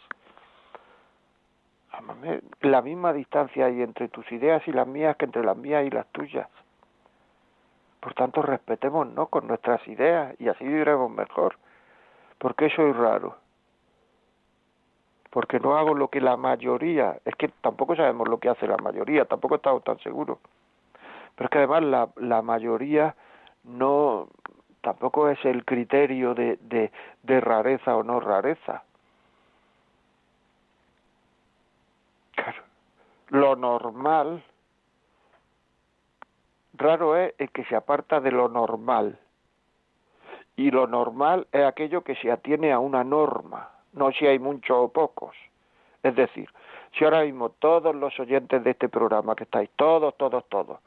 La 2.62 2.82
misma 2.82 3.14
distancia 3.14 3.66
hay 3.66 3.82
entre 3.82 4.08
tus 4.08 4.30
ideas 4.32 4.66
y 4.68 4.72
las 4.72 4.88
mías 4.88 5.16
que 5.18 5.26
entre 5.26 5.44
las 5.44 5.58
mías 5.58 5.86
y 5.86 5.90
las 5.90 6.08
tuyas. 6.08 6.48
Por 8.00 8.14
tanto, 8.14 8.42
respetémonos 8.42 9.30
con 9.30 9.48
nuestras 9.48 9.86
ideas 9.88 10.36
y 10.40 10.48
así 10.48 10.64
viviremos 10.64 11.12
mejor. 11.12 11.58
¿Por 12.38 12.56
qué 12.56 12.70
soy 12.70 12.94
raro? 12.94 13.38
Porque 15.30 15.60
no 15.60 15.78
hago 15.78 15.94
lo 15.94 16.08
que 16.08 16.22
la 16.22 16.38
mayoría, 16.38 17.20
es 17.26 17.36
que 17.36 17.50
tampoco 17.62 17.96
sabemos 17.96 18.28
lo 18.28 18.40
que 18.40 18.50
hace 18.50 18.68
la 18.68 18.78
mayoría, 18.78 19.26
tampoco 19.26 19.56
estamos 19.56 19.84
tan 19.84 20.00
seguros. 20.00 20.40
Pero 21.36 21.46
es 21.46 21.52
que 21.52 21.58
además 21.60 21.84
la, 21.84 22.10
la 22.16 22.42
mayoría 22.42 23.16
no 23.64 24.30
tampoco 24.82 25.30
es 25.30 25.44
el 25.46 25.66
criterio 25.66 26.34
de, 26.34 26.58
de, 26.62 26.92
de 27.24 27.42
rareza 27.42 27.96
o 27.96 28.04
no 28.04 28.20
rareza. 28.20 28.84
Lo 33.30 33.56
normal, 33.56 34.44
raro 36.74 37.16
es 37.16 37.34
el 37.38 37.50
que 37.52 37.66
se 37.66 37.76
aparta 37.76 38.20
de 38.20 38.32
lo 38.32 38.48
normal. 38.48 39.20
Y 40.56 40.72
lo 40.72 40.88
normal 40.88 41.48
es 41.52 41.64
aquello 41.64 42.04
que 42.04 42.16
se 42.16 42.32
atiene 42.32 42.72
a 42.74 42.80
una 42.80 43.04
norma, 43.04 43.70
no 43.94 44.12
si 44.12 44.28
hay 44.28 44.40
muchos 44.40 44.78
o 44.78 44.90
pocos. 44.90 45.36
Es 46.04 46.16
decir, 46.16 46.50
si 46.98 47.04
ahora 47.04 47.24
mismo 47.24 47.50
todos 47.50 47.96
los 47.96 48.20
oyentes 48.20 48.64
de 48.64 48.72
este 48.72 48.90
programa 48.90 49.36
que 49.36 49.44
estáis, 49.44 49.70
todos, 49.76 50.16
todos, 50.18 50.48
todos, 50.50 50.80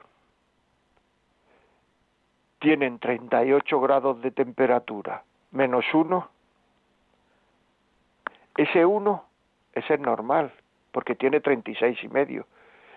tienen 2.59 2.99
38 2.99 3.81
grados 3.81 4.21
de 4.23 4.31
temperatura 4.31 5.25
menos 5.53 5.85
uno, 5.95 6.29
ese 8.57 8.85
uno 8.85 9.25
es 9.73 9.89
el 9.91 10.03
normal, 10.03 10.53
porque 10.93 11.15
tiene 11.15 11.41
36 11.41 11.99
y 12.05 12.09
medio. 12.09 12.47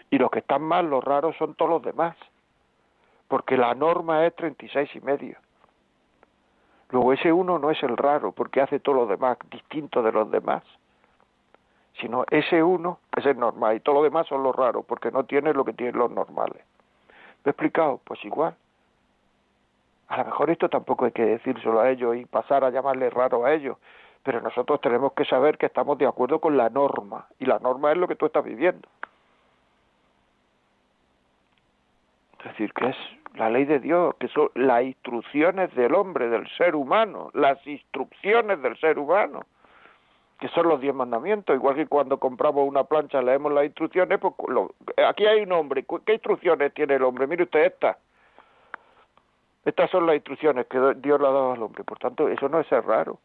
Y 0.09 0.17
los 0.17 0.29
que 0.29 0.39
están 0.39 0.61
mal, 0.61 0.89
los 0.89 1.03
raros, 1.03 1.35
son 1.37 1.55
todos 1.55 1.71
los 1.71 1.81
demás, 1.81 2.15
porque 3.27 3.57
la 3.57 3.73
norma 3.73 4.25
es 4.25 4.35
36 4.35 4.95
y 4.95 4.99
medio. 5.01 5.37
Luego 6.89 7.13
ese 7.13 7.33
uno 7.33 7.57
no 7.57 7.71
es 7.71 7.81
el 7.81 7.97
raro, 7.97 8.31
porque 8.31 8.61
hace 8.61 8.79
todo 8.79 8.95
lo 8.95 9.07
demás 9.07 9.37
distinto 9.49 10.03
de 10.03 10.11
los 10.11 10.29
demás, 10.29 10.63
sino 11.99 12.25
ese 12.29 12.61
uno 12.61 12.99
es 13.15 13.25
el 13.25 13.39
normal 13.39 13.75
y 13.75 13.79
todo 13.79 13.95
lo 13.95 14.03
demás 14.03 14.27
son 14.27 14.43
los 14.43 14.55
raros, 14.55 14.85
porque 14.85 15.11
no 15.11 15.23
tiene 15.23 15.53
lo 15.53 15.65
que 15.65 15.73
tienen 15.73 15.97
los 15.97 16.11
normales. 16.11 16.63
¿Me 17.43 17.49
he 17.49 17.51
explicado? 17.51 17.99
Pues 18.03 18.23
igual. 18.25 18.55
A 20.07 20.17
lo 20.17 20.25
mejor 20.25 20.49
esto 20.51 20.69
tampoco 20.69 21.05
hay 21.05 21.11
que 21.11 21.25
decírselo 21.25 21.79
a 21.79 21.89
ellos 21.89 22.15
y 22.15 22.25
pasar 22.25 22.63
a 22.63 22.69
llamarle 22.69 23.09
raro 23.09 23.45
a 23.45 23.53
ellos, 23.53 23.77
pero 24.25 24.41
nosotros 24.41 24.81
tenemos 24.81 25.13
que 25.13 25.23
saber 25.23 25.59
que 25.59 25.67
estamos 25.67 25.99
de 25.99 26.07
acuerdo 26.07 26.41
con 26.41 26.57
la 26.57 26.69
norma, 26.69 27.27
y 27.37 27.45
la 27.45 27.59
norma 27.59 27.91
es 27.91 27.97
lo 27.99 28.07
que 28.07 28.15
tú 28.15 28.25
estás 28.25 28.43
viviendo. 28.43 28.89
Es 32.39 32.45
decir, 32.45 32.73
que 32.73 32.89
es 32.89 32.97
la 33.35 33.51
ley 33.51 33.65
de 33.65 33.79
Dios, 33.79 34.15
que 34.19 34.27
son 34.29 34.49
las 34.55 34.81
instrucciones 34.81 35.73
del 35.75 35.93
hombre, 35.93 36.27
del 36.27 36.47
ser 36.57 36.75
humano, 36.75 37.29
las 37.33 37.65
instrucciones 37.67 38.59
del 38.63 38.75
ser 38.79 38.97
humano, 38.97 39.45
que 40.39 40.47
son 40.49 40.69
los 40.69 40.81
diez 40.81 40.95
mandamientos, 40.95 41.55
igual 41.55 41.75
que 41.75 41.85
cuando 41.85 42.17
compramos 42.17 42.67
una 42.67 42.83
plancha 42.83 43.21
leemos 43.21 43.51
las 43.51 43.65
instrucciones, 43.65 44.19
pues 44.19 44.33
aquí 45.07 45.27
hay 45.27 45.41
un 45.41 45.51
hombre, 45.51 45.85
¿qué 46.03 46.13
instrucciones 46.13 46.73
tiene 46.73 46.95
el 46.95 47.03
hombre? 47.03 47.27
Mire 47.27 47.43
usted 47.43 47.63
esta, 47.65 47.99
estas 49.65 49.91
son 49.91 50.07
las 50.07 50.15
instrucciones 50.15 50.65
que 50.65 50.79
Dios 50.97 51.21
le 51.21 51.27
ha 51.27 51.31
dado 51.31 51.53
al 51.53 51.61
hombre. 51.61 51.83
Por 51.83 51.99
tanto, 51.99 52.27
eso 52.27 52.49
no 52.49 52.59
es 52.59 52.67
ser 52.67 52.83
raro. 52.85 53.19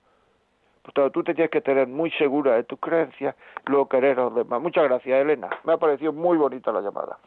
Tú 0.94 1.22
te 1.22 1.34
tienes 1.34 1.50
que 1.50 1.60
tener 1.60 1.86
muy 1.86 2.10
segura 2.12 2.54
de 2.54 2.64
tus 2.64 2.78
creencias, 2.78 3.34
luego 3.66 3.88
querer 3.88 4.18
a 4.18 4.24
los 4.24 4.34
demás. 4.34 4.60
Muchas 4.60 4.84
gracias, 4.84 5.20
Elena. 5.20 5.48
Me 5.64 5.72
ha 5.72 5.76
parecido 5.76 6.12
muy 6.12 6.36
bonita 6.36 6.72
la 6.72 6.80
llamada. 6.80 7.18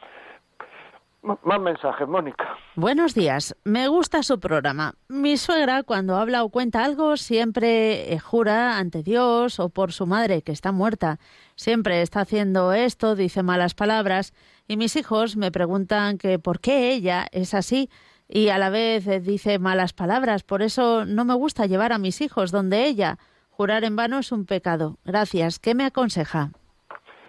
más 1.21 1.59
mensajes, 1.59 2.07
Mónica. 2.07 2.57
Buenos 2.75 3.13
días. 3.13 3.55
Me 3.63 3.87
gusta 3.87 4.23
su 4.23 4.39
programa. 4.39 4.95
Mi 5.07 5.37
suegra, 5.37 5.83
cuando 5.83 6.17
habla 6.17 6.43
o 6.43 6.49
cuenta 6.49 6.83
algo, 6.83 7.17
siempre 7.17 8.13
eh, 8.13 8.19
jura 8.19 8.77
ante 8.77 9.03
Dios 9.03 9.59
o 9.59 9.69
por 9.69 9.93
su 9.93 10.05
madre, 10.05 10.41
que 10.41 10.51
está 10.51 10.71
muerta. 10.71 11.19
Siempre 11.55 12.01
está 12.01 12.21
haciendo 12.21 12.73
esto, 12.73 13.15
dice 13.15 13.43
malas 13.43 13.73
palabras. 13.73 14.33
Y 14.67 14.77
mis 14.77 14.95
hijos 14.95 15.37
me 15.37 15.51
preguntan 15.51 16.17
que 16.17 16.39
por 16.39 16.59
qué 16.59 16.91
ella 16.91 17.27
es 17.31 17.53
así 17.53 17.89
y 18.27 18.49
a 18.49 18.57
la 18.57 18.69
vez 18.69 19.05
eh, 19.07 19.19
dice 19.19 19.59
malas 19.59 19.93
palabras. 19.93 20.43
Por 20.43 20.61
eso 20.61 21.05
no 21.05 21.23
me 21.23 21.35
gusta 21.35 21.65
llevar 21.65 21.93
a 21.93 21.99
mis 21.99 22.19
hijos 22.21 22.51
donde 22.51 22.85
ella. 22.85 23.19
Jurar 23.55 23.83
en 23.83 23.95
vano 23.95 24.17
es 24.17 24.31
un 24.31 24.45
pecado. 24.45 24.97
Gracias. 25.05 25.59
¿Qué 25.59 25.75
me 25.75 25.85
aconseja? 25.85 26.49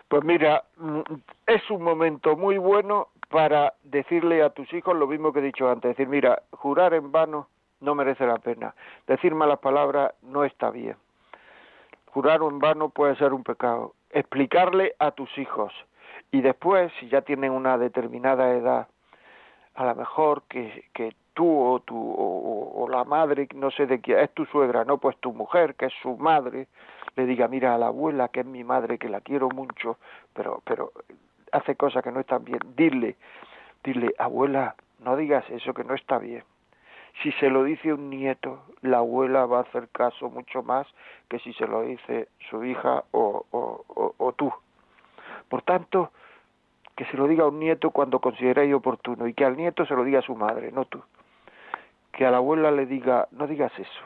Pues 0.08 0.24
mira, 0.24 0.64
mm, 0.78 1.00
es 1.46 1.70
un 1.70 1.82
momento 1.82 2.36
muy 2.36 2.56
bueno 2.56 3.08
para 3.28 3.74
decirle 3.82 4.42
a 4.42 4.50
tus 4.50 4.72
hijos 4.72 4.96
lo 4.96 5.06
mismo 5.06 5.32
que 5.32 5.40
he 5.40 5.42
dicho 5.42 5.68
antes. 5.68 5.90
Decir, 5.90 6.08
mira, 6.08 6.42
jurar 6.52 6.94
en 6.94 7.12
vano 7.12 7.48
no 7.80 7.94
merece 7.94 8.26
la 8.26 8.38
pena. 8.38 8.74
Decir 9.06 9.34
malas 9.34 9.58
palabras 9.58 10.14
no 10.22 10.44
está 10.44 10.70
bien. 10.70 10.96
Jurar 12.06 12.40
en 12.42 12.58
vano 12.58 12.88
puede 12.88 13.16
ser 13.16 13.34
un 13.34 13.44
pecado. 13.44 13.94
Explicarle 14.10 14.94
a 14.98 15.10
tus 15.10 15.36
hijos. 15.36 15.72
Y 16.30 16.40
después, 16.40 16.90
si 17.00 17.08
ya 17.08 17.20
tienen 17.20 17.52
una 17.52 17.76
determinada 17.76 18.50
edad, 18.52 18.88
a 19.74 19.84
lo 19.84 19.94
mejor 19.94 20.44
que, 20.48 20.88
que 20.94 21.14
tú 21.34 21.46
o, 21.46 21.80
tu, 21.80 21.96
o, 21.96 22.88
la 22.88 23.04
madre, 23.04 23.48
no 23.54 23.70
sé 23.70 23.86
de 23.86 24.00
quién, 24.00 24.20
es 24.20 24.30
tu 24.32 24.46
suegra, 24.46 24.84
no, 24.84 24.98
pues 24.98 25.16
tu 25.18 25.32
mujer, 25.32 25.74
que 25.74 25.86
es 25.86 25.92
su 26.00 26.16
madre, 26.16 26.68
le 27.16 27.26
diga, 27.26 27.48
mira 27.48 27.74
a 27.74 27.78
la 27.78 27.88
abuela, 27.88 28.28
que 28.28 28.40
es 28.40 28.46
mi 28.46 28.64
madre, 28.64 28.98
que 28.98 29.08
la 29.08 29.20
quiero 29.20 29.48
mucho, 29.48 29.98
pero, 30.32 30.62
pero 30.64 30.92
hace 31.52 31.76
cosas 31.76 32.02
que 32.02 32.12
no 32.12 32.20
están 32.20 32.44
bien, 32.44 32.60
dile, 32.76 33.16
dile, 33.82 34.14
abuela, 34.18 34.76
no 35.00 35.16
digas 35.16 35.44
eso 35.50 35.74
que 35.74 35.84
no 35.84 35.94
está 35.94 36.18
bien. 36.18 36.44
Si 37.22 37.30
se 37.32 37.48
lo 37.48 37.62
dice 37.64 37.92
un 37.92 38.10
nieto, 38.10 38.64
la 38.82 38.98
abuela 38.98 39.46
va 39.46 39.58
a 39.58 39.62
hacer 39.62 39.88
caso 39.90 40.30
mucho 40.30 40.62
más 40.62 40.86
que 41.28 41.38
si 41.38 41.52
se 41.52 41.66
lo 41.66 41.82
dice 41.82 42.28
su 42.50 42.64
hija 42.64 43.04
o, 43.12 43.44
o, 43.50 44.14
o 44.18 44.32
tú. 44.32 44.52
Por 45.48 45.62
tanto, 45.62 46.10
que 46.96 47.04
se 47.06 47.16
lo 47.16 47.26
diga 47.28 47.44
a 47.44 47.48
un 47.48 47.58
nieto 47.58 47.90
cuando 47.90 48.20
consideréis 48.20 48.74
oportuno 48.74 49.26
y 49.26 49.34
que 49.34 49.44
al 49.44 49.56
nieto 49.56 49.86
se 49.86 49.94
lo 49.94 50.04
diga 50.04 50.20
a 50.20 50.22
su 50.22 50.34
madre, 50.34 50.72
no 50.72 50.84
tú. 50.84 51.02
Que 52.16 52.26
a 52.26 52.30
la 52.30 52.38
abuela 52.38 52.70
le 52.70 52.86
diga, 52.86 53.28
no 53.32 53.46
digas 53.46 53.72
eso, 53.78 54.04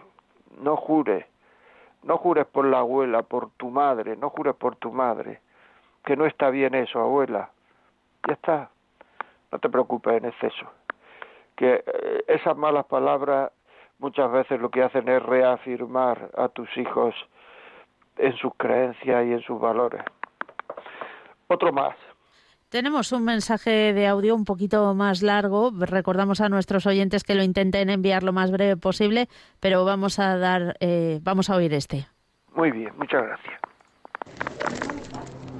no 0.61 0.77
jures, 0.77 1.25
no 2.03 2.17
jures 2.17 2.47
por 2.47 2.65
la 2.65 2.79
abuela, 2.79 3.23
por 3.23 3.51
tu 3.53 3.71
madre, 3.71 4.17
no 4.17 4.31
jures 4.31 4.55
por 4.55 4.77
tu 4.77 4.93
madre, 4.93 5.41
que 6.05 6.17
no 6.17 6.27
está 6.27 6.51
bien 6.51 6.75
eso, 6.75 7.01
abuela. 7.01 7.51
Ya 8.27 8.35
está, 8.35 8.71
no 9.53 9.59
te 9.59 9.69
preocupes 9.69 10.15
en 10.15 10.25
exceso. 10.27 10.67
Que 11.57 11.85
eh, 11.87 12.25
esas 12.29 12.57
malas 12.57 12.87
palabras 12.87 13.53
muchas 13.99 14.31
veces 14.31 14.61
lo 14.61 14.71
que 14.71 14.83
hacen 14.83 15.09
es 15.09 15.23
reafirmar 15.23 16.31
a 16.37 16.49
tus 16.49 16.75
hijos 16.77 17.15
en 18.17 18.35
sus 18.37 18.53
creencias 18.57 19.27
y 19.27 19.33
en 19.33 19.41
sus 19.43 19.61
valores. 19.61 20.03
Otro 21.49 21.73
más. 21.73 21.97
Tenemos 22.71 23.13
un 23.13 23.25
mensaje 23.25 23.95
de 23.95 24.07
audio 24.07 24.35
un 24.35 24.45
poquito 24.45 24.95
más 24.95 25.23
largo. 25.23 25.73
Recordamos 25.75 26.43
a 26.43 26.51
nuestros 26.51 26.85
oyentes 26.85 27.25
que 27.25 27.35
lo 27.35 27.43
intenten 27.43 27.89
enviar 27.89 28.23
lo 28.23 28.35
más 28.35 28.51
breve 28.51 28.77
posible, 28.77 29.27
pero 29.59 29.87
vamos 29.87 30.19
a 30.19 30.37
dar, 30.37 30.77
eh, 30.81 31.19
vamos 31.23 31.49
a 31.49 31.57
oír 31.57 31.73
este. 31.73 32.09
Muy 32.55 32.71
bien, 32.71 32.93
muchas 32.99 33.23
gracias. 33.23 33.61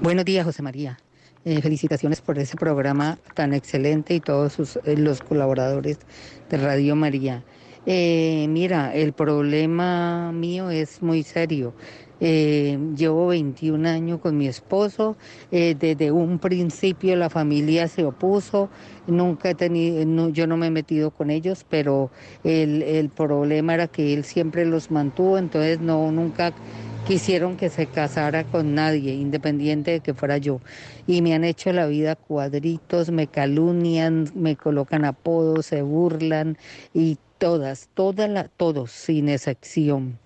Buenos 0.01 0.23
días, 0.23 0.45
José 0.45 0.61
María. 0.61 0.97
Eh, 1.45 1.59
felicitaciones 1.63 2.21
por 2.21 2.37
ese 2.37 2.55
programa 2.57 3.17
tan 3.33 3.55
excelente 3.55 4.13
y 4.13 4.19
todos 4.19 4.53
sus, 4.53 4.75
eh, 4.75 4.95
los 4.95 5.23
colaboradores 5.23 5.97
de 6.47 6.57
Radio 6.57 6.95
María. 6.95 7.41
mira, 7.87 8.93
el 8.93 9.13
problema 9.13 10.31
mío 10.31 10.69
es 10.69 11.01
muy 11.01 11.23
serio. 11.23 11.73
Eh, 12.21 12.77
llevo 12.95 13.27
21 13.27 13.85
años 13.85 14.19
con 14.19 14.37
mi 14.37 14.47
esposo. 14.47 15.15
Eh, 15.51 15.75
desde 15.79 16.11
un 16.11 16.39
principio 16.39 17.15
la 17.15 17.29
familia 17.29 17.87
se 17.87 18.05
opuso. 18.05 18.69
Nunca 19.07 19.49
he 19.51 19.55
tenido, 19.55 20.29
yo 20.29 20.47
no 20.47 20.57
me 20.57 20.67
he 20.67 20.71
metido 20.71 21.11
con 21.11 21.29
ellos, 21.29 21.65
pero 21.67 22.11
el, 22.43 23.09
problema 23.09 23.73
era 23.73 23.87
que 23.87 24.13
él 24.13 24.23
siempre 24.23 24.65
los 24.65 24.91
mantuvo, 24.91 25.37
entonces 25.37 25.79
no, 25.79 26.11
nunca 26.11 26.53
quisieron 27.07 27.57
que 27.57 27.69
se 27.69 27.87
casara 27.87 28.43
con 28.43 28.75
nadie, 28.75 29.13
independiente 29.13 29.91
de 29.91 29.99
que 29.99 30.13
fuera 30.13 30.37
yo. 30.37 30.61
Y 31.07 31.21
me 31.23 31.33
han 31.33 31.43
hecho 31.43 31.73
la 31.73 31.87
vida 31.87 32.15
cuadritos, 32.15 33.09
me 33.09 33.25
calunian, 33.27 34.29
me 34.35 34.55
colocan 34.55 35.05
apodos, 35.05 35.65
se 35.65 35.81
burlan 35.81 36.57
y 36.93 37.17
todas, 37.39 37.89
todas, 37.95 38.29
la, 38.29 38.47
todos, 38.47 38.91
sin 38.91 39.29
excepción. 39.29 40.19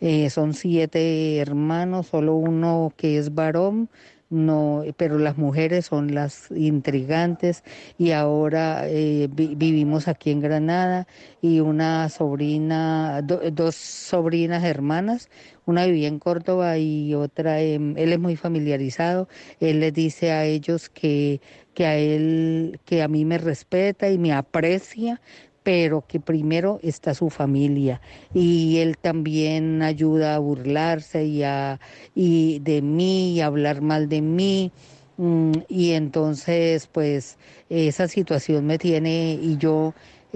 Eh, 0.00 0.30
son 0.30 0.54
siete 0.54 1.38
hermanos, 1.38 2.08
solo 2.08 2.34
uno 2.34 2.92
que 2.96 3.18
es 3.18 3.34
varón, 3.34 3.88
no, 4.28 4.82
pero 4.96 5.18
las 5.18 5.38
mujeres 5.38 5.86
son 5.86 6.14
las 6.14 6.50
intrigantes. 6.50 7.62
Y 7.98 8.10
ahora 8.12 8.88
eh, 8.88 9.28
vivimos 9.30 10.08
aquí 10.08 10.30
en 10.32 10.40
Granada 10.40 11.06
y 11.40 11.60
una 11.60 12.08
sobrina, 12.08 13.22
dos 13.22 13.76
sobrinas 13.76 14.64
hermanas, 14.64 15.30
una 15.64 15.86
vivía 15.86 16.08
en 16.08 16.18
Córdoba 16.18 16.78
y 16.78 17.14
otra, 17.14 17.60
él 17.60 17.96
es 17.96 18.18
muy 18.18 18.36
familiarizado, 18.36 19.28
él 19.60 19.80
les 19.80 19.92
dice 19.94 20.32
a 20.32 20.44
ellos 20.44 20.88
que, 20.88 21.40
que 21.74 21.86
a 21.86 21.96
él, 21.96 22.80
que 22.84 23.02
a 23.02 23.08
mí 23.08 23.24
me 23.24 23.38
respeta 23.38 24.10
y 24.10 24.18
me 24.18 24.32
aprecia, 24.32 25.20
pero 25.66 26.04
que 26.06 26.20
primero 26.20 26.78
está 26.84 27.12
su 27.12 27.28
familia. 27.28 28.00
Y 28.32 28.76
él 28.78 28.96
también 28.96 29.82
ayuda 29.82 30.36
a 30.36 30.38
burlarse 30.38 31.24
y, 31.24 31.42
a, 31.42 31.80
y 32.14 32.60
de 32.60 32.82
mí 32.82 33.32
y 33.32 33.40
a 33.40 33.46
hablar 33.46 33.80
mal 33.80 34.08
de 34.08 34.20
mí. 34.20 34.70
Mm, 35.16 35.54
y 35.68 35.90
entonces 35.90 36.86
pues 36.86 37.36
esa 37.68 38.06
situación 38.06 38.64
me 38.64 38.78
tiene 38.78 39.40
y 39.42 39.56
yo 39.56 39.92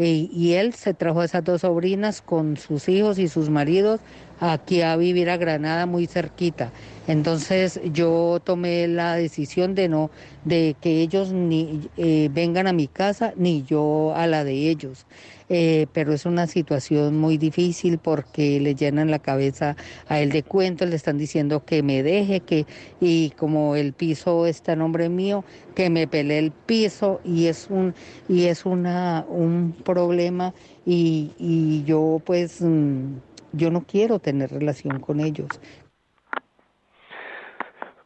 y 0.09 0.55
él 0.55 0.74
se 0.74 0.94
trajo 0.94 1.20
a 1.20 1.24
esas 1.24 1.44
dos 1.44 1.61
sobrinas 1.62 2.22
con 2.22 2.57
sus 2.57 2.88
hijos 2.88 3.18
y 3.18 3.28
sus 3.28 3.51
maridos 3.51 4.01
aquí 4.40 4.80
a 4.80 4.96
vivir 4.96 5.28
a 5.30 5.36
Granada 5.36 5.86
muy 5.86 6.07
cerquita. 6.07 6.72
Entonces 7.07 7.80
yo 7.84 8.40
tomé 8.42 8.88
la 8.88 9.14
decisión 9.14 9.74
de 9.74 9.88
no, 9.88 10.11
de 10.44 10.76
que 10.80 11.03
ellos 11.03 11.32
ni 11.32 11.90
eh, 11.96 12.28
vengan 12.32 12.66
a 12.66 12.72
mi 12.72 12.88
casa 12.88 13.32
ni 13.36 13.62
yo 13.64 14.14
a 14.16 14.26
la 14.26 14.44
de 14.44 14.70
ellos. 14.70 15.07
Eh, 15.53 15.88
pero 15.92 16.12
es 16.12 16.26
una 16.26 16.46
situación 16.46 17.18
muy 17.18 17.36
difícil 17.36 17.98
porque 17.98 18.61
le 18.61 18.76
llenan 18.76 19.11
la 19.11 19.18
cabeza 19.18 19.74
a 20.09 20.20
él 20.20 20.30
de 20.30 20.44
cuentos, 20.44 20.88
le 20.88 20.94
están 20.94 21.18
diciendo 21.18 21.64
que 21.64 21.82
me 21.82 22.05
deje, 22.05 22.38
que 22.38 22.66
y 23.01 23.30
como 23.30 23.74
el 23.74 23.92
piso 23.92 24.46
está 24.46 24.72
a 24.72 24.76
nombre 24.76 25.09
mío, 25.09 25.42
que 25.74 25.90
me 25.90 26.07
pele 26.07 26.38
el 26.38 26.53
piso 26.53 27.20
y 27.24 27.48
es 27.48 27.68
un 27.68 27.94
y 28.28 28.46
es 28.46 28.64
una 28.64 29.26
un 29.28 29.74
problema 29.84 30.55
y, 30.86 31.32
y 31.36 31.82
yo 31.82 32.22
pues 32.24 32.62
mm, 32.62 33.16
yo 33.53 33.72
no 33.72 33.80
quiero 33.80 34.20
tener 34.20 34.51
relación 34.53 35.01
con 35.01 35.18
ellos. 35.18 35.48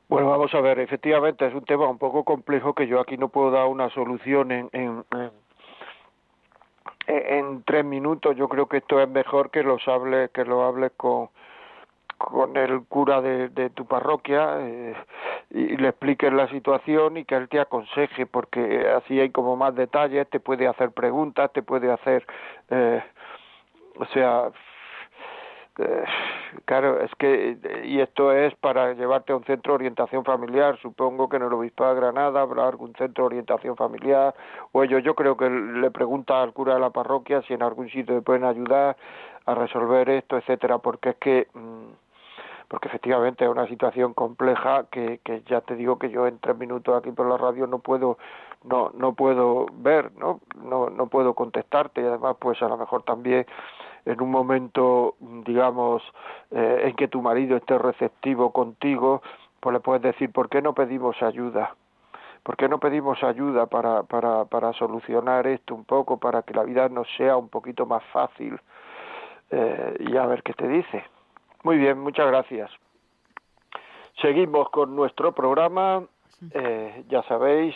Bueno, 0.09 0.31
vamos 0.31 0.55
a 0.55 0.61
ver, 0.61 0.79
efectivamente 0.79 1.47
es 1.47 1.53
un 1.53 1.65
tema 1.65 1.91
un 1.91 1.99
poco 1.99 2.25
complejo 2.25 2.75
que 2.75 2.87
yo 2.87 3.01
aquí 3.01 3.19
no 3.19 3.29
puedo 3.29 3.51
dar 3.51 3.67
una 3.67 3.91
solución 3.91 4.51
en, 4.53 4.71
en, 4.73 5.05
en, 5.13 5.31
tres 7.65 7.85
minutos. 7.85 8.37
Yo 8.37 8.49
creo 8.49 8.67
que 8.67 8.79
esto 8.79 9.01
es 9.01 9.09
mejor 9.09 9.51
que 9.51 9.63
los 9.63 9.87
hables, 9.89 10.31
que 10.31 10.45
lo 10.45 10.65
hables 10.65 10.93
con, 10.97 11.29
con 12.19 12.57
el 12.57 12.85
cura 12.85 13.21
de, 13.21 13.71
tu 13.71 13.87
parroquia 13.87 14.57
eh, 14.61 14.95
y 15.51 15.77
le 15.77 15.89
expliques 15.89 16.33
la 16.33 16.49
situación 16.49 17.17
y 17.17 17.25
que 17.25 17.37
él 17.37 17.49
te 17.49 17.61
aconseje, 17.61 18.27
porque 18.27 18.89
así 18.89 19.21
hay 19.21 19.31
como 19.31 19.57
más 19.57 19.75
detalles, 19.75 20.29
te 20.31 20.41
puede 20.41 20.67
hacer 20.67 20.93
preguntas, 20.93 21.53
te 21.53 21.63
puede 21.63 21.93
hacer, 21.93 22.27
eh, 22.71 23.03
o 23.99 24.05
sea, 24.07 24.51
claro, 26.65 27.01
es 27.01 27.11
que, 27.17 27.59
y 27.85 28.01
esto 28.01 28.33
es 28.33 28.55
para 28.57 28.93
llevarte 28.95 29.33
a 29.33 29.37
un 29.37 29.45
centro 29.45 29.73
de 29.73 29.77
orientación 29.77 30.25
familiar, 30.25 30.79
supongo 30.81 31.29
que 31.29 31.37
en 31.37 31.43
el 31.43 31.53
Obispado 31.53 31.95
de 31.95 32.01
Granada 32.01 32.41
habrá 32.41 32.69
algún 32.69 32.95
centro 32.95 33.25
de 33.25 33.27
orientación 33.27 33.77
familiar, 33.77 34.35
o 34.73 34.83
ellos, 34.85 35.03
yo 35.03 35.15
creo 35.15 35.37
que 35.37 35.51
le 35.51 35.91
pregunta 35.91 36.43
al 36.43 36.53
cura 36.53 36.75
de 36.75 36.81
la 36.81 36.91
parroquia 36.91 37.43
si 37.43 37.55
en 37.55 37.63
algún 37.63 37.89
sitio 37.91 38.15
le 38.15 38.23
pueden 38.23 38.45
ayudar 38.45 38.97
a 39.47 39.55
resolver 39.55 40.09
esto, 40.09 40.37
etcétera, 40.37 40.79
porque 40.79 41.11
es 41.11 41.17
que, 41.17 41.49
mm, 41.55 42.05
porque 42.69 42.89
efectivamente 42.89 43.45
es 43.45 43.51
una 43.51 43.67
situación 43.69 44.15
compleja 44.15 44.87
que, 44.91 45.21
que 45.23 45.43
ya 45.43 45.61
te 45.61 45.77
digo 45.77 45.99
que 45.99 46.11
yo 46.11 46.27
en 46.27 46.39
tres 46.39 46.57
minutos 46.57 46.97
aquí 46.97 47.11
por 47.11 47.29
la 47.29 47.37
radio 47.37 47.67
no 47.67 47.79
puedo 47.79 48.19
no 48.65 48.91
no 48.95 49.13
puedo 49.13 49.67
ver 49.75 50.11
no 50.17 50.41
no 50.57 50.89
no 50.89 51.07
puedo 51.09 51.35
contestarte. 51.35 52.01
Y 52.01 52.05
además 52.05 52.37
pues 52.41 52.61
a 52.63 52.69
lo 52.69 52.79
mejor 52.79 53.03
también 53.03 53.47
en 54.07 54.21
un 54.21 54.31
momento, 54.31 55.17
digamos, 55.21 56.03
eh, 56.51 56.83
en 56.85 56.97
que 56.97 57.09
tu 57.09 57.23
marido 57.23 57.57
esté 57.57 57.79
receptivo 57.79 58.53
contigo, 58.53 59.23
pues 59.61 59.73
le 59.73 59.81
puedes 59.81 60.03
decir, 60.03 60.31
¿por 60.31 60.49
qué 60.49 60.61
no 60.61 60.75
pedimos 60.75 61.23
ayuda? 61.23 61.75
¿Por 62.43 62.57
qué 62.57 62.69
no 62.69 62.79
pedimos 62.79 63.23
ayuda 63.25 63.67
para, 63.67 64.03
para, 64.03 64.45
para 64.45 64.73
solucionar 64.75 65.47
esto 65.47 65.75
un 65.75 65.85
poco, 65.85 66.19
para 66.19 66.43
que 66.43 66.53
la 66.53 66.63
vida 66.63 66.89
nos 66.91 67.09
sea 67.17 67.37
un 67.37 67.49
poquito 67.49 67.87
más 67.87 68.05
fácil? 68.13 68.61
Eh, 69.51 69.97
y 70.01 70.17
a 70.17 70.27
ver 70.27 70.43
qué 70.43 70.53
te 70.53 70.69
dice. 70.69 71.05
Muy 71.63 71.79
bien, 71.79 71.99
muchas 71.99 72.27
gracias. 72.27 72.71
Seguimos 74.21 74.69
con 74.71 74.95
nuestro 74.95 75.33
programa. 75.33 76.03
Eh, 76.51 77.05
ya 77.09 77.23
sabéis, 77.23 77.75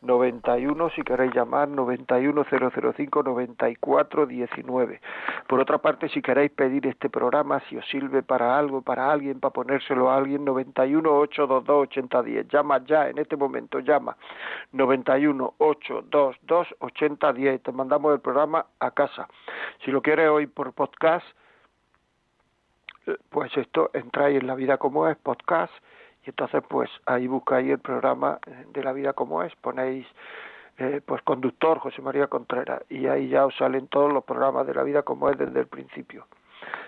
91 0.00 0.90
si 0.90 1.02
queréis 1.02 1.34
llamar 1.34 1.68
91005 1.68 3.22
9419 3.22 5.00
por 5.46 5.60
otra 5.60 5.78
parte 5.78 6.08
si 6.08 6.22
queréis 6.22 6.50
pedir 6.52 6.86
este 6.86 7.10
programa 7.10 7.60
si 7.68 7.76
os 7.76 7.86
sirve 7.88 8.22
para 8.22 8.56
algo 8.56 8.82
para 8.82 9.10
alguien 9.10 9.40
para 9.40 9.52
ponérselo 9.52 10.10
a 10.10 10.16
alguien 10.16 10.44
91 10.44 11.10
822 11.10 11.82
8010 11.88 12.48
llama 12.48 12.84
ya 12.84 13.08
en 13.08 13.18
este 13.18 13.36
momento 13.36 13.80
llama 13.80 14.16
91 14.72 15.54
822 15.58 16.74
8010 16.78 17.62
te 17.62 17.72
mandamos 17.72 18.14
el 18.14 18.20
programa 18.20 18.66
a 18.78 18.90
casa. 18.90 19.28
Si 19.84 19.90
lo 19.90 20.02
quieres 20.02 20.28
hoy 20.28 20.46
por 20.46 20.72
podcast 20.72 21.26
eh, 23.06 23.16
pues 23.30 23.56
esto 23.56 23.90
entráis 23.94 24.40
en 24.40 24.46
la 24.46 24.54
vida 24.54 24.78
como 24.78 25.08
es 25.08 25.16
podcast 25.16 25.72
entonces 26.28 26.62
pues 26.68 26.90
ahí 27.06 27.26
buscáis 27.26 27.70
el 27.70 27.78
programa 27.78 28.38
de 28.72 28.82
la 28.82 28.92
vida 28.92 29.12
como 29.12 29.42
es, 29.42 29.54
ponéis 29.56 30.06
eh, 30.78 31.00
pues 31.04 31.22
conductor 31.22 31.78
José 31.78 32.02
María 32.02 32.28
Contreras 32.28 32.82
y 32.88 33.06
ahí 33.06 33.28
ya 33.28 33.46
os 33.46 33.56
salen 33.56 33.88
todos 33.88 34.12
los 34.12 34.24
programas 34.24 34.66
de 34.66 34.74
la 34.74 34.84
vida 34.84 35.02
como 35.02 35.28
es 35.28 35.36
desde 35.36 35.60
el 35.60 35.66
principio. 35.66 36.26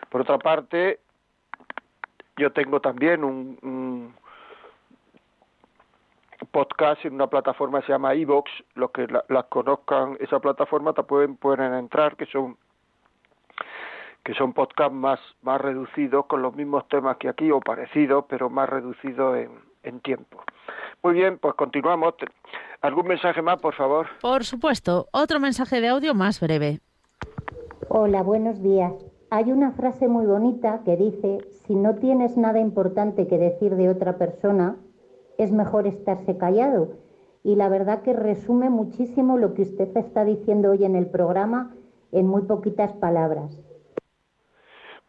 Por 0.09 0.21
otra 0.21 0.39
parte, 0.39 1.01
yo 2.37 2.53
tengo 2.53 2.81
también 2.81 3.25
un, 3.25 4.15
podcast 6.53 7.05
en 7.05 7.15
una 7.15 7.27
plataforma 7.27 7.81
que 7.81 7.87
se 7.87 7.93
llama 7.93 8.15
Evox, 8.15 8.51
los 8.75 8.91
que 8.93 9.07
las 9.29 9.45
conozcan 9.47 10.17
esa 10.21 10.41
plataforma 10.41 10.93
te 10.93 11.03
pueden, 11.03 11.37
pueden 11.37 11.75
entrar, 11.75 12.17
que 12.17 12.27
son 12.27 12.57
que 14.31 14.37
son 14.37 14.53
podcasts 14.53 14.95
más, 14.95 15.19
más 15.43 15.61
reducidos 15.61 16.27
con 16.27 16.41
los 16.41 16.55
mismos 16.55 16.87
temas 16.87 17.17
que 17.17 17.29
aquí 17.29 17.51
o 17.51 17.59
parecidos, 17.59 18.27
pero 18.29 18.49
más 18.49 18.69
reducidos 18.69 19.37
en, 19.37 19.51
en 19.83 19.99
tiempo. 19.99 20.39
Muy 21.03 21.15
bien, 21.15 21.39
pues 21.39 21.55
continuamos. 21.55 22.15
¿Algún 22.81 23.09
mensaje 23.09 23.43
más, 23.43 23.61
por 23.61 23.75
favor? 23.75 24.07
Por 24.21 24.45
supuesto, 24.45 25.09
otro 25.11 25.41
mensaje 25.41 25.81
de 25.81 25.89
audio 25.89 26.15
más 26.15 26.39
breve. 26.39 26.79
Hola, 27.89 28.23
buenos 28.23 28.63
días. 28.63 28.93
Hay 29.31 29.51
una 29.51 29.73
frase 29.73 30.07
muy 30.07 30.27
bonita 30.27 30.83
que 30.85 30.97
dice, 30.97 31.39
si 31.67 31.75
no 31.75 31.97
tienes 31.97 32.37
nada 32.37 32.61
importante 32.61 33.27
que 33.27 33.37
decir 33.37 33.75
de 33.75 33.89
otra 33.89 34.17
persona, 34.17 34.77
es 35.39 35.51
mejor 35.51 35.89
estarse 35.89 36.39
callado. 36.39 36.93
Y 37.43 37.57
la 37.57 37.69
verdad 37.69 38.03
que 38.03 38.13
resume 38.13 38.71
muchísimo 38.71 39.39
lo 39.39 39.55
que 39.55 39.63
usted 39.63 39.97
está 39.97 40.25
diciendo 40.25 40.71
hoy 40.71 40.85
en 40.85 40.95
el 40.95 41.07
programa 41.07 41.75
en 42.13 42.29
muy 42.29 42.43
poquitas 42.43 42.93
palabras. 42.93 43.61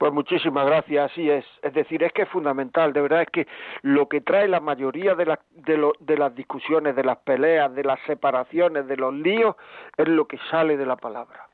Pues 0.02 0.14
muchísimas 0.14 0.66
gracias, 0.66 1.12
así 1.12 1.30
es. 1.30 1.46
Es 1.62 1.74
decir, 1.76 2.02
es 2.02 2.12
que 2.12 2.24
es 2.24 2.30
fundamental, 2.30 2.92
de 2.92 3.02
verdad 3.02 3.22
es 3.22 3.30
que 3.30 3.48
lo 3.84 4.10
que 4.10 4.20
trae 4.20 4.48
la 4.48 4.60
mayoría 4.60 5.14
de, 5.14 5.38
de, 5.52 5.92
de 6.00 6.18
las 6.18 6.34
discusiones, 6.34 6.96
de 6.96 7.04
las 7.04 7.20
peleas, 7.20 7.72
de 7.76 7.84
las 7.84 8.00
separaciones, 8.08 8.88
de 8.88 8.98
los 8.98 9.14
líos, 9.14 9.56
es 9.96 10.08
lo 10.08 10.26
que 10.26 10.40
sale 10.50 10.76
de 10.76 10.88
la 10.88 10.96
palabra, 10.96 11.48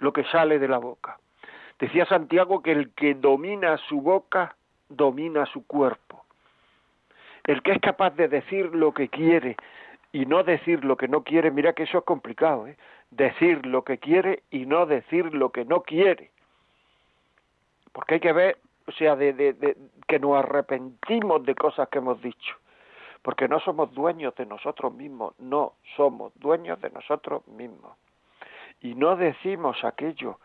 lo 0.00 0.12
que 0.12 0.22
sale 0.24 0.58
de 0.58 0.68
la 0.68 0.76
boca. 0.76 1.16
Decía 1.78 2.04
Santiago 2.04 2.62
que 2.62 2.72
el 2.72 2.90
que 2.92 3.14
domina 3.14 3.78
su 3.78 4.02
boca, 4.02 4.54
domina 4.90 5.46
su 5.46 5.66
cuerpo. 5.66 6.26
El 7.44 7.62
que 7.62 7.72
es 7.72 7.80
capaz 7.80 8.10
de 8.16 8.28
decir 8.28 8.66
lo 8.74 8.92
que 8.92 9.08
quiere 9.08 9.56
y 10.12 10.26
no 10.26 10.42
decir 10.42 10.84
lo 10.84 10.98
que 10.98 11.08
no 11.08 11.22
quiere, 11.22 11.50
mira 11.50 11.72
que 11.72 11.84
eso 11.84 11.96
es 11.96 12.04
complicado, 12.04 12.66
¿eh? 12.66 12.76
decir 13.10 13.64
lo 13.64 13.82
que 13.82 13.96
quiere 13.96 14.42
y 14.50 14.66
no 14.66 14.84
decir 14.84 15.32
lo 15.32 15.52
que 15.52 15.64
no 15.64 15.80
quiere 15.84 16.32
porque 17.92 18.14
hay 18.14 18.20
que 18.20 18.32
ver 18.32 18.58
o 18.88 18.92
sea, 18.92 19.16
de, 19.16 19.34
de, 19.34 19.76
que 20.06 20.18
nos 20.18 20.38
arrepentimos 20.38 21.44
de 21.44 21.54
cosas 21.54 21.90
que 21.90 21.98
hemos 21.98 22.22
dicho, 22.22 22.56
porque 23.20 23.46
no 23.46 23.60
somos 23.60 23.92
dueños 23.92 24.34
de 24.36 24.46
nosotros 24.46 24.94
mismos, 24.94 25.38
no 25.38 25.74
somos 25.94 26.32
dueños 26.36 26.80
de 26.80 26.88
nosotros 26.88 27.46
mismos. 27.48 27.98
Y 28.80 28.94
no 28.94 29.16
decimos 29.16 29.84
aquello 29.84 30.40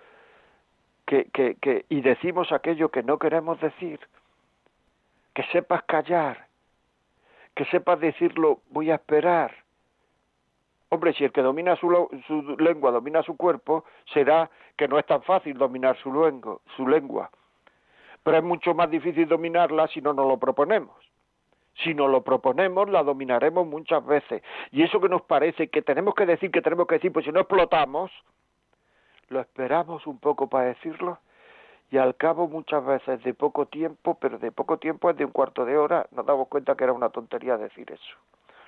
que, 1.05 1.25
que, 1.31 1.55
que 1.55 1.85
y 1.87 2.01
decimos 2.01 2.51
aquello 2.51 2.89
que 2.89 3.01
no 3.01 3.17
queremos 3.17 3.61
decir, 3.61 4.01
que 5.33 5.43
sepas 5.43 5.83
callar, 5.83 6.47
que 7.55 7.63
sepas 7.65 8.01
decirlo, 8.01 8.59
voy 8.71 8.91
a 8.91 8.95
esperar. 8.95 9.62
Hombre, 10.93 11.11
si 11.13 11.23
el 11.23 11.31
que 11.31 11.41
domina 11.41 11.75
su, 11.75 11.89
su 12.27 12.55
lengua 12.59 12.91
domina 12.91 13.23
su 13.23 13.35
cuerpo, 13.35 13.83
será 14.13 14.51
que 14.77 14.87
no 14.87 14.99
es 14.99 15.05
tan 15.07 15.23
fácil 15.23 15.57
dominar 15.57 15.97
su, 15.97 16.59
su 16.77 16.87
lengua. 16.87 17.31
Pero 18.21 18.37
es 18.37 18.43
mucho 18.43 18.75
más 18.75 18.91
difícil 18.91 19.27
dominarla 19.27 19.87
si 19.87 20.01
no 20.01 20.13
nos 20.13 20.27
lo 20.27 20.37
proponemos. 20.37 20.95
Si 21.83 21.95
nos 21.95 22.11
lo 22.11 22.23
proponemos, 22.23 22.87
la 22.91 23.01
dominaremos 23.01 23.65
muchas 23.65 24.05
veces. 24.05 24.43
Y 24.71 24.83
eso 24.83 25.01
que 25.01 25.09
nos 25.09 25.23
parece 25.23 25.69
que 25.69 25.81
tenemos 25.81 26.13
que 26.13 26.27
decir, 26.27 26.51
que 26.51 26.61
tenemos 26.61 26.85
que 26.85 26.95
decir, 26.95 27.11
pues 27.11 27.25
si 27.25 27.31
no 27.31 27.39
explotamos, 27.39 28.11
lo 29.29 29.39
esperamos 29.39 30.05
un 30.05 30.19
poco 30.19 30.47
para 30.47 30.65
decirlo 30.65 31.17
y 31.89 31.97
al 31.97 32.15
cabo 32.17 32.47
muchas 32.47 32.85
veces 32.85 33.23
de 33.23 33.33
poco 33.33 33.65
tiempo, 33.65 34.19
pero 34.21 34.37
de 34.37 34.51
poco 34.51 34.77
tiempo 34.77 35.09
es 35.09 35.17
de 35.17 35.25
un 35.25 35.31
cuarto 35.31 35.65
de 35.65 35.75
hora, 35.75 36.05
nos 36.11 36.23
damos 36.23 36.49
cuenta 36.49 36.75
que 36.75 36.83
era 36.83 36.93
una 36.93 37.09
tontería 37.09 37.57
decir 37.57 37.91
eso. 37.91 38.15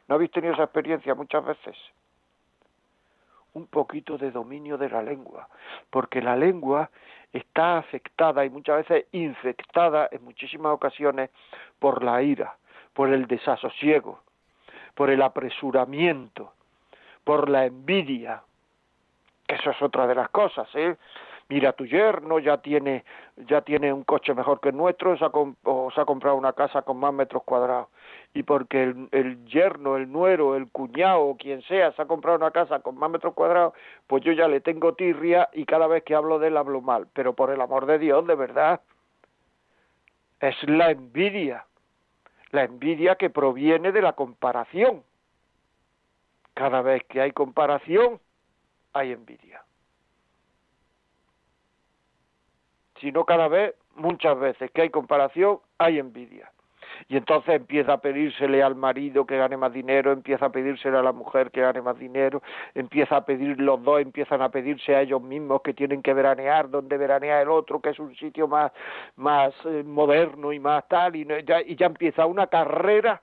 ¿No 0.07 0.15
habéis 0.15 0.31
tenido 0.31 0.53
esa 0.55 0.63
experiencia 0.63 1.13
muchas 1.13 1.45
veces? 1.45 1.75
Un 3.55 3.67
poquito 3.67 4.17
de 4.17 4.31
dominio 4.31 4.77
de 4.77 4.89
la 4.89 5.01
lengua, 5.01 5.49
porque 5.89 6.21
la 6.21 6.35
lengua 6.35 6.89
está 7.33 7.77
afectada 7.77 8.45
y 8.45 8.49
muchas 8.49 8.87
veces 8.87 9.07
infectada 9.11 10.07
en 10.11 10.23
muchísimas 10.23 10.73
ocasiones 10.73 11.29
por 11.79 12.03
la 12.03 12.21
ira, 12.21 12.55
por 12.93 13.11
el 13.11 13.27
desasosiego, 13.27 14.19
por 14.93 15.09
el 15.09 15.21
apresuramiento, 15.21 16.53
por 17.23 17.49
la 17.49 17.65
envidia, 17.65 18.43
que 19.47 19.55
eso 19.55 19.71
es 19.71 19.81
otra 19.81 20.07
de 20.07 20.15
las 20.15 20.29
cosas, 20.29 20.67
¿eh? 20.75 20.95
mira 21.49 21.73
tu 21.73 21.85
yerno 21.85 22.39
ya 22.39 22.57
tiene 22.57 23.03
ya 23.37 23.61
tiene 23.61 23.93
un 23.93 24.03
coche 24.03 24.33
mejor 24.33 24.59
que 24.59 24.69
el 24.69 24.77
nuestro 24.77 25.13
o 25.13 25.91
se 25.91 26.01
ha 26.01 26.05
comprado 26.05 26.35
una 26.37 26.53
casa 26.53 26.81
con 26.81 26.97
más 26.97 27.13
metros 27.13 27.43
cuadrados 27.43 27.87
y 28.35 28.43
porque 28.43 28.83
el, 29.11 29.45
yerno 29.45 29.95
el 29.95 30.11
nuero 30.11 30.55
el 30.55 30.69
cuñado 30.69 31.35
quien 31.39 31.61
sea 31.63 31.93
se 31.93 32.01
ha 32.01 32.05
comprado 32.05 32.37
una 32.37 32.51
casa 32.51 32.81
con 32.81 32.97
más 32.97 33.09
metros 33.09 33.33
cuadrados 33.33 33.73
pues 34.07 34.23
yo 34.23 34.33
ya 34.33 34.47
le 34.47 34.59
tengo 34.59 34.93
tirria 34.93 35.49
y 35.53 35.65
cada 35.65 35.87
vez 35.87 36.03
que 36.03 36.13
hablo 36.13 36.37
de 36.37 36.49
él 36.49 36.57
hablo 36.57 36.81
mal. 36.81 37.07
Pero 37.13 37.33
por 37.33 37.49
el 37.49 37.61
amor 37.61 37.85
de 37.85 37.97
Dios 37.97 38.27
de 38.27 38.35
verdad 38.35 38.81
es 40.41 40.55
la 40.67 40.91
envidia 40.91 41.65
la 42.51 42.63
envidia 42.63 43.15
que 43.15 43.29
proviene 43.29 43.91
de 43.91 44.01
la 44.01 44.13
comparación. 44.13 45.03
Cada 46.53 46.81
vez 46.81 47.03
que 47.09 47.21
hay 47.21 47.31
comparación 47.31 48.19
hay 48.93 49.11
envidia. 49.11 49.61
Sino 53.01 53.25
cada 53.25 53.49
vez, 53.49 53.75
muchas 53.95 54.39
veces 54.39 54.71
que 54.71 54.83
hay 54.83 54.89
comparación, 54.89 55.59
hay 55.77 55.99
envidia. 55.99 56.49
Y 57.07 57.17
entonces 57.17 57.55
empieza 57.55 57.93
a 57.93 57.97
pedírsele 57.97 58.63
al 58.63 58.75
marido 58.75 59.25
que 59.25 59.37
gane 59.37 59.57
más 59.57 59.73
dinero, 59.73 60.11
empieza 60.11 60.47
a 60.47 60.49
pedírsele 60.51 60.97
a 60.97 61.01
la 61.01 61.11
mujer 61.11 61.51
que 61.51 61.61
gane 61.61 61.81
más 61.81 61.97
dinero, 61.97 62.41
empieza 62.73 63.17
a 63.17 63.25
pedir 63.25 63.59
los 63.59 63.83
dos, 63.83 64.01
empiezan 64.01 64.41
a 64.41 64.49
pedirse 64.49 64.95
a 64.95 65.01
ellos 65.01 65.21
mismos 65.21 65.61
que 65.61 65.73
tienen 65.73 66.01
que 66.01 66.13
veranear 66.13 66.69
donde 66.69 66.97
veranea 66.97 67.41
el 67.41 67.49
otro, 67.49 67.81
que 67.81 67.89
es 67.89 67.99
un 67.99 68.15
sitio 68.15 68.47
más, 68.47 68.71
más 69.15 69.53
eh, 69.65 69.83
moderno 69.83 70.51
y 70.53 70.59
más 70.59 70.87
tal, 70.87 71.15
y, 71.15 71.25
ya, 71.45 71.61
y 71.61 71.75
ya 71.75 71.87
empieza 71.87 72.25
una 72.25 72.47
carrera 72.47 73.21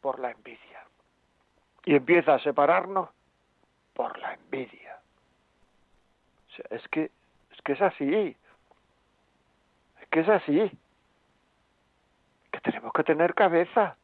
por 0.00 0.18
la 0.18 0.30
envidia. 0.30 0.58
Y 1.84 1.94
empieza 1.96 2.34
a 2.34 2.38
separarnos 2.38 3.08
por 3.92 4.18
la 4.18 4.34
envidia. 4.34 4.98
O 6.48 6.54
sea, 6.54 6.76
es 6.76 6.88
que 6.88 7.10
que 7.64 7.72
es 7.72 7.82
así. 7.82 8.36
Es 10.00 10.08
que 10.10 10.20
es 10.20 10.28
así. 10.28 10.70
Tenemos 12.62 12.92
que 12.92 13.04
tener 13.04 13.34
cabeza. 13.34 13.96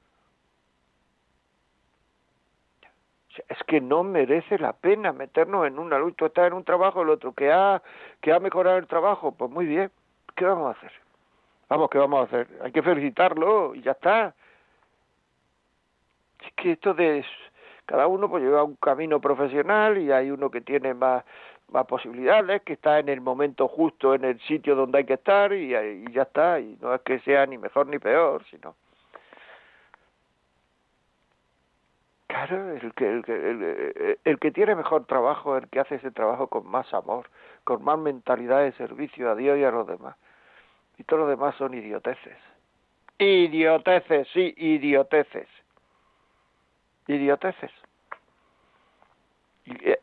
Es 3.48 3.59
que 3.66 3.80
no 3.80 4.02
merece 4.02 4.59
la 4.59 4.72
pena 4.72 5.12
meternos 5.12 5.66
en 5.66 5.78
una 5.78 5.98
lucha. 5.98 6.16
Tú 6.16 6.26
estás 6.26 6.48
en 6.48 6.54
un 6.54 6.64
trabajo, 6.64 7.02
el 7.02 7.11
otro 7.11 7.32
que 7.32 7.52
ha, 7.52 7.80
que 8.20 8.32
ha 8.32 8.40
mejorado 8.40 8.78
el 8.78 8.88
trabajo. 8.88 9.32
Pues 9.32 9.50
muy 9.50 9.66
bien. 9.66 9.92
¿Qué 10.34 10.44
vamos 10.44 10.74
a 10.74 10.78
hacer? 10.78 10.92
Vamos, 11.68 11.90
¿qué 11.90 11.98
vamos 11.98 12.20
a 12.20 12.24
hacer? 12.24 12.48
Hay 12.62 12.72
que 12.72 12.82
felicitarlo 12.82 13.74
y 13.74 13.82
ya 13.82 13.92
está. 13.92 14.34
Es 16.40 16.52
que 16.54 16.72
esto 16.72 16.94
de 16.94 17.24
cada 17.86 18.06
uno 18.06 18.28
pues 18.28 18.42
lleva 18.42 18.64
un 18.64 18.76
camino 18.76 19.20
profesional 19.20 19.98
y 19.98 20.11
hay 20.11 20.30
uno 20.30 20.50
que 20.50 20.61
tiene 20.61 20.94
más 20.94 21.24
más 21.71 21.87
posibilidades, 21.87 22.62
que 22.62 22.75
está 22.75 22.99
en 22.99 23.09
el 23.09 23.21
momento 23.21 23.69
justo, 23.69 24.14
en 24.14 24.25
el 24.25 24.41
sitio 24.41 24.75
donde 24.75 24.99
hay 24.99 25.05
que 25.05 25.14
estar 25.14 25.53
y, 25.53 25.71
ya 26.12 26.23
está, 26.23 26.61
y 26.61 26.77
no 26.81 26.95
es 26.95 27.01
que 27.03 27.21
sea 27.21 27.47
ni 27.47 27.59
mejor 27.59 27.87
ni 27.87 27.99
peor, 27.99 28.45
sino... 28.51 28.75
Claro, 32.27 32.73
el 32.73 32.93
que, 32.93 33.11
el, 33.11 33.25
que, 33.25 34.19
el, 34.23 34.39
que 34.39 34.51
tiene 34.51 34.75
mejor 34.75 35.07
trabajo 35.07 35.57
el 35.57 35.66
que 35.69 35.81
hace 35.81 35.95
ese 35.95 36.11
trabajo 36.11 36.49
con 36.49 36.66
más 36.66 36.93
amor, 36.93 37.31
con 37.64 37.83
más 37.83 37.99
mentalidad 37.99 38.61
de 38.61 38.73
servicio 38.73 39.31
a 39.31 39.35
Dios 39.35 39.59
y 39.59 39.64
a 39.64 39.71
los 39.71 39.87
demás. 39.87 40.14
Y 40.99 41.05
todos 41.05 41.21
los 41.21 41.31
demás 41.31 41.55
son 41.57 41.73
idioteces. 41.73 42.37
Idioteces, 43.19 44.29
sí, 44.35 44.53
idioteces. 44.59 45.49
Idioteces 47.07 47.73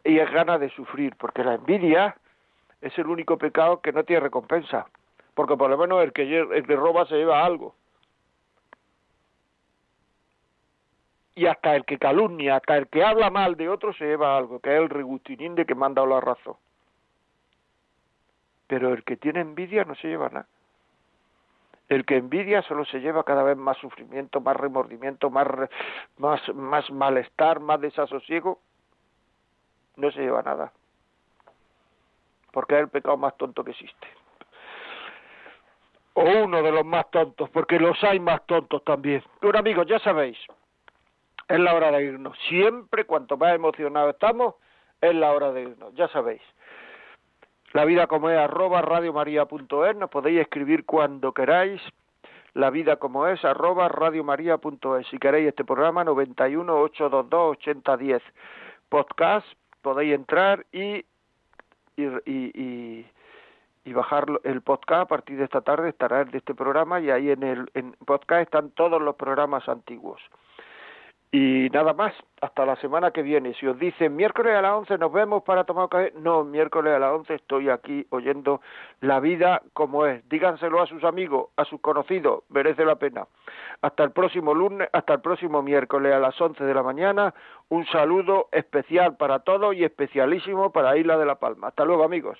y, 0.03 0.19
es 0.19 0.31
gana 0.31 0.57
de 0.57 0.69
sufrir, 0.69 1.15
porque 1.15 1.43
la 1.43 1.55
envidia 1.55 2.15
es 2.81 2.97
el 2.97 3.07
único 3.07 3.37
pecado 3.37 3.81
que 3.81 3.91
no 3.91 4.03
tiene 4.03 4.21
recompensa, 4.21 4.85
porque 5.33 5.57
por 5.57 5.69
lo 5.69 5.77
menos 5.77 6.03
el 6.03 6.13
que, 6.13 6.23
el 6.23 6.65
que 6.65 6.75
roba 6.75 7.05
se 7.05 7.15
lleva 7.15 7.43
algo. 7.43 7.75
Y 11.35 11.47
hasta 11.47 11.75
el 11.75 11.83
que 11.83 11.97
calumnia, 11.97 12.57
hasta 12.57 12.77
el 12.77 12.87
que 12.87 13.03
habla 13.03 13.29
mal 13.29 13.57
de 13.57 13.67
otro 13.67 13.93
se 13.93 14.05
lleva 14.05 14.37
algo, 14.37 14.59
que 14.59 14.73
es 14.73 14.81
el 14.81 14.89
regustinín 14.89 15.55
de 15.55 15.65
que 15.65 15.73
dado 15.73 16.05
la 16.05 16.21
razón. 16.21 16.55
Pero 18.67 18.93
el 18.93 19.03
que 19.03 19.17
tiene 19.17 19.41
envidia 19.41 19.83
no 19.83 19.95
se 19.95 20.07
lleva 20.07 20.29
nada. 20.29 20.47
El 21.89 22.05
que 22.05 22.17
envidia 22.17 22.61
solo 22.63 22.85
se 22.85 22.99
lleva 22.99 23.23
cada 23.23 23.43
vez 23.43 23.57
más 23.57 23.77
sufrimiento, 23.77 24.39
más 24.41 24.55
remordimiento, 24.55 25.29
más, 25.29 25.47
más, 26.17 26.41
más 26.55 26.89
malestar, 26.89 27.59
más 27.59 27.79
desasosiego 27.81 28.59
no 29.97 30.11
se 30.11 30.21
lleva 30.21 30.41
nada. 30.41 30.71
Porque 32.51 32.75
es 32.75 32.81
el 32.81 32.89
pecado 32.89 33.17
más 33.17 33.35
tonto 33.37 33.63
que 33.63 33.71
existe. 33.71 34.07
O 36.13 36.23
uno 36.23 36.63
de 36.63 36.71
los 36.71 36.85
más 36.85 37.09
tontos, 37.11 37.49
porque 37.49 37.77
los 37.77 38.01
hay 38.03 38.19
más 38.19 38.45
tontos 38.45 38.83
también. 38.83 39.21
Bueno 39.41 39.59
amigos, 39.59 39.85
ya 39.87 39.99
sabéis, 39.99 40.37
es 41.47 41.59
la 41.59 41.75
hora 41.75 41.91
de 41.91 42.03
irnos. 42.03 42.37
Siempre, 42.47 43.05
cuanto 43.05 43.37
más 43.37 43.53
emocionados 43.53 44.13
estamos, 44.13 44.55
es 45.01 45.13
la 45.13 45.31
hora 45.31 45.51
de 45.51 45.63
irnos, 45.63 45.93
ya 45.93 46.07
sabéis. 46.07 46.41
La 47.73 47.83
vida 47.83 48.07
como 48.07 48.29
es 48.29 48.37
arroba 48.37 48.81
radiomaria.es, 48.81 49.95
nos 49.97 50.09
podéis 50.09 50.39
escribir 50.39 50.85
cuando 50.85 51.33
queráis. 51.33 51.81
La 52.53 52.69
vida 52.69 52.95
como 52.95 53.27
es 53.27 53.43
arroba 53.43 53.89
radiomaria.es. 53.89 55.07
Si 55.09 55.17
queréis 55.17 55.49
este 55.49 55.65
programa, 55.65 56.05
91 56.05 56.73
822 56.73 57.57
8010. 57.57 58.23
Podcast 58.87 59.45
podéis 59.85 60.15
entrar 60.15 60.65
y, 60.71 61.05
y, 61.95 62.05
y, 62.25 63.05
y, 63.85 63.93
bajar 63.93 64.25
el 64.43 64.61
podcast 64.61 65.03
a 65.03 65.05
partir 65.05 65.37
de 65.37 65.43
esta 65.43 65.61
tarde, 65.61 65.89
estará 65.89 66.21
el 66.21 66.31
de 66.31 66.39
este 66.39 66.55
programa 66.55 66.99
y 66.99 67.11
ahí 67.11 67.29
en 67.29 67.43
el 67.43 67.69
en 67.75 67.91
podcast 68.03 68.41
están 68.41 68.71
todos 68.71 68.99
los 68.99 69.15
programas 69.15 69.69
antiguos. 69.69 70.19
Y 71.37 71.69
nada 71.73 71.91
más, 71.91 72.13
hasta 72.39 72.65
la 72.65 72.77
semana 72.77 73.11
que 73.11 73.21
viene. 73.21 73.53
Si 73.55 73.67
os 73.67 73.77
dicen 73.77 74.15
miércoles 74.15 74.55
a 74.55 74.61
las 74.61 74.71
11 74.71 74.97
nos 74.97 75.11
vemos 75.11 75.43
para 75.43 75.65
tomar 75.65 75.89
café, 75.89 76.13
no, 76.15 76.45
miércoles 76.45 76.93
a 76.93 76.99
las 76.99 77.11
11 77.11 77.33
estoy 77.33 77.67
aquí 77.67 78.07
oyendo 78.09 78.61
la 79.01 79.19
vida 79.19 79.61
como 79.73 80.05
es. 80.05 80.25
Díganselo 80.29 80.81
a 80.81 80.87
sus 80.87 81.03
amigos, 81.03 81.49
a 81.57 81.65
sus 81.65 81.81
conocidos, 81.81 82.45
merece 82.47 82.85
la 82.85 82.95
pena. 82.95 83.27
Hasta 83.81 84.05
el 84.05 84.11
próximo 84.11 84.53
lunes, 84.53 84.87
hasta 84.93 85.15
el 85.15 85.19
próximo 85.19 85.61
miércoles 85.61 86.13
a 86.13 86.19
las 86.19 86.39
11 86.39 86.63
de 86.63 86.73
la 86.73 86.83
mañana. 86.83 87.33
Un 87.67 87.85
saludo 87.87 88.47
especial 88.53 89.17
para 89.17 89.39
todos 89.39 89.75
y 89.75 89.83
especialísimo 89.83 90.71
para 90.71 90.95
Isla 90.95 91.17
de 91.17 91.25
la 91.25 91.35
Palma. 91.35 91.67
Hasta 91.67 91.83
luego, 91.83 92.05
amigos. 92.05 92.39